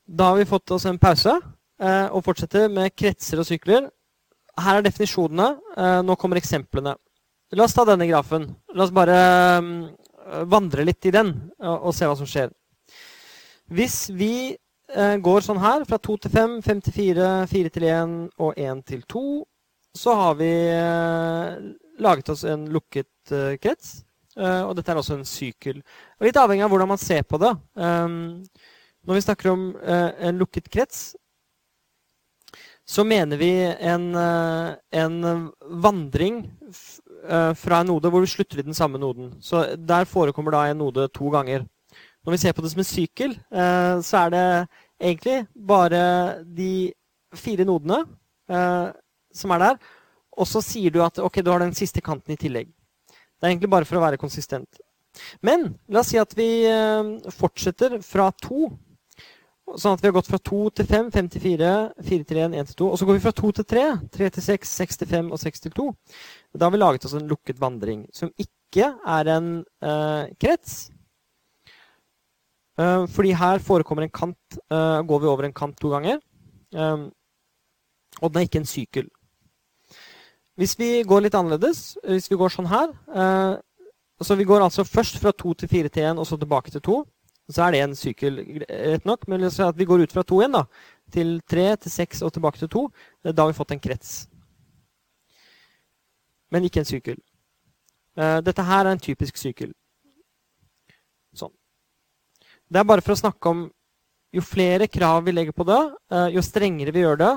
[0.09, 1.41] Da har vi fått oss en pause,
[1.81, 3.91] eh, og fortsetter med kretser og sykler
[4.61, 5.49] her er definisjonene.
[5.77, 6.95] Eh, nå kommer eksemplene.
[7.55, 8.49] La oss ta denne grafen.
[8.75, 9.17] La oss bare
[9.63, 9.81] mm,
[10.51, 12.53] vandre litt i den og, se hva som skjer.
[13.75, 17.89] Hvis vi eh, går sånn her, fra 2 til 5, 5 til 4, 4 til
[17.91, 19.27] 1 og 1 til 2,
[19.95, 21.71] så har vi eh,
[22.03, 23.11] laget oss en lukket
[23.63, 24.01] krets.
[24.35, 25.77] Og dette er også en sykkel.
[26.27, 27.53] Litt avhengig av hvordan man ser på det.
[27.79, 31.13] Når vi snakker om en lukket krets,
[32.87, 36.43] så mener vi en, eh, en vandring
[37.29, 39.33] eh, fra en node hvor vi slutter i den samme noden.
[39.41, 41.65] Så der forekommer da en node to ganger.
[42.25, 44.45] Når vi ser på det som en sykkel, eh, så er det
[45.01, 46.93] egentlig bare de
[47.35, 48.05] fire nodene
[49.35, 49.79] som er der.
[50.37, 52.69] Og så sier du at ok, du har den siste kanten i tillegg.
[52.69, 54.69] Det er egentlig bare for å være konsistent.
[55.43, 56.67] Men la oss si at vi
[57.33, 58.69] fortsetter fra to
[59.65, 61.69] Sånn at vi har gått fra 2 til 5, 5 til 4,
[62.05, 62.89] 4 til 1, 1 til 2.
[62.93, 65.41] Og så går vi fra 2 til 3, 3 til 6, 6 til 5 og
[65.41, 65.87] 6 til 2.
[66.55, 69.49] Da har vi laget oss en lukket vandring som ikke er en
[69.83, 70.77] eh, krets.
[72.75, 76.19] Uh, fordi her forekommer en kant uh, Går vi over en kant to ganger.
[76.75, 77.13] Um,
[78.21, 79.07] og den er ikke en sykkel.
[80.59, 83.63] Hvis vi går litt annerledes, hvis vi går sånn her uh,
[84.23, 86.83] Så vi går altså først fra 2 til 4 til 1, og så tilbake til
[86.83, 86.99] 2.
[87.53, 89.27] Så er det en sykkel, rett nok.
[89.29, 89.45] Men
[89.77, 90.65] vi går ut fra to igjen, da,
[91.13, 92.89] til tre, til seks og tilbake til to.
[93.27, 94.17] Da har vi fått en krets.
[96.51, 97.21] Men ikke en sykkel.
[98.17, 99.73] Dette her er en typisk sykkel.
[101.35, 101.53] Sånn.
[102.71, 103.67] Det er bare for å snakke om
[104.35, 107.33] jo flere krav vi legger på det, eh, jo strengere vi gjør det,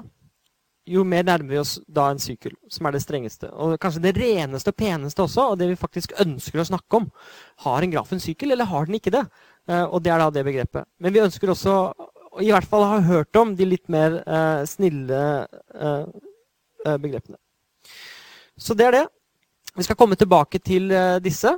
[0.88, 3.50] jo mer nærmer vi oss da en sykkel, som er det strengeste.
[3.54, 7.10] Og kanskje det reneste og peneste også, og det vi faktisk ønsker å snakke om.
[7.66, 9.26] Har en graf en sykkel, eller har den ikke det?
[9.68, 10.88] Eh, og det er da det begrepet.
[11.00, 11.76] Men vi ønsker også
[12.44, 15.20] i hvert fall ha hørt om de litt mer uh, snille
[15.74, 16.06] uh,
[17.02, 17.40] begrepene.
[18.62, 19.06] Så det er det.
[19.74, 21.50] Vi skal komme tilbake til disse.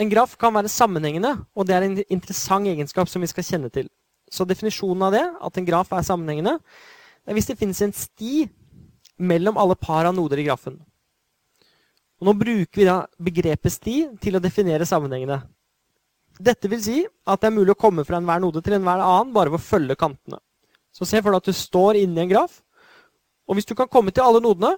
[0.00, 3.70] En graf kan være sammenhengende, og det er en interessant egenskap som vi skal kjenne
[3.72, 3.88] til.
[4.32, 6.58] Så definisjonen av det, at en graf er sammenhengende,
[7.24, 8.48] er hvis det finnes en sti
[9.16, 10.80] mellom alle par av noder i grafen.
[12.20, 15.40] Og nå bruker vi da begrepet sti til å definere sammenhengene.
[16.40, 19.32] Dette vil si at det er mulig å komme fra enhver node til enhver annen
[19.34, 20.40] bare ved å følge kantene.
[20.94, 22.60] Så se for deg at du står inne i en graf,
[23.44, 24.74] og hvis du kan komme til alle nodene,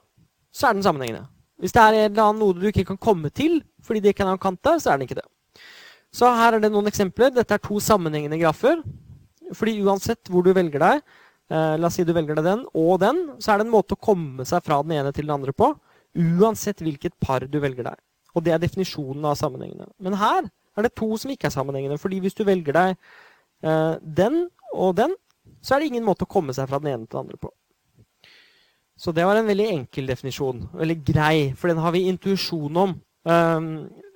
[0.53, 1.27] så er den sammenhengende.
[1.61, 4.25] Hvis det er en eller annen node du ikke kan komme til fordi det ikke
[4.27, 5.29] er en kant der, så er den ikke det.
[6.17, 7.31] Så her er det noen eksempler.
[7.35, 8.81] Dette er to sammenhengende grafer.
[9.55, 11.05] Fordi uansett hvor du velger deg,
[11.53, 13.95] eh, la oss si du velger deg den og den, så er det en måte
[13.95, 15.71] å komme seg fra den ene til den andre på.
[16.17, 18.01] Uansett hvilket par du velger deg.
[18.35, 19.87] Og det er definisjonen av sammenhengene.
[20.03, 20.49] Men her
[20.81, 21.99] er det to som ikke er sammenhengende.
[21.99, 22.97] fordi hvis du velger deg
[23.63, 25.15] eh, den og den,
[25.63, 27.53] så er det ingen måte å komme seg fra den ene til den andre på.
[28.97, 30.63] Så det var en veldig enkel definisjon.
[30.73, 32.95] Veldig grei, for den har vi intuisjon om.
[33.29, 33.69] Um,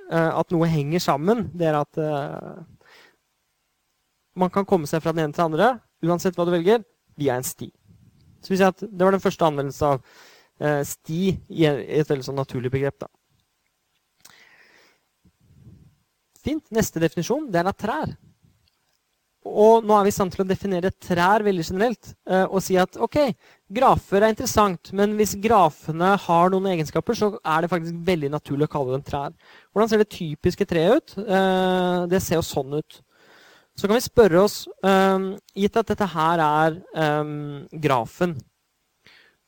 [0.08, 1.50] uh, at noe henger sammen.
[1.52, 2.62] Det er at eh,
[4.40, 5.70] man kan komme seg fra den ene til den andre,
[6.06, 6.84] uansett hva du velger,
[7.20, 7.68] via en sti.
[8.40, 12.40] Så vi at Det var den første anvendelsen av uh, sti i et veldig sånn
[12.40, 13.02] naturlig begrep.
[13.04, 13.10] da.
[16.40, 16.64] Fint.
[16.74, 18.16] Neste definisjon det er av trær.
[19.50, 22.76] Og nå er vi i stand til å definere trær veldig generelt uh, og si
[22.76, 23.16] at ok,
[23.72, 28.68] grafer er interessant, men hvis grafene har noen egenskaper, så er det faktisk veldig naturlig
[28.68, 29.32] å kalle dem trær.
[29.72, 31.16] Hvordan ser det typiske treet ut?
[31.24, 33.00] Uh, det ser jo sånn ut.
[33.80, 36.80] Så kan vi spørre oss, um, gitt at dette her er
[37.80, 38.34] grafen,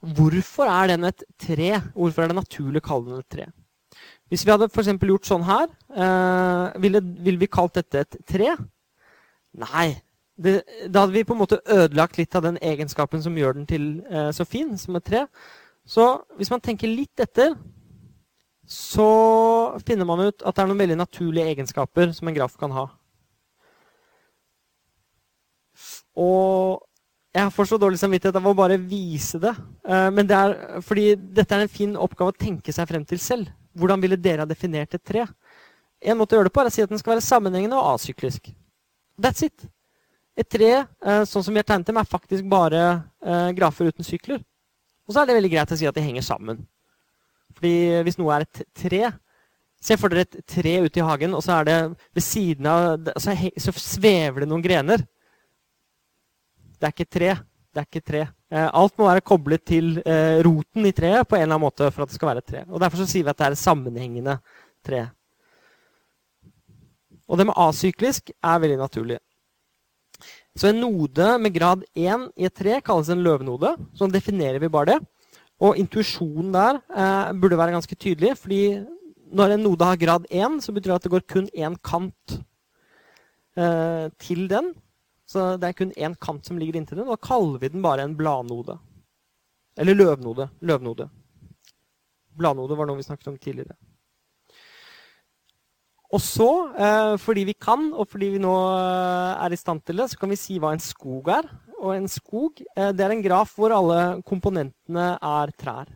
[0.01, 1.75] hvorfor er den et tre?
[1.93, 3.51] Hvorfor er det naturlig å kalle den et tre?
[4.33, 8.55] Hvis vi hadde for gjort sånn her, uh, ville, ville vi kalt dette et tre?
[9.61, 9.91] Nei.
[10.41, 13.69] Det, da hadde vi på en måte ødelagt litt av den egenskapen som gjør den
[13.69, 15.27] til eh, så fin som et tre.
[15.85, 16.07] Så
[16.39, 17.53] hvis man tenker litt etter,
[18.65, 22.73] så finner man ut at det er noen veldig naturlige egenskaper som en graf kan
[22.73, 22.89] ha.
[26.17, 26.81] Og
[27.37, 29.53] jeg får så dårlig samvittighet av å bare vise det.
[29.85, 33.21] Eh, men det er fordi dette er en fin oppgave å tenke seg frem til
[33.21, 33.53] selv.
[33.79, 35.27] Hvordan ville dere ha definert et tre?
[36.03, 37.95] En måte å gjøre det på er å si at den skal være sammenhengende og
[37.95, 38.51] asyklisk.
[39.23, 39.67] That's it.
[40.37, 42.83] Et tre, eh, sånn som vi har tegnet dem, er faktisk bare
[43.23, 44.41] eh, grafer uten sykler.
[45.07, 46.63] Og så er det veldig greit å si at de henger sammen.
[47.57, 47.75] Fordi
[48.07, 49.13] hvis noe er et tre
[49.83, 51.77] Se for dere et tre ute i hagen, og så er det
[52.15, 55.03] ved siden av Så, så svever det noen grener.
[56.79, 57.33] Det er ikke et tre.
[57.73, 58.23] Det er ikke tre.
[58.53, 59.97] Eh, alt må være koblet til
[60.45, 62.63] roten i treet på en eller annen måte for at det skal være et tre.
[62.69, 64.39] Og Derfor så sier vi at det er et sammenhengende
[64.85, 65.07] tre.
[67.33, 69.19] Og det med asyklisk er veldig naturlig.
[70.53, 73.73] Så en node med grad 1 i et tre kalles en løvenode.
[73.97, 74.99] Sånn definerer vi bare det.
[75.63, 78.37] Og intuisjonen der eh, burde være ganske tydelig.
[78.37, 78.83] fordi
[79.33, 82.35] når en node har grad 1, så betyr det at det går kun én kant
[83.57, 84.75] eh, til den.
[85.33, 87.09] Så det er kun én kant som ligger inntil den.
[87.09, 88.77] Da kaller vi den bare en bladnode.
[89.81, 90.51] Eller løvnode.
[90.61, 91.09] Løvnode.
[92.37, 93.77] Bladnode var noe vi snakket om tidligere.
[96.13, 99.97] Og så, eh, fordi vi kan, og fordi vi nå eh, er i stand til
[99.97, 101.49] det, så kan vi si hva en skog er.
[101.81, 105.89] Og en skog eh, det er en graf hvor alle komponentene er trær.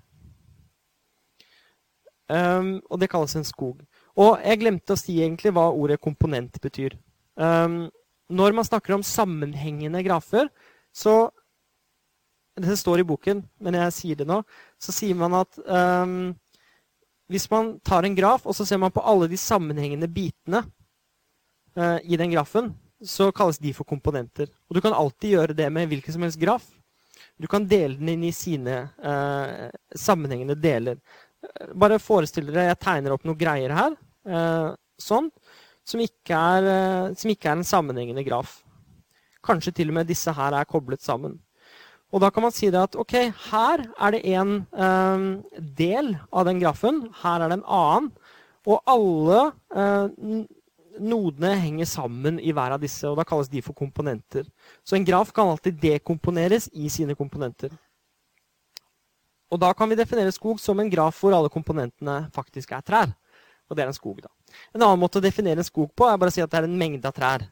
[2.26, 3.84] Um, og det kalles en skog.
[4.18, 6.96] Og jeg glemte å si egentlig hva ordet komponent betyr.
[7.38, 7.84] Um,
[8.32, 10.50] når man snakker om sammenhengende grafer,
[10.94, 11.26] så
[12.56, 14.38] Dette står i boken, men jeg sier det nå.
[14.80, 16.30] Så sier man at um,
[17.28, 20.62] hvis man tar en graf og så ser man på alle de sammenhengende bitene
[21.76, 22.70] uh, i den grafen,
[23.04, 24.48] så kalles de for komponenter.
[24.70, 26.64] Og Du kan alltid gjøre det med hvilken som helst graf.
[27.36, 30.96] Du kan dele den inn i sine uh, sammenhengende deler.
[31.76, 34.00] Bare forestill dere jeg tegner opp noen greier her.
[34.24, 35.28] Uh, sånn.
[35.86, 38.60] Som ikke, er, eh, som ikke er en sammenhengende graf.
[39.46, 41.38] Kanskje til og med disse her er koblet sammen.
[42.14, 43.14] Og da kan man si at ok,
[43.50, 45.24] her er det en eh,
[45.78, 48.12] del av den grafen, her er det en annen.
[48.66, 50.46] Og alle eh,
[50.98, 54.46] nodene henger sammen i hver av disse, og da kalles de for komponenter.
[54.82, 57.74] Så en graf kan alltid dekomponeres i sine komponenter.
[59.52, 63.12] Og da kan vi definere skog som en graf hvor alle komponentene faktisk er trær.
[63.70, 64.30] Og det er en skog, da.
[64.74, 66.68] En annen måte å definere en skog på er bare å si at det er
[66.68, 67.46] en mengde av trær.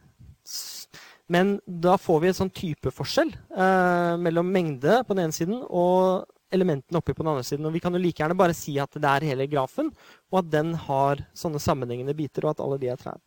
[1.33, 6.27] Men da får vi en sånn typeforskjell eh, mellom mengde på den ene siden og
[6.55, 7.67] elementene oppi på den andre siden.
[7.67, 9.91] Og vi kan jo like gjerne bare si at det er hele grafen,
[10.31, 13.19] og at den har sånne sammenhengende biter, og at alle de er trær.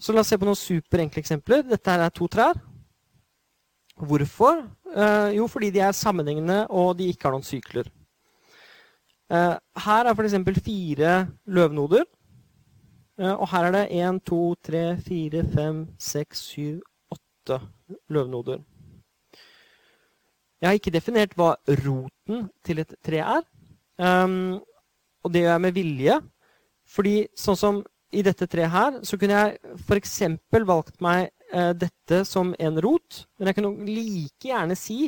[0.00, 1.66] Så la oss se på noen superenkle eksempler.
[1.68, 2.56] Dette her er to trær.
[4.00, 4.62] Hvorfor?
[4.94, 7.90] Eh, jo, fordi de er sammenhengende, og de ikke har noen sykler.
[9.30, 10.64] Eh, her er f.eks.
[10.64, 12.08] fire løvnoder.
[13.20, 14.40] Eh, og her er det 1, 2,
[14.70, 16.80] 3, 4, 5, 6, 7,
[17.12, 17.60] 8
[18.08, 18.62] løvnoder.
[20.60, 21.54] Jeg har ikke definert hva
[21.84, 23.44] roten til et tre er.
[24.00, 24.60] Um,
[25.24, 26.16] og det gjør jeg med vilje.
[26.90, 27.80] Fordi sånn som
[28.12, 30.16] i dette treet her, så kunne jeg f.eks.
[30.68, 33.22] valgt meg uh, dette som en rot.
[33.38, 35.06] Men jeg kunne like gjerne si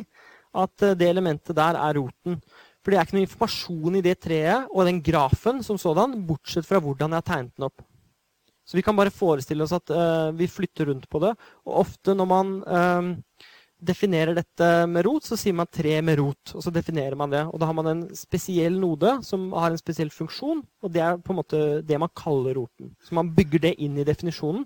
[0.53, 2.41] at uh, det elementet der er roten.
[2.81, 6.65] For det er ikke noe informasjon i det treet og den grafen som sådan, bortsett
[6.67, 7.85] fra hvordan jeg har tegnet den opp.
[8.63, 11.33] Så vi kan bare forestille oss at uh, vi flytter rundt på det.
[11.67, 12.53] Og ofte når man
[13.83, 16.53] definerer dette med rot, så sier man tre med rot.
[16.55, 17.43] Og så definerer man det.
[17.49, 21.19] Og da har man en spesiell node som har en spesiell funksjon, og det er
[21.21, 22.93] på en måte det man kaller roten.
[23.03, 24.65] Så man bygger det inn i definisjonen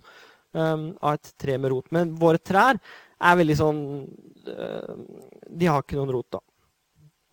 [0.54, 1.89] um, av et tre med rot.
[1.95, 2.78] Men våre trær
[3.18, 3.82] er veldig sånn
[4.52, 4.95] uh,
[5.50, 6.43] De har ikke noen rot, da.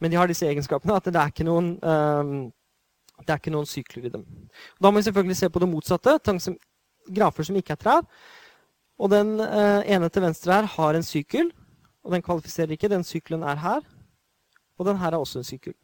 [0.02, 2.36] Men de har disse egenskapene at det er ikke noen, um,
[3.22, 4.24] det er ikke noen sykler i dem.
[4.82, 6.16] Da må vi selvfølgelig se på det motsatte.
[6.42, 6.56] Som,
[7.14, 8.02] grafer som ikke er trær.
[8.98, 11.52] Og den uh, ene til venstre her har en sykkel.
[12.04, 12.90] Og den kvalifiserer ikke.
[12.92, 13.86] Den sykkelen er her.
[14.78, 15.76] Og den her er også en sykkel.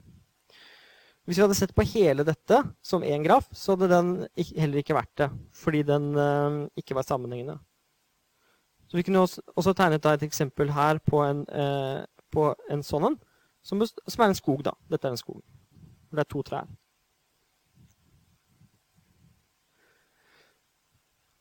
[1.24, 4.14] Hvis vi hadde sett på hele dette som én graf, så hadde den
[4.56, 5.30] heller ikke vært det.
[5.54, 7.60] Fordi den uh, ikke var sammenhengende.
[8.90, 12.00] Så vi kunne også tegnet et eksempel her på en, eh,
[12.34, 13.16] på en sånn en,
[13.62, 14.64] som, som, er en skog.
[14.66, 14.72] da.
[14.90, 15.38] Dette er en skog.
[16.08, 16.66] Hvor det er to trær.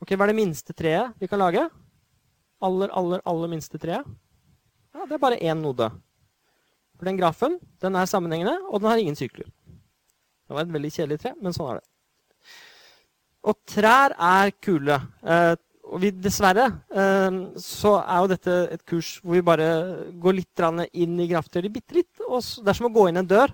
[0.09, 1.61] Ok, Hva er det minste treet vi kan lage?
[2.65, 4.07] Aller, aller, aller minste treet?
[4.89, 5.85] Ja, det er bare én node.
[6.97, 9.45] For den grafen den er sammenhengende, og den har ingen sykler.
[9.45, 12.55] Det var et veldig kjedelig tre, men sånn er det.
[13.53, 14.97] Og trær er kule.
[15.21, 15.53] Eh,
[15.85, 19.69] og vi, dessverre eh, så er jo dette et kurs hvor vi bare
[20.25, 22.25] går litt inn i grafteori bitte litt.
[22.25, 23.53] Og det er som å gå inn en dør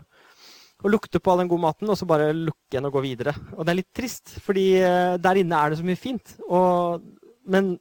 [0.83, 3.33] og lukte på all den gode maten, og så bare lukke den og gå videre.
[3.55, 6.35] Og det er litt trist, fordi eh, der inne er det så mye fint.
[6.45, 7.05] Og,
[7.49, 7.75] men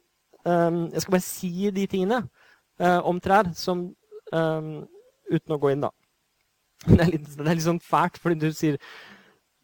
[0.45, 3.87] um, jeg skal bare si de tingene uh, om trær som
[4.31, 4.75] um,
[5.25, 5.89] Uten å gå inn, da.
[6.85, 8.75] Det er, litt, det er litt sånn fælt, fordi du sier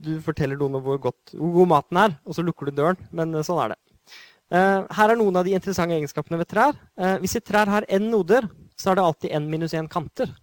[0.01, 2.97] du forteller noen om hvor, godt, hvor god maten er, og så lukker du døren.
[3.13, 3.79] Men uh, sånn er det.
[4.51, 6.73] Uh, her er noen av de interessante egenskapene ved trær.
[6.99, 10.33] Uh, hvis et trær har n noder, så har det alltid n minus 1 kanter.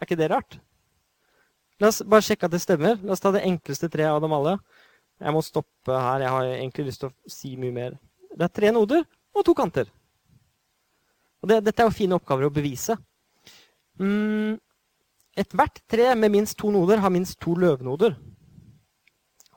[0.00, 0.56] Er ikke det rart?
[1.80, 2.96] La oss bare sjekke at det stemmer.
[3.04, 4.56] La oss ta det enkleste treet av dem alle.
[5.20, 6.24] Jeg må stoppe her.
[6.24, 7.98] Jeg har egentlig lyst til å si mye mer.
[8.32, 9.04] Det er tre noder
[9.36, 9.90] og to kanter.
[11.40, 12.96] Og det, dette er jo fine oppgaver å bevise.
[14.00, 14.56] Mm,
[15.40, 18.16] Ethvert tre med minst to noder har minst to løvnoder.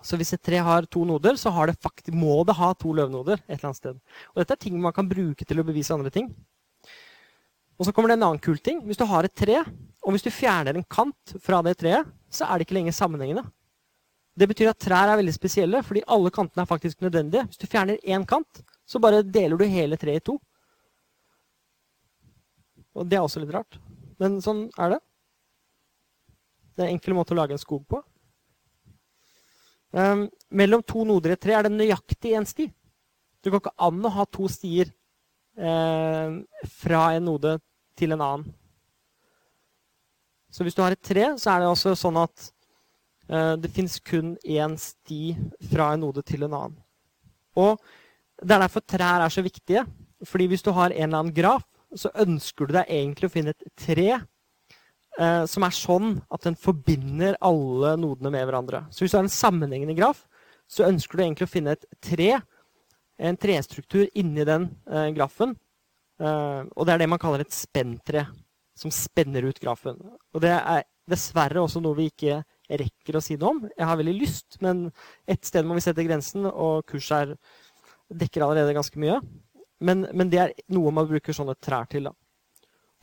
[0.04, 3.40] Så hvis et tre har to noder, så det faktisk, må det ha to løvnoder.
[3.48, 4.00] et eller annet sted.
[4.36, 6.28] Og dette er ting man kan bruke til å bevise andre ting.
[7.80, 8.84] Og så kommer det en annen kul ting.
[8.84, 9.64] Hvis du har et tre,
[10.04, 13.46] og hvis du fjerner en kant fra det treet, så er det ikke lenger sammenhengende.
[14.34, 17.46] Det betyr at trær er veldig spesielle, fordi alle kantene er faktisk nødvendige.
[17.48, 20.40] Hvis du fjerner én kant, så bare deler du hele treet i to.
[22.98, 23.78] Og det er også litt rart.
[24.22, 25.00] Men sånn er det.
[26.74, 28.02] Det er en enkel måte å lage en skog på.
[29.94, 32.66] Um, mellom to noder i et tre er det nøyaktig én sti.
[33.44, 34.90] Det går ikke an å ha to stier
[35.60, 36.36] eh,
[36.80, 37.58] fra en node
[38.00, 38.54] til en annen.
[40.54, 42.50] Så hvis du har et tre, så er det også sånn at
[43.32, 45.34] uh, det fins kun én sti
[45.72, 46.76] fra en node til en annen.
[47.58, 47.82] Og
[48.42, 49.86] det er derfor trær er så viktige.
[50.24, 51.66] Fordi hvis du har en eller annen graf,
[51.98, 56.58] så ønsker du deg egentlig å finne et tre uh, som er sånn at den
[56.58, 58.86] forbinder alle nodene med hverandre.
[58.94, 60.24] Så hvis du har en sammenhengende graf,
[60.70, 62.32] så ønsker du egentlig å finne et tre,
[63.22, 65.58] en trestruktur inni den uh, grafen.
[66.24, 68.22] Og det er det man kaller et spenntre,
[68.78, 70.00] som spenner ut grafen.
[70.34, 73.62] Og det er dessverre også noe vi ikke rekker å si noe om.
[73.70, 74.88] Jeg har veldig lyst, men
[75.30, 77.36] et sted må vi sette grensen, og kurset
[78.14, 79.20] dekker allerede ganske mye.
[79.84, 82.08] Men, men, det er noe man bruker sånne trær til.
[82.08, 82.14] da.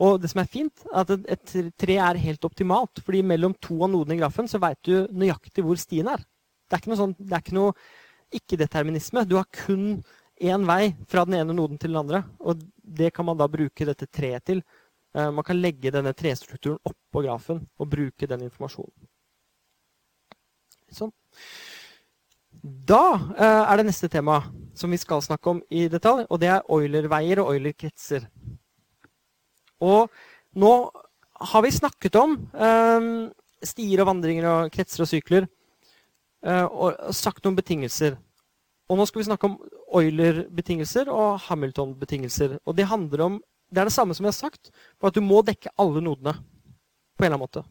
[0.01, 3.03] Og det som er fint, er at et, tre er helt optimalt.
[3.05, 6.25] fordi mellom to av nodene i grafen så veit du nøyaktig hvor stien er.
[6.68, 7.75] Det er ikke noe, sånn, ikke noe
[8.41, 9.27] ikke-determinisme.
[9.29, 10.01] Du har kun
[10.41, 12.23] én vei fra den ene noden til den andre.
[12.41, 14.62] Og det kan man da bruke dette treet til.
[15.17, 19.09] Uh, man kan legge denne trestrukturen oppå grafen og bruke den informasjonen.
[20.95, 21.11] Sånn.
[22.61, 24.41] Da uh, er det neste tema
[24.79, 28.29] som vi skal snakke om i detalj, og det er Euler-veier og Euler-kretser.
[29.83, 30.11] Og
[30.61, 30.73] nå
[31.51, 33.13] har vi snakket om um,
[33.65, 35.47] stier og vandringer og kretser og sykler.
[36.41, 38.15] Og sagt noen betingelser.
[38.89, 39.59] Og nå skal vi snakke om
[40.01, 42.57] Euler-betingelser og Hamilton-betingelser.
[42.65, 43.37] Og det handler om
[43.71, 46.35] Det er det samme som jeg har sagt, for at du må dekke alle nodene
[46.35, 47.62] på en eller annen måte.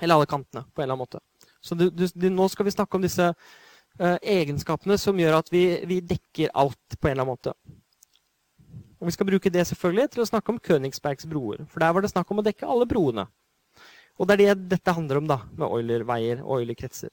[0.00, 1.20] Eller alle kantene på en eller annen måte.
[1.60, 5.62] Så du, du, nå skal vi snakke om disse uh, egenskapene som gjør at vi,
[5.86, 7.54] vi, dekker alt på en eller annen måte.
[9.02, 11.64] Og Vi skal bruke det selvfølgelig til å snakke om Königsbergs broer.
[11.68, 13.26] For der var det snakk om å dekke alle broene.
[14.16, 17.10] Og det er det dette handler om da, med Euler-veier og Euler-kretser.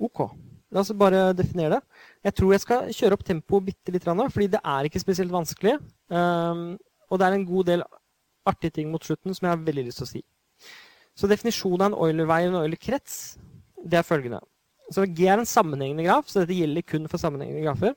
[0.00, 0.30] OK.
[0.70, 2.00] La oss bare definere det.
[2.28, 5.78] Jeg tror jeg skal kjøre opp tempoet bitte litt, fordi det er ikke spesielt vanskelig.
[6.08, 6.78] Um,
[7.10, 7.82] og det er en god del
[8.46, 10.22] artige ting mot slutten som jeg har veldig lyst til å si.
[11.18, 13.16] Så definisjonen av en Euler-vei og en Euler-krets
[13.80, 14.40] det er følgende.
[14.94, 17.94] Så G er en sammenhengende graf, så dette gjelder kun for sammenhengende grafer.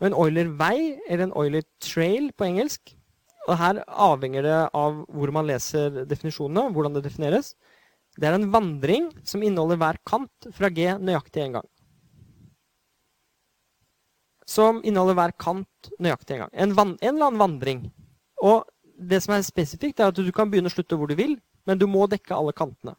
[0.00, 2.94] Og en Euler-vei, eller en Euler-trail på engelsk,
[3.44, 7.52] og her avhenger det av hvor man leser definisjonene, hvordan det defineres.
[8.16, 11.66] Det er en vandring som inneholder hver kant fra G nøyaktig én gang.
[14.48, 16.52] Som inneholder hver kant nøyaktig en gang.
[16.52, 17.84] En, en, eller annen vandring.
[18.44, 18.64] Og
[18.98, 21.80] det som er spesifikt, er at du kan begynne å slutte hvor du vil, men
[21.80, 22.94] du må dekke alle kantene.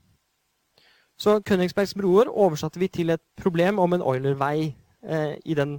[1.22, 4.74] Så Königsbergs broer oversatte vi til et problem om en Euler-vei
[5.08, 5.78] eh, i den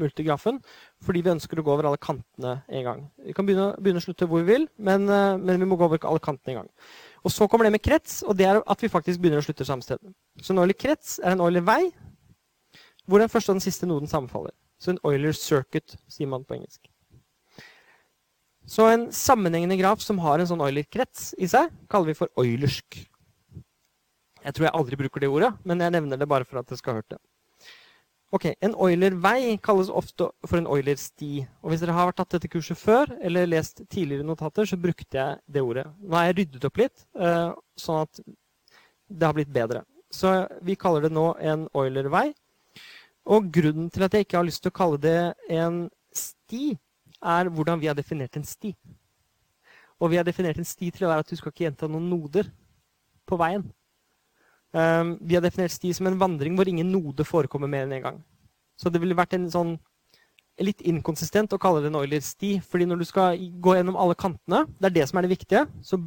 [0.00, 0.58] multigrafen,
[1.04, 3.04] fordi vi ønsker å gå over alle kantene en gang.
[3.22, 5.86] Vi kan begynne, begynne å slutte hvor vi vil, men, eh, men, vi må gå
[5.86, 6.70] over alle kantene en gang.
[7.22, 9.66] Og Så kommer det med krets, og det er at vi faktisk begynner å slutte
[9.66, 9.98] samme sted.
[10.40, 11.92] Så en Euler-krets er en Euler-vei
[13.06, 14.54] hvor den første og den siste noden sammenfaller.
[14.78, 16.90] Så en Euler circuit, sier man på engelsk.
[18.66, 22.98] Så en sammenhengende graf som har en sånn Euler-krets i seg, kaller vi for eulersk.
[24.46, 26.78] Jeg tror jeg aldri bruker det ordet, men jeg nevner det bare for at dere
[26.78, 27.20] skal ha hørt det.
[28.34, 31.46] Ok, En Euler-vei kalles ofte for en Euler-sti.
[31.62, 35.38] Og Hvis dere har tatt dette kurset før, eller lest tidligere notater, så brukte jeg
[35.46, 35.86] det ordet.
[36.02, 38.20] Nå har jeg ryddet opp litt, uh, sånn at
[39.06, 39.84] det har blitt bedre.
[40.10, 40.32] Så
[40.66, 42.32] vi kaller det nå en Euler-vei.
[43.26, 45.18] Og grunnen til at jeg ikke har lyst til å kalle det
[45.50, 46.76] en sti,
[47.26, 48.70] er hvordan vi har definert en sti.
[49.98, 52.06] Og vi har definert en sti til å være at du skal ikke gjenta noen
[52.10, 52.48] noder
[53.26, 53.64] på veien.
[54.76, 58.00] Um, vi har definert sti som en vandring hvor ingen node forekommer mer enn én
[58.02, 58.18] en gang.
[58.76, 59.76] Så det ville vært en sånn
[60.62, 62.60] litt inkonsistent å kalle det en Euler-sti.
[62.60, 65.66] fordi når du skal gå gjennom alle kantene, det er det som er det viktige,
[65.82, 65.98] så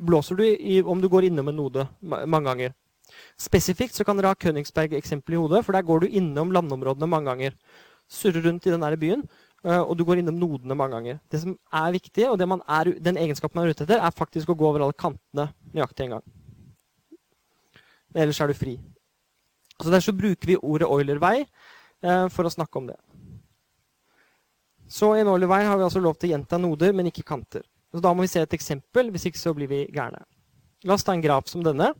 [0.00, 2.74] blåser du i, om du går innom en node mange ganger.
[3.40, 7.30] Spesifikt så kan dere ha Königsberg-eksempelet i hodet, for der går du innom landområdene mange
[7.30, 7.56] ganger.
[8.10, 9.24] Surrer rundt i den der byen.
[9.64, 11.18] Eh, og du går innom nodene mange ganger.
[11.30, 14.56] Det som er viktig, og er, den egenskapen man er ute etter, er faktisk å
[14.56, 16.24] gå over alle kantene nøyaktig en gang.
[18.14, 18.78] Ellers er du fri.
[19.80, 22.96] Så Derfor bruker vi ordet Euler-vei eh, for å snakke om det.
[24.90, 27.62] Så i en Euler-vei har vi altså lov til å gjenta noder, men ikke kanter.
[27.92, 30.24] Så Da må vi se et eksempel, hvis ikke så blir vi gærne.
[30.84, 31.92] La oss ta en graf som denne.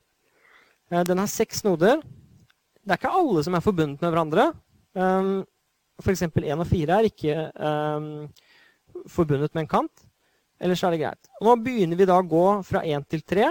[0.90, 2.02] Eh, den har seks noder.
[2.80, 4.50] Det er ikke alle som er forbundet med hverandre.
[4.98, 5.32] Um,
[6.00, 6.24] F.eks.
[6.26, 8.06] 1 og 4 er ikke um,
[9.10, 10.06] forbundet med en kant.
[10.60, 11.30] Ellers er det greit.
[11.40, 13.50] Og nå begynner vi da å gå fra 1 til 3.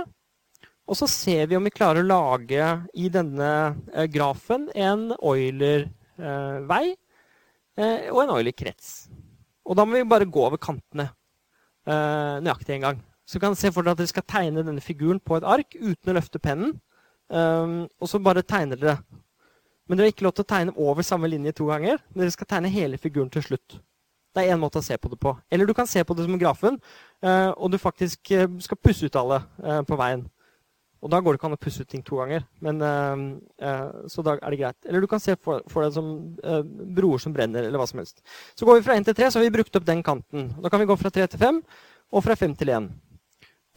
[0.90, 2.66] Og så ser vi om vi klarer å lage
[2.98, 3.50] i denne
[3.94, 8.90] eh, grafen en Euler-vei eh, og en Euler-krets.
[9.70, 11.12] Og da må vi bare gå over kantene
[11.90, 12.98] nøyaktig en gang.
[13.26, 15.78] Så du kan se for dere at dere skal tegne denne figuren på et ark
[15.78, 16.76] uten å løfte pennen.
[17.30, 18.98] Um, og så bare tegner dere
[19.90, 21.98] men dere har ikke lov til å tegne over samme linje to ganger.
[22.14, 23.80] Men dere skal tegne hele figuren til slutt.
[24.38, 25.32] Det er én måte å se på det på.
[25.50, 26.78] Eller du kan se på det som grafen,
[27.26, 30.22] uh, og du faktisk eh, skal pusse ut alle uh, på veien.
[31.02, 32.44] Og da går det ikke an å pusse ut ting to ganger.
[32.60, 32.82] Men,
[34.12, 34.76] så da er det greit.
[34.84, 36.10] Eller du kan se for, for deg som
[36.98, 38.20] broer som brenner, eller hva som helst.
[38.52, 40.50] Så går vi fra 1 til 3, så har vi brukt opp den kanten.
[40.60, 41.62] Da kan vi gå fra 3 til 5,
[42.12, 42.92] og fra 5 til 1.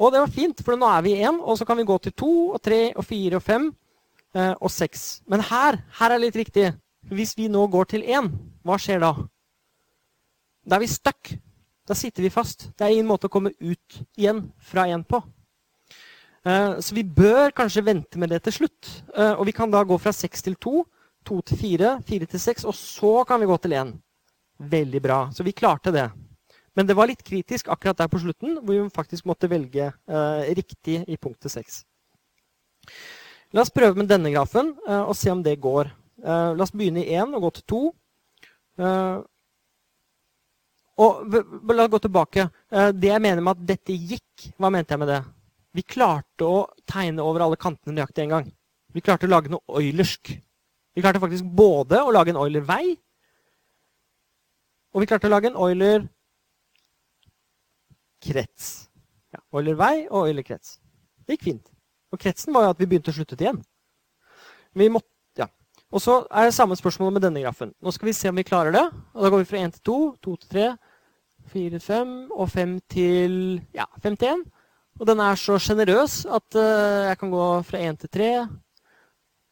[0.01, 1.99] Og det var fint, for nå er vi i 1, og så kan vi gå
[2.03, 3.69] til 2 og 3 og 4 og 5
[4.35, 5.05] eh, og 6.
[5.31, 6.73] Men her, her er litt viktig.
[7.13, 8.31] Hvis vi nå går til 1,
[8.65, 9.13] hva skjer da?
[10.63, 11.35] Da er vi stuck.
[11.89, 12.71] Da sitter vi fast.
[12.79, 15.21] Det er ingen måte å komme ut igjen fra én på.
[16.47, 18.91] Eh, så vi bør kanskje vente med det til slutt.
[19.17, 20.85] Eh, og vi kan da gå fra 6 til 2,
[21.29, 23.95] 2 til 4, 4 til 6, og så kan vi gå til 1.
[24.73, 25.21] Veldig bra.
[25.35, 26.09] Så vi klarte det.
[26.77, 30.53] Men det var litt kritisk akkurat der på slutten, hvor vi faktisk måtte velge eh,
[30.57, 31.83] riktig i punktet 6.
[33.53, 35.91] La oss prøve med denne grafen eh, og se om det går.
[36.23, 37.83] Eh, la oss begynne i 1 og gå til 2.
[38.81, 39.21] Eh,
[41.03, 41.37] og
[41.77, 42.49] la oss gå tilbake.
[42.73, 45.21] Eh, det jeg mener med at dette gikk, hva mente jeg med det?
[45.77, 48.51] Vi klarte å tegne over alle kantene nøyaktig en gang.
[48.93, 50.33] Vi klarte å lage noe oilersk.
[50.93, 52.97] Vi klarte faktisk både å lage en Euler-vei,
[54.93, 56.05] og vi klarte å lage en Euler
[58.23, 58.71] krets.
[59.33, 60.79] Ja, Euler vei og Euler krets.
[61.27, 61.73] Det gikk fint.
[62.13, 63.61] Og kretsen var jo at vi begynte å slutte igjen.
[64.77, 65.09] Vi måtte,
[65.41, 65.49] ja.
[65.93, 67.73] Og så er det samme spørsmål med denne grafen.
[67.81, 68.85] Nå skal vi se om vi klarer det.
[69.17, 70.67] Og da går vi fra 1 til 2, 2 til 3,
[71.53, 73.39] 4 til 5 og 5 til
[73.77, 74.45] ja, 5 til 1.
[75.01, 78.33] Og den er så sjenerøs at uh, jeg kan gå fra 1 til 3,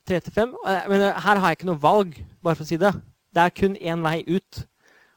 [0.08, 0.52] 3 til 5.
[0.92, 2.92] Men uh, her har jeg ikke noe valg, bare for å si det.
[3.32, 4.62] Det er kun én vei ut.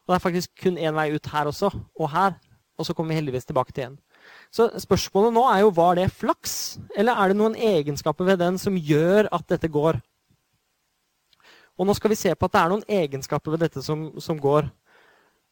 [0.03, 2.35] Og det er faktisk kun én vei ut her også, og her.
[2.83, 3.99] Og så kommer vi heldigvis tilbake til igjen.
[4.51, 6.55] Så spørsmålet nå er jo var det flaks,
[6.99, 10.01] eller er det noen egenskaper ved den som gjør at dette går?
[11.79, 14.37] Og nå skal vi se på at det er noen egenskaper ved dette som, som
[14.39, 14.67] går.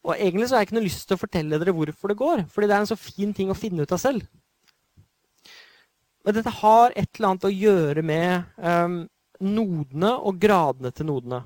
[0.03, 2.43] Og egentlig så har jeg ikke noe lyst til å fortelle dere hvorfor det går,
[2.51, 4.27] fordi det er en så fin ting å finne ut av selv.
[6.25, 8.99] Men dette har et eller annet å gjøre med um,
[9.41, 11.41] nodene og gradene til nodene.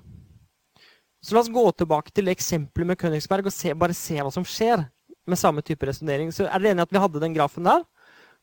[1.23, 4.43] Så la oss gå tilbake til eksempelet med Königsberg og se, bare se hva som
[4.47, 4.83] skjer
[5.29, 6.31] med samme type resonnering.
[6.33, 7.85] Så er dere enige at vi hadde den grafen der?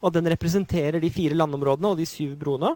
[0.03, 2.75] Og at den representerer de fire landområdene og de syv broene?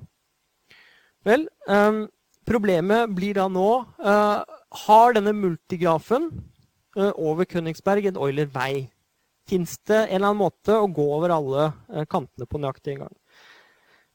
[1.27, 2.05] Vel, um,
[2.47, 4.43] problemet blir da nå uh,
[4.87, 6.29] Har denne multigrafen
[6.99, 8.87] uh, over Königsberg en Euler-vei?
[9.47, 13.07] Fins det en eller annen måte å gå over alle uh, kantene på nøyaktig en
[13.07, 13.17] gang?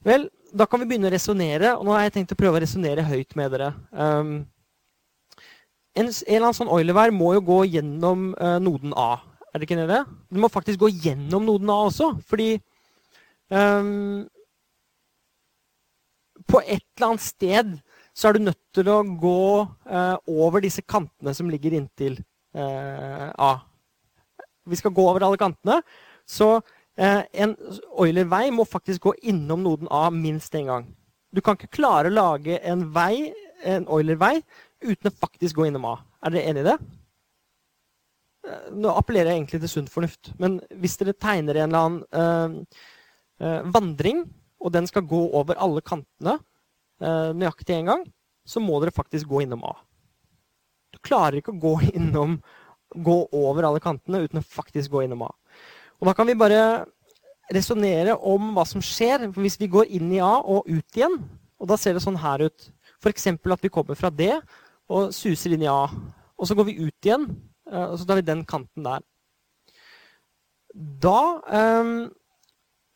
[0.07, 2.63] Vel, da kan vi begynne å resonnere, og nå har jeg tenkt å prøve å
[2.63, 3.73] resonnere høyt med dere.
[3.91, 4.31] Um,
[5.93, 8.31] en, en eller annen sånn Euler-vær må jo gå gjennom
[8.63, 9.19] noden A.
[9.51, 10.03] Er det ikke det?
[10.31, 12.53] Du må faktisk gå gjennom noden A også, fordi
[13.51, 14.27] um,
[16.47, 17.73] På et eller annet sted
[18.15, 22.17] så er du nødt til å gå uh, over disse kantene som ligger inntil
[22.57, 23.53] uh, A.
[24.67, 25.79] Vi skal gå over alle kantene.
[26.27, 26.59] Så
[27.01, 27.53] en
[27.97, 30.89] Euler-vei må faktisk gå innom noden A minst én gang.
[31.31, 33.31] Du kan ikke klare å lage en vei,
[33.63, 34.41] en Euler-vei
[34.83, 35.95] uten å faktisk gå innom A.
[36.21, 36.75] Er dere enig i det?
[38.47, 40.31] Eh, nå appellerer jeg egentlig til sunn fornuft.
[40.41, 42.79] Men hvis dere tegner en eller annen øh,
[43.43, 44.25] øh, vandring,
[44.61, 46.37] og den skal gå over alle kantene
[47.01, 48.05] øh, nøyaktig én gang,
[48.45, 49.75] så må dere faktisk gå innom A.
[50.91, 52.39] Du klarer ikke å gå innom
[52.91, 55.31] gå over alle kantene uten å faktisk gå innom A.
[56.01, 56.85] Og da kan vi bare
[57.51, 61.19] resonnere om hva som skjer hvis vi går inn i A og ut igjen.
[61.61, 62.67] Og da ser det sånn her ut.
[63.01, 63.27] F.eks.
[63.27, 64.31] at vi kommer fra D
[64.91, 65.85] og suser inn i A.
[66.37, 69.03] Og så går vi ut igjen, eh, så tar vi den kanten der.
[70.73, 71.21] Da
[71.81, 72.09] um,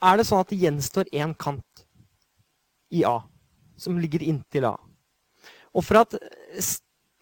[0.03, 1.86] er det sånn at det gjenstår én kant
[2.95, 3.17] i A,
[3.80, 4.76] som ligger inntil A.
[5.76, 6.15] Og for at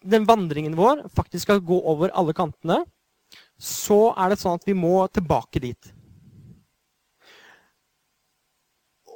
[0.04, 2.82] den vandringen vår faktisk skal gå over alle kantene,
[3.58, 5.90] så er det sånn at vi må tilbake dit.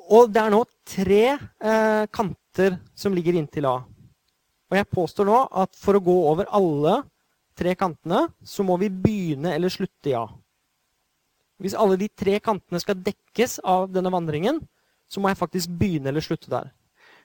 [0.08, 3.76] Og det er nå tre eh, kanter som ligger inntil A.
[4.68, 7.02] Og jeg påstår nå at for å gå over alle
[7.58, 10.24] tre kantene, så må vi begynne eller slutte i A.
[11.58, 14.60] Hvis alle de tre kantene skal dekkes av denne vandringen,
[15.10, 16.70] så må jeg faktisk begynne eller slutte der.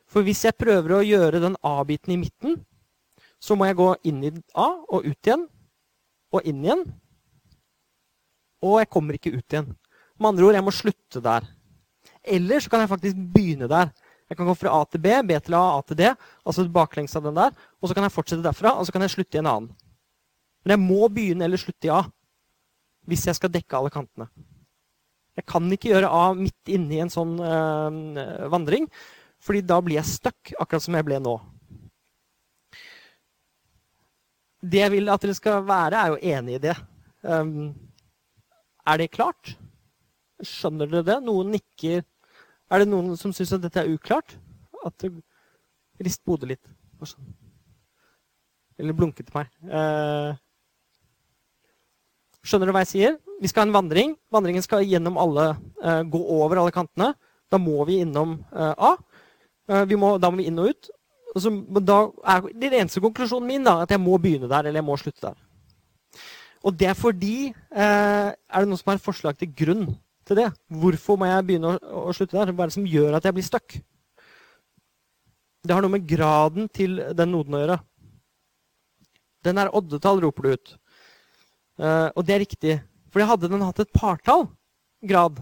[0.10, 2.58] For hvis jeg prøver å gjøre den A-biten i midten,
[3.44, 5.46] så må jeg gå inn i A og ut igjen.
[6.34, 6.86] Og inn igjen.
[8.64, 9.74] Og jeg kommer ikke ut igjen.
[10.18, 11.46] Med andre ord, jeg må slutte der.
[12.24, 13.92] Eller så kan jeg faktisk begynne der.
[14.32, 16.08] Jeg kan gå fra A til B, B til A, A til D,
[16.48, 17.52] altså baklengs av den der.
[17.82, 19.74] Og så kan jeg fortsette derfra, og så kan jeg slutte i en annen.
[20.64, 22.04] Men jeg må begynne eller slutte i A
[23.10, 24.30] hvis jeg skal dekke alle kantene.
[25.36, 28.86] Jeg kan ikke gjøre A midt inne i en sånn øh, vandring,
[29.44, 31.34] fordi da blir jeg stuck, akkurat som jeg ble nå.
[34.64, 36.78] Det jeg vil at dere skal være, er jo enig i det.
[37.28, 37.74] Um,
[38.88, 39.58] er det klart?
[40.40, 41.20] Skjønner dere det?
[41.26, 42.06] Noen nikker
[42.74, 44.34] er det noen som syns at dette er uklart?
[44.88, 45.04] At
[46.04, 46.72] rist på hodet litt.
[48.82, 49.52] Eller blunke til meg.
[49.68, 50.34] Eh,
[52.46, 53.16] skjønner du hva jeg sier?
[53.42, 54.16] Vi skal ha en vandring.
[54.34, 57.14] Vandringen skal gjennom alle, eh, gå over alle kantene.
[57.52, 58.96] Da må vi innom eh, A.
[59.88, 60.90] Vi må, da må vi inn og ut.
[61.40, 61.50] Så,
[61.82, 61.98] da
[62.30, 65.32] er den eneste konklusjonen min da, at jeg må begynne der eller jeg må slutte
[65.32, 65.40] der.
[66.64, 69.88] Og det er fordi eh, Er det noen som har forslag til grunn
[70.28, 70.50] til det?
[70.68, 72.54] Hvorfor må jeg begynne å, å slutte der?
[72.54, 73.80] Hva er det som gjør at jeg blir stuck?
[75.64, 77.80] Det har noe med graden til den noden å gjøre.
[79.44, 80.74] Den er oddetall, roper du ut.
[81.80, 82.76] Uh, og det er riktig.
[83.14, 84.48] For hadde den hatt et partall
[85.06, 85.40] grad,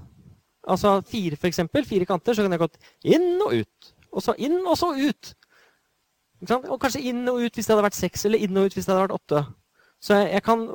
[0.68, 3.94] altså fire for eksempel, fire kanter, så kan jeg gått inn og ut.
[4.12, 5.34] Og så inn, og så ut.
[6.50, 8.88] Og kanskje inn og ut hvis det hadde vært seks, eller inn og ut hvis
[8.88, 9.44] det hadde vært åtte.
[10.02, 10.66] Så kan,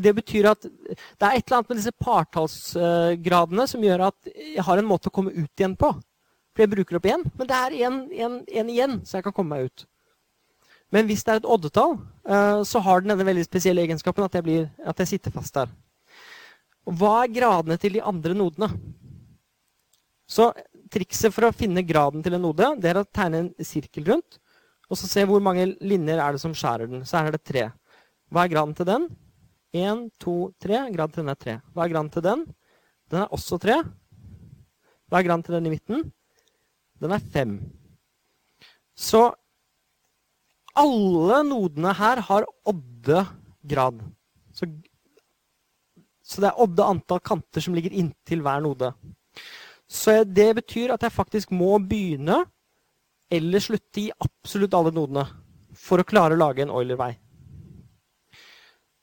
[0.00, 4.64] Det betyr at det er et eller annet med disse partallsgradene som gjør at jeg
[4.64, 5.92] har en måte å komme ut igjen på.
[6.52, 9.68] For jeg bruker opp én, men det er én igjen, så jeg kan komme meg
[9.68, 9.86] ut.
[10.92, 11.96] Men hvis det er et oddetall,
[12.28, 15.56] eh, så har den denne veldig spesielle egenskapen at jeg, blir, at jeg sitter fast
[15.56, 15.72] der.
[16.84, 18.68] Hva er gradene til de andre nodene?
[20.28, 20.50] Så
[20.92, 24.38] trikset for å finne graden til en node det er å tegne en sirkel rundt.
[24.92, 27.06] Og så se hvor mange linjer er det som skjærer den.
[27.08, 27.68] Så her er det tre.
[28.32, 29.06] Hva er graden til den?
[29.72, 30.82] Én, to, tre.
[30.92, 31.54] Graden til den er tre.
[31.72, 32.42] Hva er graden til den?
[33.08, 33.78] Den er også tre.
[35.08, 36.04] Hva er graden til den i midten?
[37.00, 37.56] Den er fem.
[38.92, 39.30] Så
[40.78, 44.00] alle nodene her har odde-grad.
[44.52, 44.68] Så,
[46.22, 48.92] så, det er odde antall kanter som ligger inntil hver node.
[49.88, 52.42] Så det betyr at jeg faktisk må begynne
[53.32, 55.26] eller slutte i absolutt alle nodene
[55.76, 57.12] for å klare å lage en Euler-vei.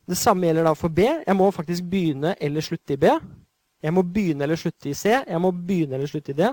[0.10, 1.06] Det samme gjelder da for B.
[1.06, 3.12] Jeg må faktisk begynne eller slutte i B.
[3.80, 5.12] Jeg må begynne eller slutte i C.
[5.14, 6.50] Jeg må begynne eller slutte i D.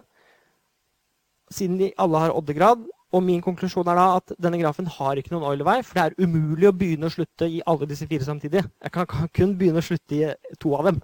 [1.57, 2.85] Siden de alle har oddegrad,
[3.15, 6.27] og min konklusjon er da at denne grafen har ikke noen Euler-vei, for det er
[6.27, 8.65] umulig å begynne og slutte i alle disse fire samtidig.
[8.83, 10.99] Jeg kan, kun begynne og slutte i to av dem.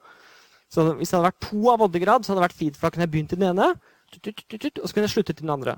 [0.72, 2.94] Så hvis det hadde vært to av oddegrad, så hadde det vært fint, for da
[2.94, 3.68] kunne jeg begynt i den ene,
[4.12, 5.76] og så kunne jeg sluttet i den andre.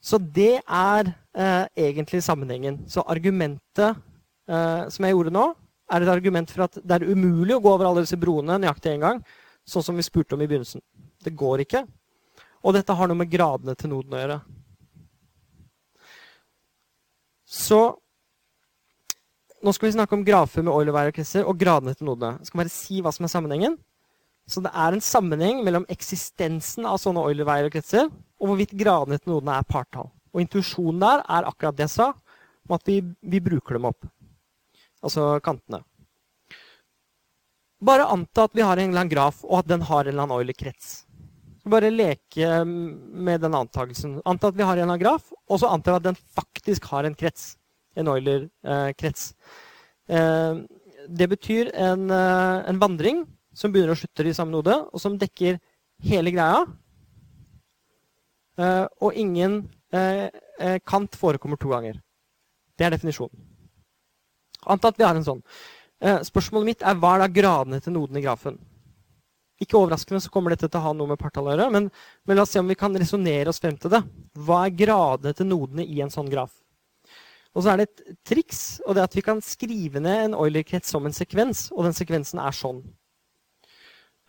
[0.00, 2.80] Så det er eh, egentlig sammenhengen.
[2.88, 4.00] Så argumentet
[4.48, 5.44] eh, som jeg gjorde nå,
[5.90, 8.94] er et argument for at det er umulig å gå over alle disse broene nøyaktig
[8.94, 9.22] én gang,
[9.68, 10.82] sånn som vi spurte om i begynnelsen.
[11.20, 11.84] Det går ikke.
[12.60, 14.38] Og dette har noe med gradene til noden å gjøre.
[17.50, 17.80] Så
[19.60, 22.38] nå skal vi snakke om grafer med Euler-Weier-kretser og gradene til nodene.
[22.40, 23.74] Jeg skal bare si hva som er sammenhengen.
[24.48, 29.58] Så det er en sammenheng mellom eksistensen av sånne Euler-Weier-kretser og hvorvidt gradene til nodene
[29.60, 30.08] er partall.
[30.32, 32.08] Og intuisjonen der er akkurat det jeg sa,
[32.68, 34.08] om at vi, vi bruker dem opp.
[35.04, 35.82] Altså kantene.
[37.80, 40.26] Bare anta at vi har en eller annen graf, og at den har en eller
[40.26, 41.02] annen Euler-krets.
[41.68, 44.20] Bare leke med den antakelsen.
[44.24, 47.04] Anta at vi har en av graf, og så antar vi at den faktisk har
[47.04, 47.56] en krets.
[47.98, 49.34] En Euler-krets.
[50.08, 50.54] Eh,
[51.08, 55.18] det betyr en, eh, en, vandring som begynner og slutter i samme node, og som
[55.18, 55.58] dekker
[56.02, 56.64] hele greia.
[58.58, 59.68] Eh, og ingen
[60.86, 61.96] kant forekommer to ganger.
[62.78, 63.34] Det er definisjonen.
[64.70, 65.40] Anta at vi har en sånn.
[65.98, 68.60] Spørsmålet mitt er hva er da gradene til noden i grafen?
[69.60, 71.90] Ikke overraskende så kommer dette til å ha noe med partall å gjøre, men,
[72.24, 74.00] men, la oss se om vi kan resonnere oss frem til det.
[74.40, 76.54] Hva er gradene til nodene i en sånn graf?
[77.50, 80.38] Og så er det et triks, og det er at vi kan skrive ned en
[80.38, 82.80] Euler-krets som en sekvens, og den sekvensen er sånn.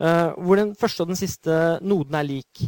[0.02, 2.64] Uh, hvor den første og den siste noden er lik.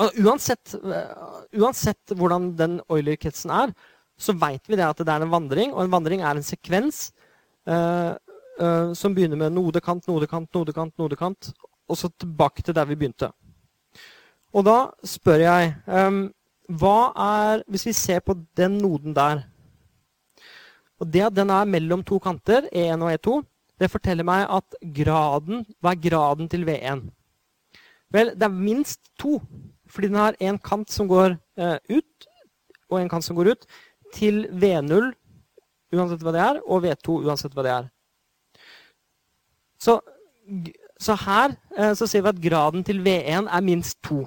[0.00, 3.74] Uh, uansett, uh, uansett, hvordan den Euler-kretsen er,
[4.16, 7.10] så veit vi det at det er en vandring, og en vandring er en sekvens.
[8.56, 11.50] Uh, som begynner med nodekant, nodekant, nodekant, nodekant,
[11.88, 13.28] og så tilbake til der vi begynte.
[14.56, 16.22] Og da spør jeg um,
[16.80, 19.44] hva er Hvis vi ser på den noden der
[20.96, 23.34] og Det at den er mellom to kanter, E1 og E2,
[23.76, 27.02] det forteller meg at graden Hva er graden til V1?
[28.16, 29.40] Vel, det er minst to.
[29.90, 32.28] Fordi den har en kant som går uh, ut,
[32.88, 33.66] og en kant som går ut,
[34.14, 35.12] til V0
[35.92, 37.90] uansett hva det er, og V2 uansett hva det er.
[39.78, 39.98] Så,
[41.00, 44.22] så her eh, så ser vi at graden til V1 er minst 2.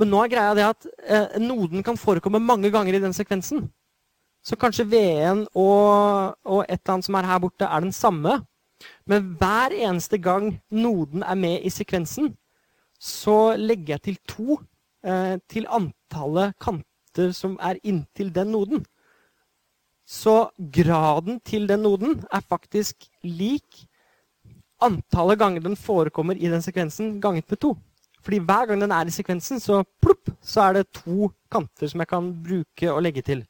[0.00, 3.68] Men nå er greia det at eh, noden kan forekomme mange ganger i den sekvensen.
[4.42, 8.40] Så kanskje V1 og, og et eller annet som er her borte, er den samme.
[9.06, 12.32] Men hver eneste gang noden er med i sekvensen,
[12.98, 14.58] så legger jeg til to
[15.06, 18.84] eh, til antallet kanter som er inntil den noden.
[20.06, 23.86] Så graden til den noden er faktisk lik
[24.84, 27.74] antallet ganger den forekommer i den sekvensen, ganget med to.
[28.22, 32.02] Fordi hver gang den er i sekvensen, så plopp, så er det to kanter som
[32.02, 33.42] jeg kan bruke og legge til.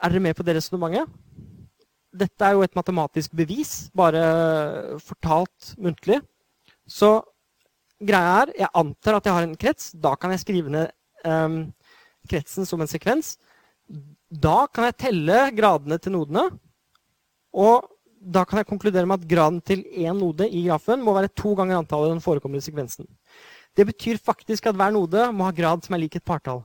[0.00, 1.10] Er dere med på det resonnementet?
[2.10, 6.20] Dette er jo et matematisk bevis, bare fortalt muntlig.
[6.86, 7.20] Så
[8.00, 9.92] greia er, jeg antar at jeg har en krets.
[9.94, 10.90] Da kan jeg skrive ned
[11.26, 11.62] um,
[12.30, 13.36] kretsen som en sekvens.
[14.30, 16.44] da kan jeg telle gradene til nodene.
[17.52, 17.86] Og
[18.20, 21.54] da kan jeg konkludere med at graden til én node i grafen må være to
[21.56, 23.08] ganger antallet den forekommende sekvensen.
[23.76, 26.62] Det betyr faktisk at hver node må ha grad som er lik et partall.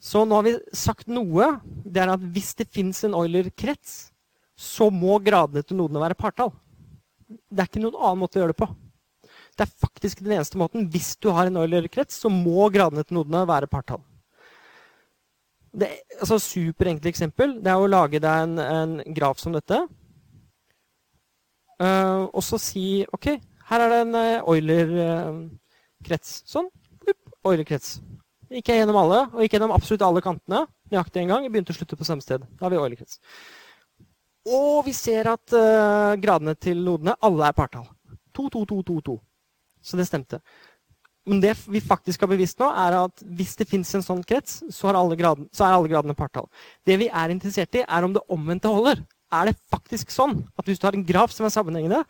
[0.00, 1.50] Så nå har vi sagt noe.
[1.84, 4.08] Det er at hvis det fins en Euler-krets,
[4.56, 6.54] så må gradene til nodene være partall.
[7.28, 8.70] Det er ikke noen annen måte å gjøre det på.
[9.56, 10.88] Det er faktisk den eneste måten.
[10.88, 14.00] Hvis du har en Euler-krets, så må gradene til nodene være partall.
[15.70, 19.84] Det, altså Superenkelt eksempel det er å lage deg en, en graf som dette.
[21.80, 23.32] Uh, og så si OK,
[23.70, 26.42] her er det en uh, Euler-krets.
[26.50, 26.68] Sånn.
[27.40, 27.98] Euler-krets.
[28.50, 31.46] Gikk jeg gjennom alle, og gikk gjennom absolutt alle kantene nøyaktig en gang.
[31.48, 32.44] Begynte å slutte på samme sted.
[32.58, 33.20] Da har vi Euler-krets.
[34.50, 37.86] Og vi ser at uh, gradene til nodene alle er partall.
[38.36, 39.16] 2, 2, 2, 2, 2.
[39.80, 40.40] Så det stemte.
[41.28, 44.60] Men det vi faktisk har bevist nå, er at hvis det fins en sånn krets,
[44.72, 46.48] så, graden, så, er alle gradene partall.
[46.84, 50.66] Det vi er interessert i, er om det omvendte holder er det faktisk sånn at
[50.66, 52.02] hvis du har en graf som er sammenhengende,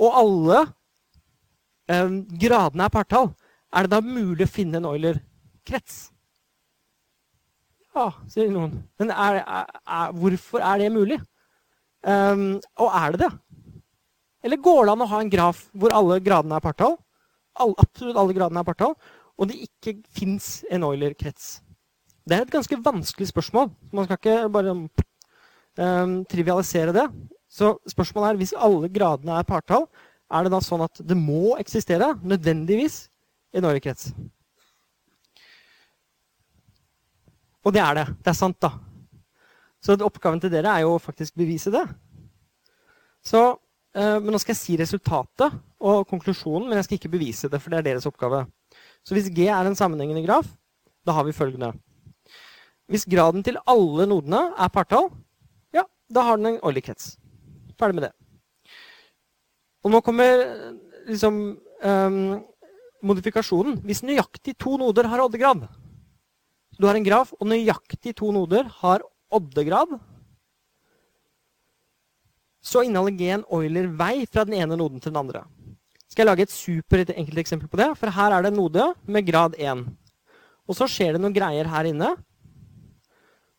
[0.00, 0.60] og alle
[1.90, 3.30] eh, gradene er partall,
[3.74, 6.08] er det da mulig å finne en Euler-krets?
[7.94, 8.80] Ja, sier noen.
[8.98, 11.20] Men er, er, er, hvorfor er det mulig?
[12.04, 13.30] Um, og er det det?
[14.44, 16.98] Eller går det an å ha en graf hvor alle gradene er partall,
[17.56, 18.96] all, absolutt alle gradene er partall,
[19.38, 21.62] og det ikke fins en Euler-krets?
[22.24, 23.70] Det er et ganske vanskelig spørsmål.
[23.92, 24.74] Man skal ikke bare
[25.78, 27.06] um, trivialisere det.
[27.50, 29.86] Så spørsmålet er, hvis alle gradene er partall,
[30.34, 33.04] er det da sånn at det må eksistere nødvendigvis
[33.54, 34.10] en årekrets?
[37.64, 38.06] Og det er det.
[38.24, 38.74] Det er sant, da.
[39.84, 41.84] Så oppgaven til dere er jo faktisk bevise det.
[43.24, 45.54] Så, uh, men nå skal jeg si resultatet
[45.84, 48.44] og konklusjonen, men jeg skal ikke bevise det, for det er deres oppgave.
[49.04, 50.48] Så hvis G er en sammenhengende graf,
[51.04, 51.74] da har vi følgende.
[52.88, 55.10] Hvis graden til alle nodene er partall,
[56.10, 57.14] da har den en Euler-krets.
[57.78, 58.12] Ferdig med det.
[59.84, 60.44] Og nå kommer
[61.08, 61.40] liksom
[61.84, 62.18] um,
[63.04, 63.80] modifikasjonen.
[63.84, 65.66] Hvis nøyaktig to noder har oddegrad
[66.78, 69.98] Du har en graf, og nøyaktig to noder har oddegrad.
[72.64, 75.44] Så inneholder G en Euler-vei fra den ene noden til den andre.
[76.08, 77.90] Skal jeg lage et superenkelt eksempel på det?
[77.98, 79.84] For her er det en node med grad 1.
[80.64, 82.14] Og så skjer det noen greier her inne.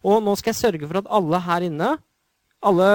[0.05, 1.89] Og nå skal jeg sørge for at alle her inne
[2.63, 2.89] alle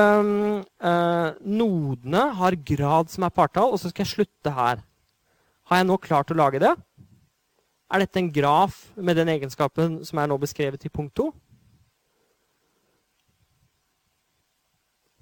[0.80, 4.80] eh, nodene har grad som er partall, og så skal jeg slutte her.
[5.70, 6.72] Har jeg nå klart å lage det?
[7.90, 11.28] Er dette en graf med den egenskapen som er nå beskrevet i punkt 2?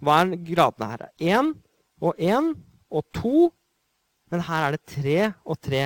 [0.05, 1.07] Hva er gradene her?
[1.19, 1.55] 1
[2.05, 2.53] og 1
[2.93, 3.49] og 2.
[4.29, 5.83] Men her er det 3 og 3.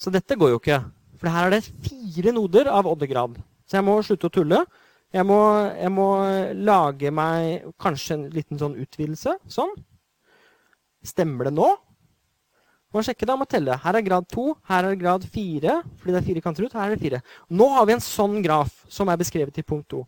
[0.00, 0.80] Så dette går jo ikke.
[1.20, 3.36] For her er det fire noder av oddegrad.
[3.68, 4.64] Så jeg må slutte å tulle.
[5.12, 5.38] Jeg må,
[5.76, 6.08] jeg må,
[6.64, 9.36] lage meg kanskje en liten sånn utvidelse.
[9.52, 9.74] Sånn.
[11.04, 11.68] Stemmer det nå?
[12.92, 13.76] Må sjekke da, må telle.
[13.80, 16.74] Her er grad 2, her er grad 4, fordi det er fire kanter ut.
[16.76, 17.20] Her er det 4.
[17.56, 20.02] Nå har vi en sånn graf som er beskrevet i punkt 2.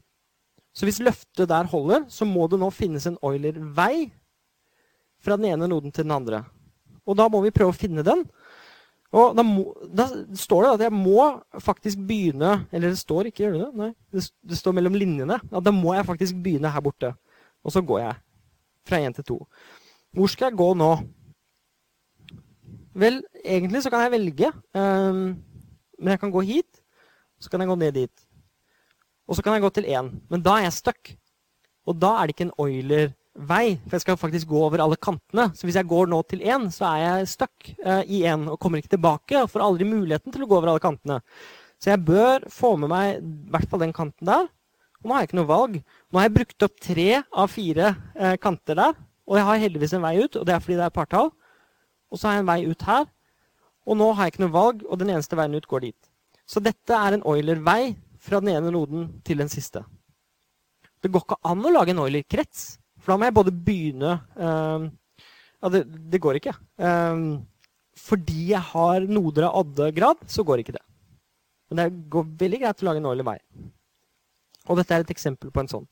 [0.75, 4.09] Så hvis løftet der holder, så må det nå finnes en Euler-vei
[5.25, 6.43] fra den ene noden til den andre.
[7.05, 8.25] Og da må vi prøve å finne den.
[9.15, 11.29] Og da, må, da, står det at jeg må
[11.63, 13.71] faktisk begynne Eller det står ikke, gjør det det?
[13.79, 15.39] Nei, det, det står mellom linjene.
[15.39, 17.13] At da må jeg faktisk begynne her borte.
[17.65, 18.17] Og så går jeg
[18.89, 19.39] fra én til to.
[20.15, 20.91] Hvor skal jeg gå nå?
[22.95, 24.51] Vel, egentlig så kan jeg velge.
[24.75, 25.39] Um,
[25.99, 26.83] men jeg kan gå hit,
[27.41, 28.27] så kan jeg gå ned dit.
[29.27, 30.11] Og så kan jeg gå til én.
[30.31, 31.15] Men da er jeg stuck.
[31.87, 34.99] Og da er det ikke en Euler vei, for jeg skal faktisk gå over alle
[35.01, 35.49] kantene.
[35.57, 38.59] Så hvis jeg går nå til én, så er jeg stuck uh, i én og
[38.63, 39.41] kommer ikke tilbake.
[39.43, 41.21] Og får aldri muligheten til å gå over alle kantene.
[41.83, 44.47] Så jeg bør få med meg i hvert fall den kanten der.
[45.03, 45.81] Og nå har jeg ikke noe valg.
[45.83, 49.03] Nå har jeg brukt opp tre av fire uh, kanter der.
[49.29, 51.33] Og jeg har heldigvis en vei ut, og det er fordi det er partall.
[52.13, 53.09] Og så har jeg en vei ut her.
[53.85, 56.11] Og nå har jeg ikke noe valg, og den eneste veien ut går dit.
[56.49, 59.83] Så dette er en Euler-vei fra den ene noden til den siste.
[61.05, 62.79] Det går ikke an å lage en Euler-krets.
[63.05, 64.89] For da må jeg både begynne um,
[65.61, 66.55] Ja, det, det, går ikke.
[66.81, 67.45] Um,
[67.97, 70.83] fordi jeg har noder av oddegrad, så går ikke det.
[71.69, 73.39] Men det går veldig greit å lage en årlig vei.
[74.69, 75.87] Og dette er et eksempel på en sånn.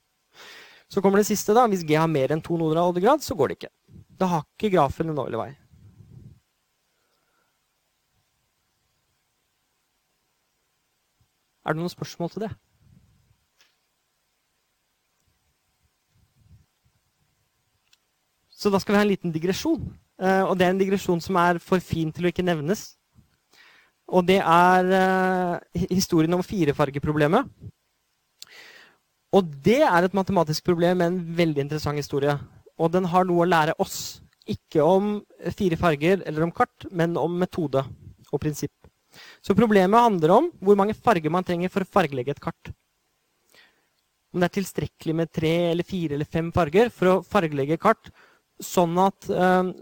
[0.92, 1.54] Så kommer det siste.
[1.56, 1.64] da.
[1.68, 3.72] Hvis G har mer enn to noder av oddegrad, så går det ikke.
[4.20, 5.50] Da har ikke grafen en årlig vei.
[11.62, 12.52] Er det noen spørsmål til det?
[18.62, 19.82] Så da skal vi ha en liten digresjon.
[20.22, 22.92] Uh, og det er en digresjon som er for fin til å ikke nevnes.
[24.12, 27.48] Og det er uh, historien om firefargeproblemet.
[29.32, 32.36] Og det er et matematisk problem med en veldig interessant historie.
[32.78, 34.20] Og den har noe å lære oss.
[34.46, 35.16] Ikke om
[35.56, 37.82] fire farger eller om kart, men om metode
[38.28, 38.74] og prinsipp.
[39.42, 42.72] Så problemet handler om hvor mange farger man trenger for å fargelegge et kart.
[44.32, 48.12] Om det er tilstrekkelig med tre eller fire eller fem farger for å fargelegge kart
[48.64, 49.72] sånn at eh,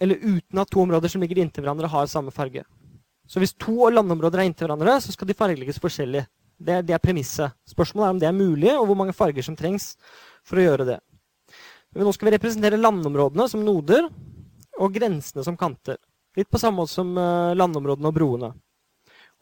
[0.00, 2.62] Eller uten at to områder som ligger inntil hverandre, har samme farge.
[3.28, 6.22] Så hvis to landområder er inntil hverandre, så skal de fargelegges forskjellig.
[6.56, 7.52] Det, det er premisset.
[7.68, 9.92] Spørsmålet er om det er mulig, og hvor mange farger som trengs
[10.40, 10.96] for å gjøre det.
[11.92, 14.08] Men nå skal vi representere landområdene som noder
[14.80, 16.00] og grensene som kanter.
[16.38, 18.52] Litt på samme måte som eh, landområdene og broene.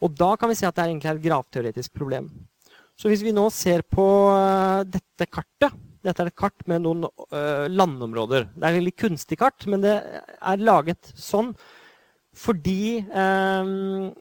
[0.03, 2.29] Og da kan vi si at det egentlig er et gravteoretisk problem.
[2.99, 7.05] Så hvis vi nå ser på uh, dette kartet Dette er et kart med noen
[7.09, 8.47] uh, landområder.
[8.55, 11.51] Det er et veldig kunstig kart, men det er laget sånn
[12.39, 14.11] fordi um,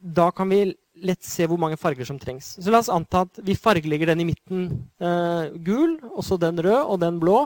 [0.00, 0.62] Da kan vi
[1.00, 2.54] lett se hvor mange farger som trengs.
[2.60, 4.64] Så la oss anta at vi fargelegger den i midten
[5.02, 7.42] uh, gul, og så den rød og den blå.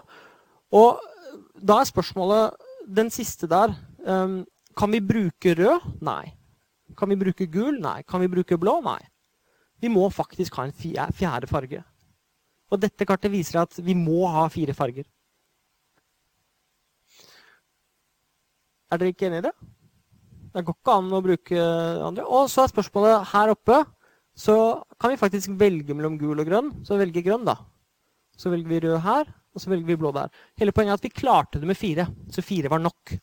[0.75, 1.03] Og
[1.55, 3.71] da er spørsmålet Den siste der
[4.07, 4.43] um,
[4.77, 5.87] Kan vi bruke rød?
[6.03, 6.35] Nei.
[6.99, 7.79] Kan vi bruke gul?
[7.81, 8.03] Nei.
[8.03, 8.81] Kan vi bruke blå?
[8.85, 9.01] Nei.
[9.81, 11.83] Vi må faktisk ha en fjerde farge.
[12.73, 15.07] Og dette kartet viser at vi må ha fire farger.
[18.93, 19.55] Er dere ikke enig i det?
[20.55, 21.63] Det går ikke an å bruke
[22.09, 22.25] andre.
[22.31, 23.83] Og så er spørsmålet her oppe
[24.35, 24.57] så
[24.99, 26.73] kan vi faktisk velge mellom gul og grønn.
[26.87, 27.57] Så velger grønn, da.
[28.39, 30.33] Så velger vi rød her, og så velger vi blå der.
[30.59, 32.09] Hele poenget er at vi klarte det med fire.
[32.35, 33.15] Så fire var nok.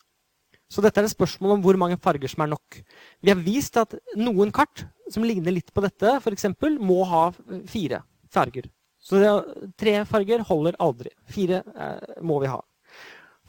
[0.72, 2.78] Så dette er et spørsmål om hvor mange farger som er nok.
[3.20, 6.48] Vi har vist at noen kart som ligner litt på dette, f.eks.,
[6.80, 7.26] må ha
[7.68, 8.00] fire
[8.32, 8.70] farger.
[9.02, 9.18] Så
[9.78, 11.10] tre farger holder aldri.
[11.26, 12.60] Fire eh, må vi ha.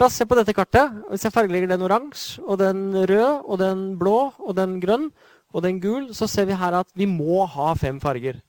[0.01, 0.95] La oss se på dette kartet.
[1.11, 5.11] Hvis jeg fargelegger den oransje, og den rød, og den blå, og den grønn,
[5.53, 8.41] og den gul, så ser vi her at vi må ha fem farger.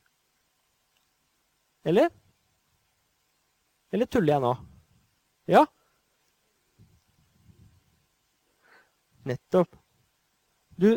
[1.84, 2.08] Eller?
[3.92, 4.54] Eller tuller jeg nå?
[5.52, 5.66] Ja?
[9.28, 9.76] Nettopp.
[10.80, 10.96] Du?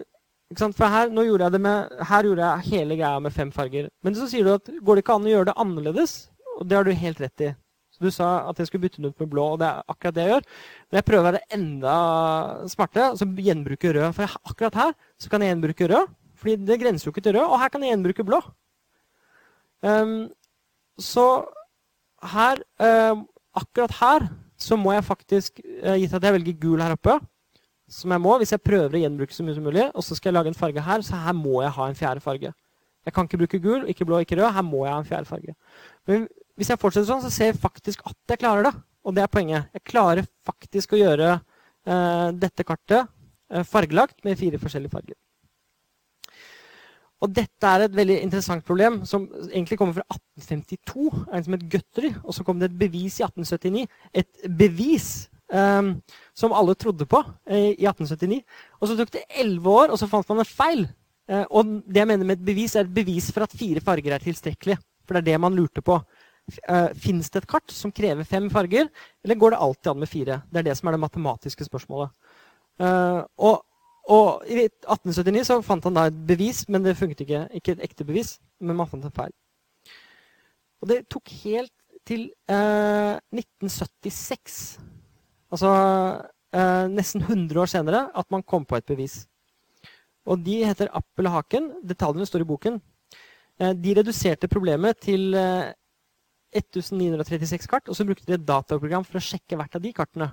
[0.56, 3.90] For her, gjorde med, her gjorde jeg hele greia med fem farger.
[4.04, 6.14] Men så sier du at går det ikke an å gjøre det annerledes?
[6.58, 7.50] Og det har du helt rett i.
[7.98, 10.16] Så Du sa at jeg skulle bytte den ut med blå, og det er akkurat
[10.16, 10.48] det jeg gjør.
[10.88, 11.94] Men jeg prøver å være enda
[12.70, 14.08] smartere, så gjenbruke rød.
[14.16, 17.48] For akkurat her så kan jeg gjenbruke rød, fordi det grenser jo ikke til rød.
[17.50, 18.42] Og her kan jeg gjenbruke blå.
[19.84, 20.30] Um,
[21.02, 21.26] så
[22.24, 23.26] her, um,
[23.58, 27.18] akkurat her, så må jeg faktisk, uh, gitt at jeg velger gul her oppe,
[27.92, 29.86] som jeg må hvis jeg prøver å gjenbruke så mye som mulig.
[29.94, 32.24] Og så skal jeg lage en farge her, så her må jeg ha en fjerde
[32.24, 32.52] farge.
[33.08, 34.50] Jeg kan ikke bruke gul, ikke blå, ikke rød.
[34.58, 35.56] Her må jeg ha en fjerde farge.
[36.10, 36.26] Men
[36.60, 38.74] hvis jeg fortsetter sånn, så ser jeg faktisk at jeg klarer det.
[39.08, 39.70] Og det er poenget.
[39.78, 45.16] Jeg klarer faktisk å gjøre eh, dette kartet uh, fargelagt med fire forskjellige farger.
[47.24, 51.08] Og dette er et veldig interessant problem som egentlig kommer fra 1852.
[51.32, 52.14] En som het Guthrie.
[52.24, 53.88] Og så kom det et bevis i 1879.
[54.22, 55.08] Et bevis
[55.48, 58.42] som alle trodde på eh, i 1879.
[58.82, 60.88] Og så tok det elleve år, og så fant man en feil.
[61.30, 64.16] Eh, og det jeg mener med et bevis, er et bevis for at fire farger
[64.16, 64.78] er tilstrekkelig.
[65.08, 66.02] For det er det man lurte på.
[66.64, 68.88] Uh, Fins det et kart som krever fem farger,
[69.24, 70.38] eller går det alltid an med fire?
[70.48, 72.14] Det er det som er det matematiske spørsmålet.
[72.80, 73.58] Og,
[74.08, 77.42] og, I 1879 så fant han da et bevis, men det funket ikke.
[77.60, 79.34] Ikke et ekte bevis, men man fant en feil.
[80.80, 81.74] Og det tok helt
[82.08, 84.78] til uh, 1976
[85.54, 85.72] Altså
[86.54, 89.22] eh, nesten 100 år senere at man kom på et bevis.
[90.28, 91.70] Og de heter Appel og Haken.
[91.88, 92.82] Detaljene står i boken.
[93.60, 95.72] Eh, de reduserte problemet til eh,
[96.58, 100.30] 1936 kart, og så brukte de et dataprogram for å sjekke hvert av de kartene.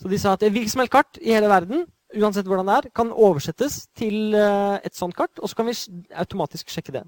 [0.00, 2.88] Så de sa at hvilket som helst kart i hele verden uansett hvordan det er,
[2.94, 5.76] kan oversettes til eh, et sånt kart, og så kan vi
[6.14, 7.04] automatisk sjekke det.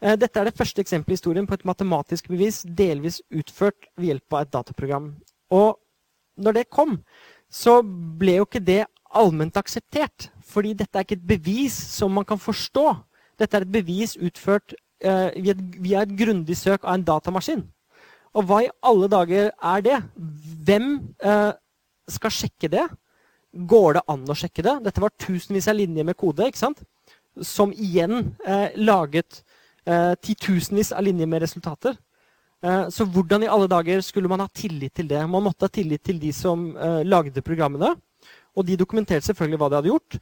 [0.00, 4.12] Eh, dette er det første eksempelet i historien på et matematisk bevis delvis utført ved
[4.12, 5.12] hjelp av et dataprogram.
[5.56, 5.76] Og
[6.40, 6.98] når det kom,
[7.50, 8.84] så ble jo ikke det
[9.16, 10.30] allment akseptert.
[10.50, 12.86] Fordi dette er ikke et bevis som man kan forstå.
[13.40, 17.64] Dette er et bevis utført uh, via, et, via et grundig søk av en datamaskin.
[18.34, 19.98] Og hva i alle dager er det?
[20.66, 20.90] Hvem
[21.26, 21.52] uh,
[22.10, 22.86] skal sjekke det?
[23.50, 24.76] Går det an å sjekke det?
[24.86, 26.84] Dette var tusenvis av linjer med kode, ikke sant?
[27.46, 29.44] som igjen uh, laget
[30.20, 31.94] titusenvis av linjer med resultater.
[32.60, 35.20] Eh, så hvordan i alle dager skulle man ha tillit til det?
[35.28, 37.94] Man måtte ha tillit til de som uh, lagde programmene.
[38.58, 40.18] Og de dokumenterte selvfølgelig hva de hadde gjort.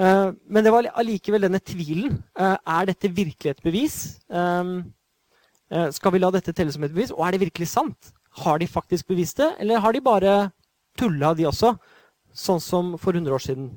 [0.00, 2.16] Uh, men det var allikevel denne tvilen.
[2.38, 3.96] Er dette virkelig et bevis?
[5.96, 7.12] Skal vi la dette telle som et bevis?
[7.12, 8.12] Og er det virkelig sant?
[8.42, 10.36] Har de faktisk bevist det, eller har de bare
[10.96, 11.74] tulla, de også?
[12.32, 13.68] Sånn som for 100 år siden.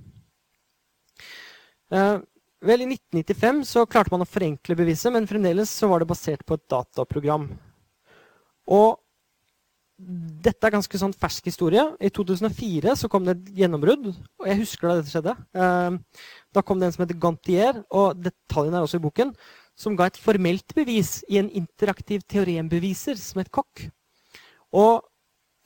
[1.91, 6.45] Vel, I 1995 så klarte man å forenkle beviset, men fremdeles så var det basert
[6.47, 7.49] på et dataprogram.
[8.65, 9.01] Og
[9.95, 11.83] dette er ganske sånn fersk historie.
[12.03, 14.09] I 2004 så kom det et gjennombrudd.
[14.11, 15.35] og Jeg husker da dette skjedde.
[15.55, 19.31] Eh, da kom det en som heter Gantier, og detaljene er også i boken,
[19.75, 23.87] som ga et formelt bevis i en interaktiv teorembeviser som het Kokk.
[24.75, 24.99] Og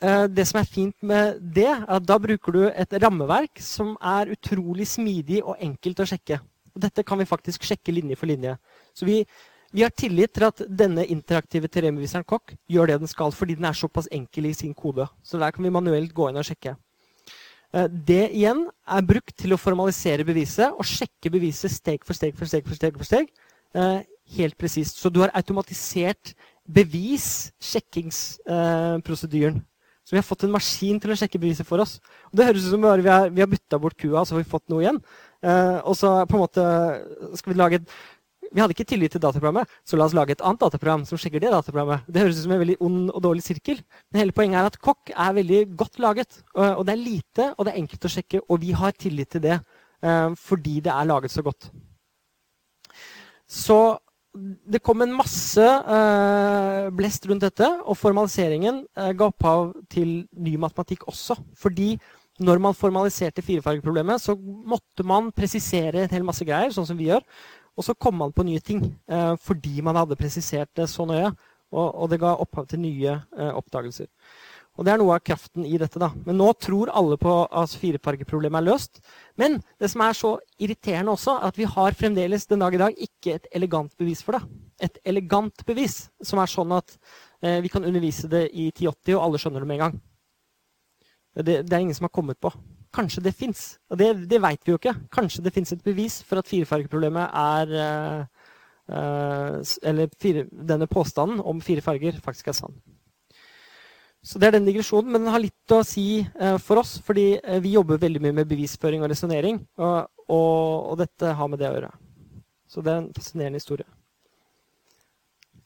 [0.06, 3.96] eh, det som er fint med det, er at da bruker du et rammeverk som
[3.98, 6.42] er utrolig smidig og enkelt å sjekke.
[6.76, 8.54] Og dette kan vi faktisk sjekke linje for linje.
[8.94, 9.24] Så vi,
[9.72, 13.68] vi har tillit til at denne interaktive teorembeviseren Kokk gjør det den skal, fordi den
[13.70, 15.06] er såpass enkel i sin kode.
[15.24, 16.72] Så der kan vi manuelt gå inn og sjekke.
[17.74, 22.36] Eh, det igjen er brukt til å formalisere beviset og sjekke beviset steg for steg
[22.38, 22.64] for steg.
[22.66, 23.30] for steg for steg,
[23.76, 24.02] eh,
[24.38, 24.98] helt presist.
[24.98, 26.34] Så du har automatisert
[26.70, 29.62] bevis-sjekkingsprosedyren.
[30.04, 32.00] Så vi har fått en maskin til å sjekke beviset for oss.
[32.32, 34.70] Og det høres ut som vi har, vi bytta bort kua, så har vi fått
[34.70, 35.04] noe igjen.
[35.44, 36.64] Eh, og så på en måte
[37.38, 37.90] skal vi lage et
[38.54, 41.44] vi hadde ikke tillit til dataprogrammet, så la oss lage et annet dataprogram som sjekker
[41.44, 42.08] det dataprogrammet.
[42.10, 43.84] Det høres ut som en veldig ond og dårlig sirkel.
[44.10, 46.42] Men hele poenget er at Kokk er veldig godt laget.
[46.56, 49.46] Og det er lite, og det er enkelt å sjekke, og vi har tillit til
[49.46, 51.70] det eh, fordi det er laget så godt.
[53.50, 53.80] Så
[54.70, 60.54] det kom en masse uh, blest rundt dette, og formaliseringen uh, ga opphav til ny
[60.62, 61.38] matematikk også.
[61.58, 61.96] Fordi
[62.40, 67.10] når man formaliserte firefargeproblemet, så måtte man presisere en hel masse greier, sånn som vi
[67.10, 67.26] gjør.
[67.78, 71.32] Og så kom man på nye ting eh, fordi man hadde presisert det så nøye.
[71.70, 74.08] Og, og det ga opphav til nye oppdagelser.
[74.80, 76.00] Og Det er noe av kraften i dette.
[76.00, 76.08] da.
[76.26, 79.02] Men nå tror alle på at firefargeproblemet er løst.
[79.36, 82.80] Men det som er så irriterende også, er at vi har fremdeles den dag i
[82.80, 84.41] dag ikke et elegant bevis for det.
[84.80, 86.96] Et elegant bevis som er sånn at
[87.44, 90.00] eh, vi kan undervise det i 1080, og alle skjønner det med en gang.
[91.36, 92.54] Det, det er ingen som har kommet på.
[92.95, 93.78] Kanskje det fins.
[93.90, 94.95] Og det, det veit vi jo ikke.
[95.14, 98.28] Kanskje det fins et bevis for at firefargeproblemet er
[98.90, 102.74] Uh, Eller fire, denne påstanden om fire farger faktisk er sann.
[104.24, 106.98] Så Det er den digresjonen, men den har litt å si uh, for oss.
[107.06, 109.61] Fordi uh, vi jobber veldig mye med bevisføring og resonnering.
[109.78, 111.94] Og, og, og, dette har med det å gjøre.
[112.70, 113.88] Så det er en fascinerende historie.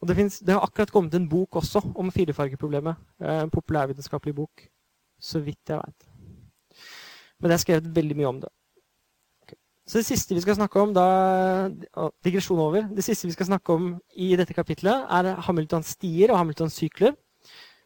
[0.01, 2.99] Og det, finnes, det har akkurat kommet en bok også om firefargeproblemet.
[3.23, 4.67] En populærvitenskapelig bok.
[5.19, 6.12] Så vidt jeg veit.
[7.43, 8.51] Men det er skrevet veldig mye om det.
[9.83, 11.05] Så det siste vi skal snakke om da,
[12.23, 16.39] digresjon over, det siste vi skal snakke om i dette kapitlet, er Hamiltons stier og
[16.39, 17.11] Hamiltons sykler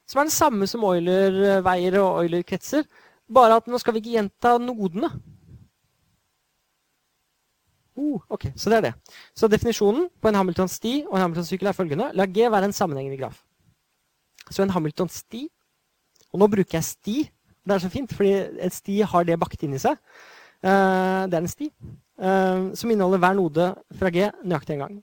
[0.08, 2.86] som er det samme som Euler-veier og Euler-kretser.
[3.28, 5.10] Bare at nå skal vi ikke gjenta nodene.
[7.98, 8.94] Uh, ok, Så det er det.
[9.36, 12.12] Så definisjonen på en Hamilton-sti og en Hamilton-sykkel er følgende.
[12.14, 13.44] La G være en sammenhengende graf.
[14.50, 15.50] Så en Hamilton-sti
[16.32, 17.18] Og nå bruker jeg sti.
[17.68, 18.34] Det er så fint, fordi
[18.64, 20.00] en sti har det bakt inn i seg.
[20.64, 23.68] Uh, det er en sti uh, som inneholder hver node
[24.00, 24.96] fra G nøyaktig en gang.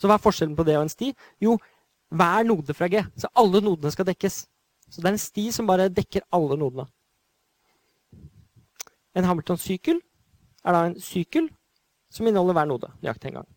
[0.00, 1.12] Så hva er forskjellen på det og en sti?
[1.44, 1.56] Jo,
[2.16, 3.02] hver node fra G.
[3.20, 4.44] Så alle nodene skal dekkes.
[4.88, 6.86] Så det er en sti som bare dekker alle nodene.
[9.16, 10.00] En Hamilton-sykkel
[10.64, 11.48] er da en sykkel
[12.12, 13.48] som inneholder hver node nøyaktig en gang.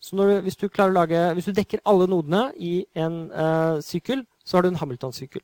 [0.00, 4.56] Så du, hvis, du lage, hvis, du dekker alle nodene i en uh, sykkel, så
[4.56, 5.42] har du en Hamilton-sykkel.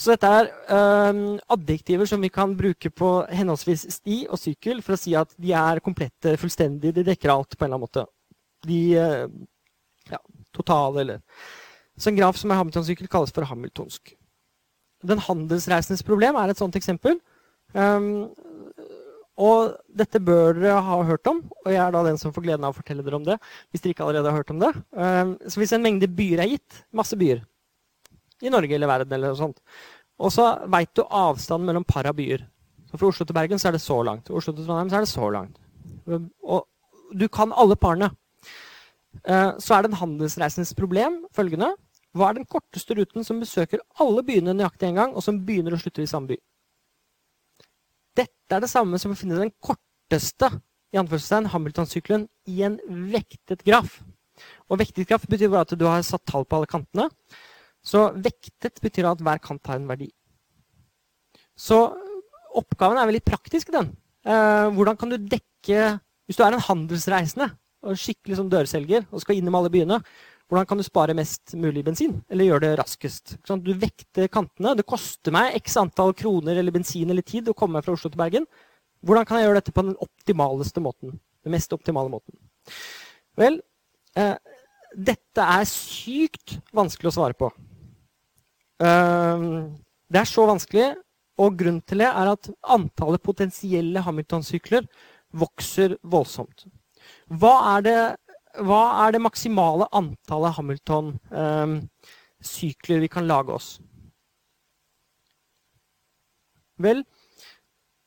[0.00, 4.96] Så dette er uh, adjektiver som vi kan bruke på henholdsvis sti og sykkel for
[4.96, 8.06] å si at de er komplette, fullstendige, de dekker alt på en eller annen måte.
[8.68, 9.26] De uh,
[10.10, 10.22] ja,
[10.56, 11.20] totale, eller
[12.00, 14.14] Så en graf som er Hamilton-sykkel, kalles for hamiltonsk.
[15.04, 17.18] Den handelsreisendes problem er et sånt eksempel.
[17.76, 18.30] Um,
[19.40, 22.66] og dette bør dere ha hørt om, og jeg er da den som får gleden
[22.66, 23.38] av å fortelle dere om det.
[23.70, 24.72] hvis dere ikke allerede har hørt om det.
[24.92, 27.40] Um, så hvis en mengde byer er gitt, masse byer,
[28.42, 29.60] i Norge eller verden, eller noe sånt,
[30.20, 32.44] og så veit du avstanden mellom par av byer.
[32.90, 34.26] Så Fra Oslo til Bergen så er det så langt.
[34.28, 35.60] Fra Oslo til Trondheim så er det så langt.
[36.42, 36.66] Og
[37.16, 38.10] du kan alle parene.
[39.24, 41.72] Eh, så er det en handelsreisendes problem følgende.
[42.14, 45.76] Hva er den korteste ruten som besøker alle byene nøyaktig en gang, og som begynner
[45.76, 46.38] og slutter i samme by?
[48.18, 50.50] Dette er det samme som å finne den korteste
[50.90, 52.80] i Hamilton-sykkelen i en
[53.12, 54.00] vektet graf.
[54.68, 57.06] Og vektet graf betyr bare at du har satt tall på alle kantene.
[57.90, 60.10] Så vektet betyr at hver kant har en verdi.
[61.58, 61.80] Så
[62.56, 63.90] oppgaven er veldig praktisk, den.
[64.26, 65.98] Eh, hvordan kan du dekke
[66.30, 67.48] Hvis du er en handelsreisende,
[67.82, 69.96] og skikkelig som dørselger og skal innom alle byene,
[70.46, 72.20] hvordan kan du spare mest mulig bensin?
[72.30, 73.32] Eller gjøre det raskest?
[73.46, 74.76] Du vekter kantene.
[74.78, 78.10] Det koster meg x antall kroner eller bensin eller tid å komme meg fra Oslo
[78.10, 78.46] til Bergen.
[79.02, 81.18] Hvordan kan jeg gjøre dette på den optimaleste måten?
[81.46, 82.38] Den mest optimale måten?
[83.38, 83.60] Vel,
[84.18, 84.36] eh,
[84.94, 87.50] dette er sykt vanskelig å svare på.
[88.80, 89.68] Uh,
[90.10, 90.88] det er så vanskelig,
[91.40, 92.44] og grunnen til det er at
[92.74, 94.82] antallet potensielle Hamilton-sykler
[95.40, 96.58] vokser voldsomt.
[97.30, 98.00] Hva er det,
[98.66, 103.68] hva er det maksimale antallet Hamilton-sykler vi kan lage oss?
[106.80, 106.98] Vel,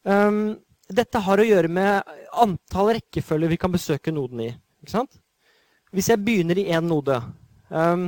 [0.10, 0.58] um,
[0.90, 2.02] dette har å gjøre med
[2.44, 4.52] antall rekkefølger vi kan besøke noden i.
[5.94, 7.18] Hvis jeg begynner i én node,
[7.70, 8.04] um,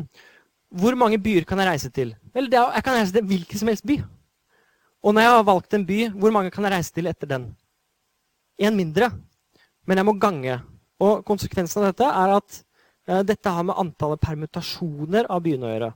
[0.76, 2.14] hvor mange byer kan jeg reise til?
[2.36, 4.00] Vel, er, jeg kan reise til hvilken som helst by.
[5.06, 7.50] Og når jeg har valgt en by, hvor mange kan jeg reise til etter den?
[8.60, 9.12] Én mindre.
[9.86, 10.58] Men jeg må gange.
[11.00, 12.58] Og konsekvensen av dette er at
[13.08, 15.92] eh, dette har med antallet permutasjoner av byene å gjøre.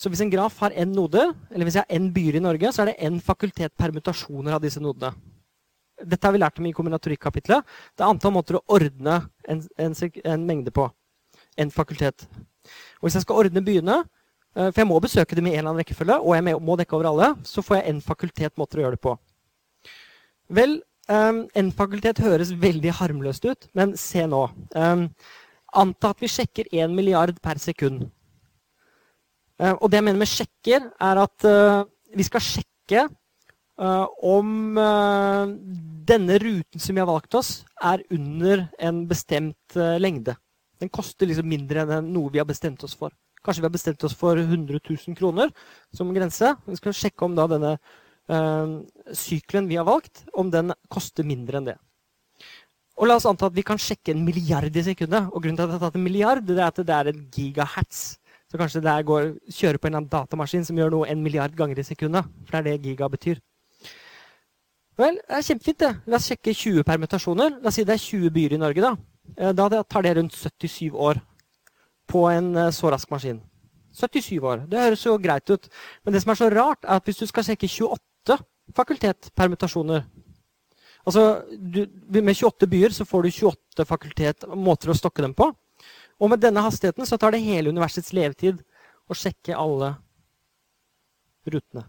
[0.00, 2.70] Så hvis en graf har én node, eller hvis jeg har én byer i Norge,
[2.72, 5.12] så er det én fakultet permutasjoner av disse nodene.
[6.00, 7.66] Dette har vi lært om i kombinatorikk-kapitlet.
[7.92, 10.86] Det er antall måter å ordne en, en, en mengde på.
[11.60, 12.24] En fakultet.
[13.00, 13.96] Og hvis jeg skal ordne byene,
[14.56, 16.96] eh, for jeg må besøke dem i en eller annen rekkefølge, og jeg må dekke
[16.96, 19.16] over alle, så får jeg en fakultet måter å gjøre det på.
[20.50, 20.80] Vel,
[21.10, 24.44] én en fakultet høres veldig harmløst ut, men se nå.
[24.78, 25.08] Um,
[25.74, 28.04] anta at vi sjekker 1 milliard per sekund.
[29.60, 31.46] Og det jeg mener med sjekker, er at
[32.16, 33.02] vi skal sjekke
[34.24, 34.78] om
[36.08, 40.34] denne ruten som vi har valgt oss, er under en bestemt lengde.
[40.80, 43.12] Den koster liksom mindre enn noe vi har bestemt oss for.
[43.44, 45.52] Kanskje vi har bestemt oss for 100 000 kroner
[45.96, 46.54] som grense.
[46.66, 48.74] Vi skal sjekke om da denne øh,
[49.16, 51.78] sykelen vi har valgt, om den koster mindre enn det.
[53.00, 55.30] Og la oss anta at vi kan sjekke en milliard i sekundet.
[55.32, 57.22] Og grunnen til at jeg har tatt en milliard, det er at det er en
[57.32, 58.02] gigahertz.
[58.50, 61.54] Så kanskje det går, kjører på en eller annen datamaskin som gjør noe en milliard
[61.56, 62.28] ganger i sekundet.
[62.44, 63.40] For det er det giga betyr.
[65.00, 65.90] Vel, det er kjempefint, det.
[66.10, 67.56] La oss sjekke 20 permutasjoner.
[67.62, 68.92] La oss si det er 20 byer i Norge, da.
[69.36, 71.20] Eh, da tar det rundt 77 år
[72.10, 73.40] på en eh, så rask maskin.
[73.94, 74.64] 77 år.
[74.70, 75.68] Det høres jo greit ut.
[76.04, 78.40] Men det som er så rart, er at hvis du skal sjekke 28
[78.76, 80.06] fakultetpermutasjoner
[81.00, 81.86] Altså, du,
[82.20, 85.46] Med 28 byer så får du 28 fakultet, måter å stokke dem på.
[86.20, 88.60] Og med denne hastigheten så tar det hele universets levetid
[89.08, 89.94] å sjekke alle
[91.48, 91.86] rutene.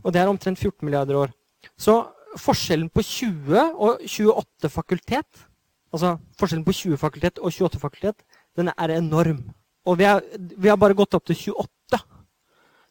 [0.00, 1.34] Og det er omtrent 14 milliarder år.
[1.76, 1.98] Så
[2.40, 5.44] forskjellen på 20 og 28 fakultet
[5.92, 8.22] Altså forskjellen på 20 fakultet og 28 fakultet,
[8.56, 9.42] den er enorm.
[9.84, 12.00] Og vi, er, vi har bare gått opp til 28.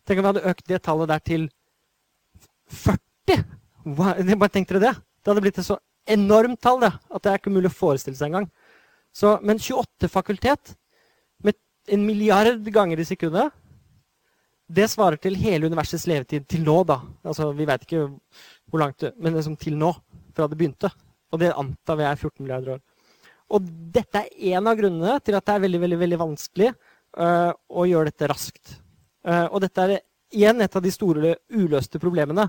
[0.06, 1.48] Tenk om vi hadde økt det tallet der til
[2.72, 3.45] 40.
[3.95, 4.94] Hva, bare tenk dere det.
[5.22, 5.80] Det hadde blitt et så
[6.10, 8.48] enormt tall det, at det er ikke mulig å forestille seg engang.
[9.14, 10.76] Så, men 28 fakultet
[11.44, 11.57] med
[11.91, 13.52] en milliard ganger i sekundet,
[14.72, 17.02] det svarer til hele universets levetid til nå, da.
[17.28, 18.06] Altså, vi veit ikke
[18.72, 19.91] hvor langt, men liksom til nå,
[20.36, 20.91] fra det begynte.
[21.32, 22.82] Og det antar vi er 14 milliarder år.
[23.52, 27.52] Og dette er en av grunnene til at det er veldig, veldig, veldig vanskelig uh,
[27.52, 28.78] å gjøre dette raskt.
[29.28, 29.98] Uh, og dette er
[30.32, 32.48] igjen et av de store uløste problemene.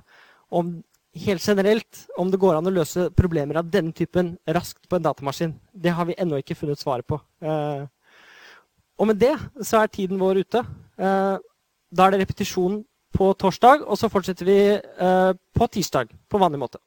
[0.55, 0.77] Om
[1.25, 5.09] helt generelt om det går an å løse problemer av denne typen raskt på en
[5.09, 5.57] datamaskin.
[5.73, 7.19] Det har vi ennå ikke funnet svaret på.
[7.43, 7.85] Uh,
[9.03, 9.35] og med det
[9.67, 10.61] så er tiden vår ute.
[11.03, 12.77] da er det repetisjon
[13.17, 14.59] på torsdag, og så fortsetter vi
[15.59, 16.79] på tirsdag på vanlig måte.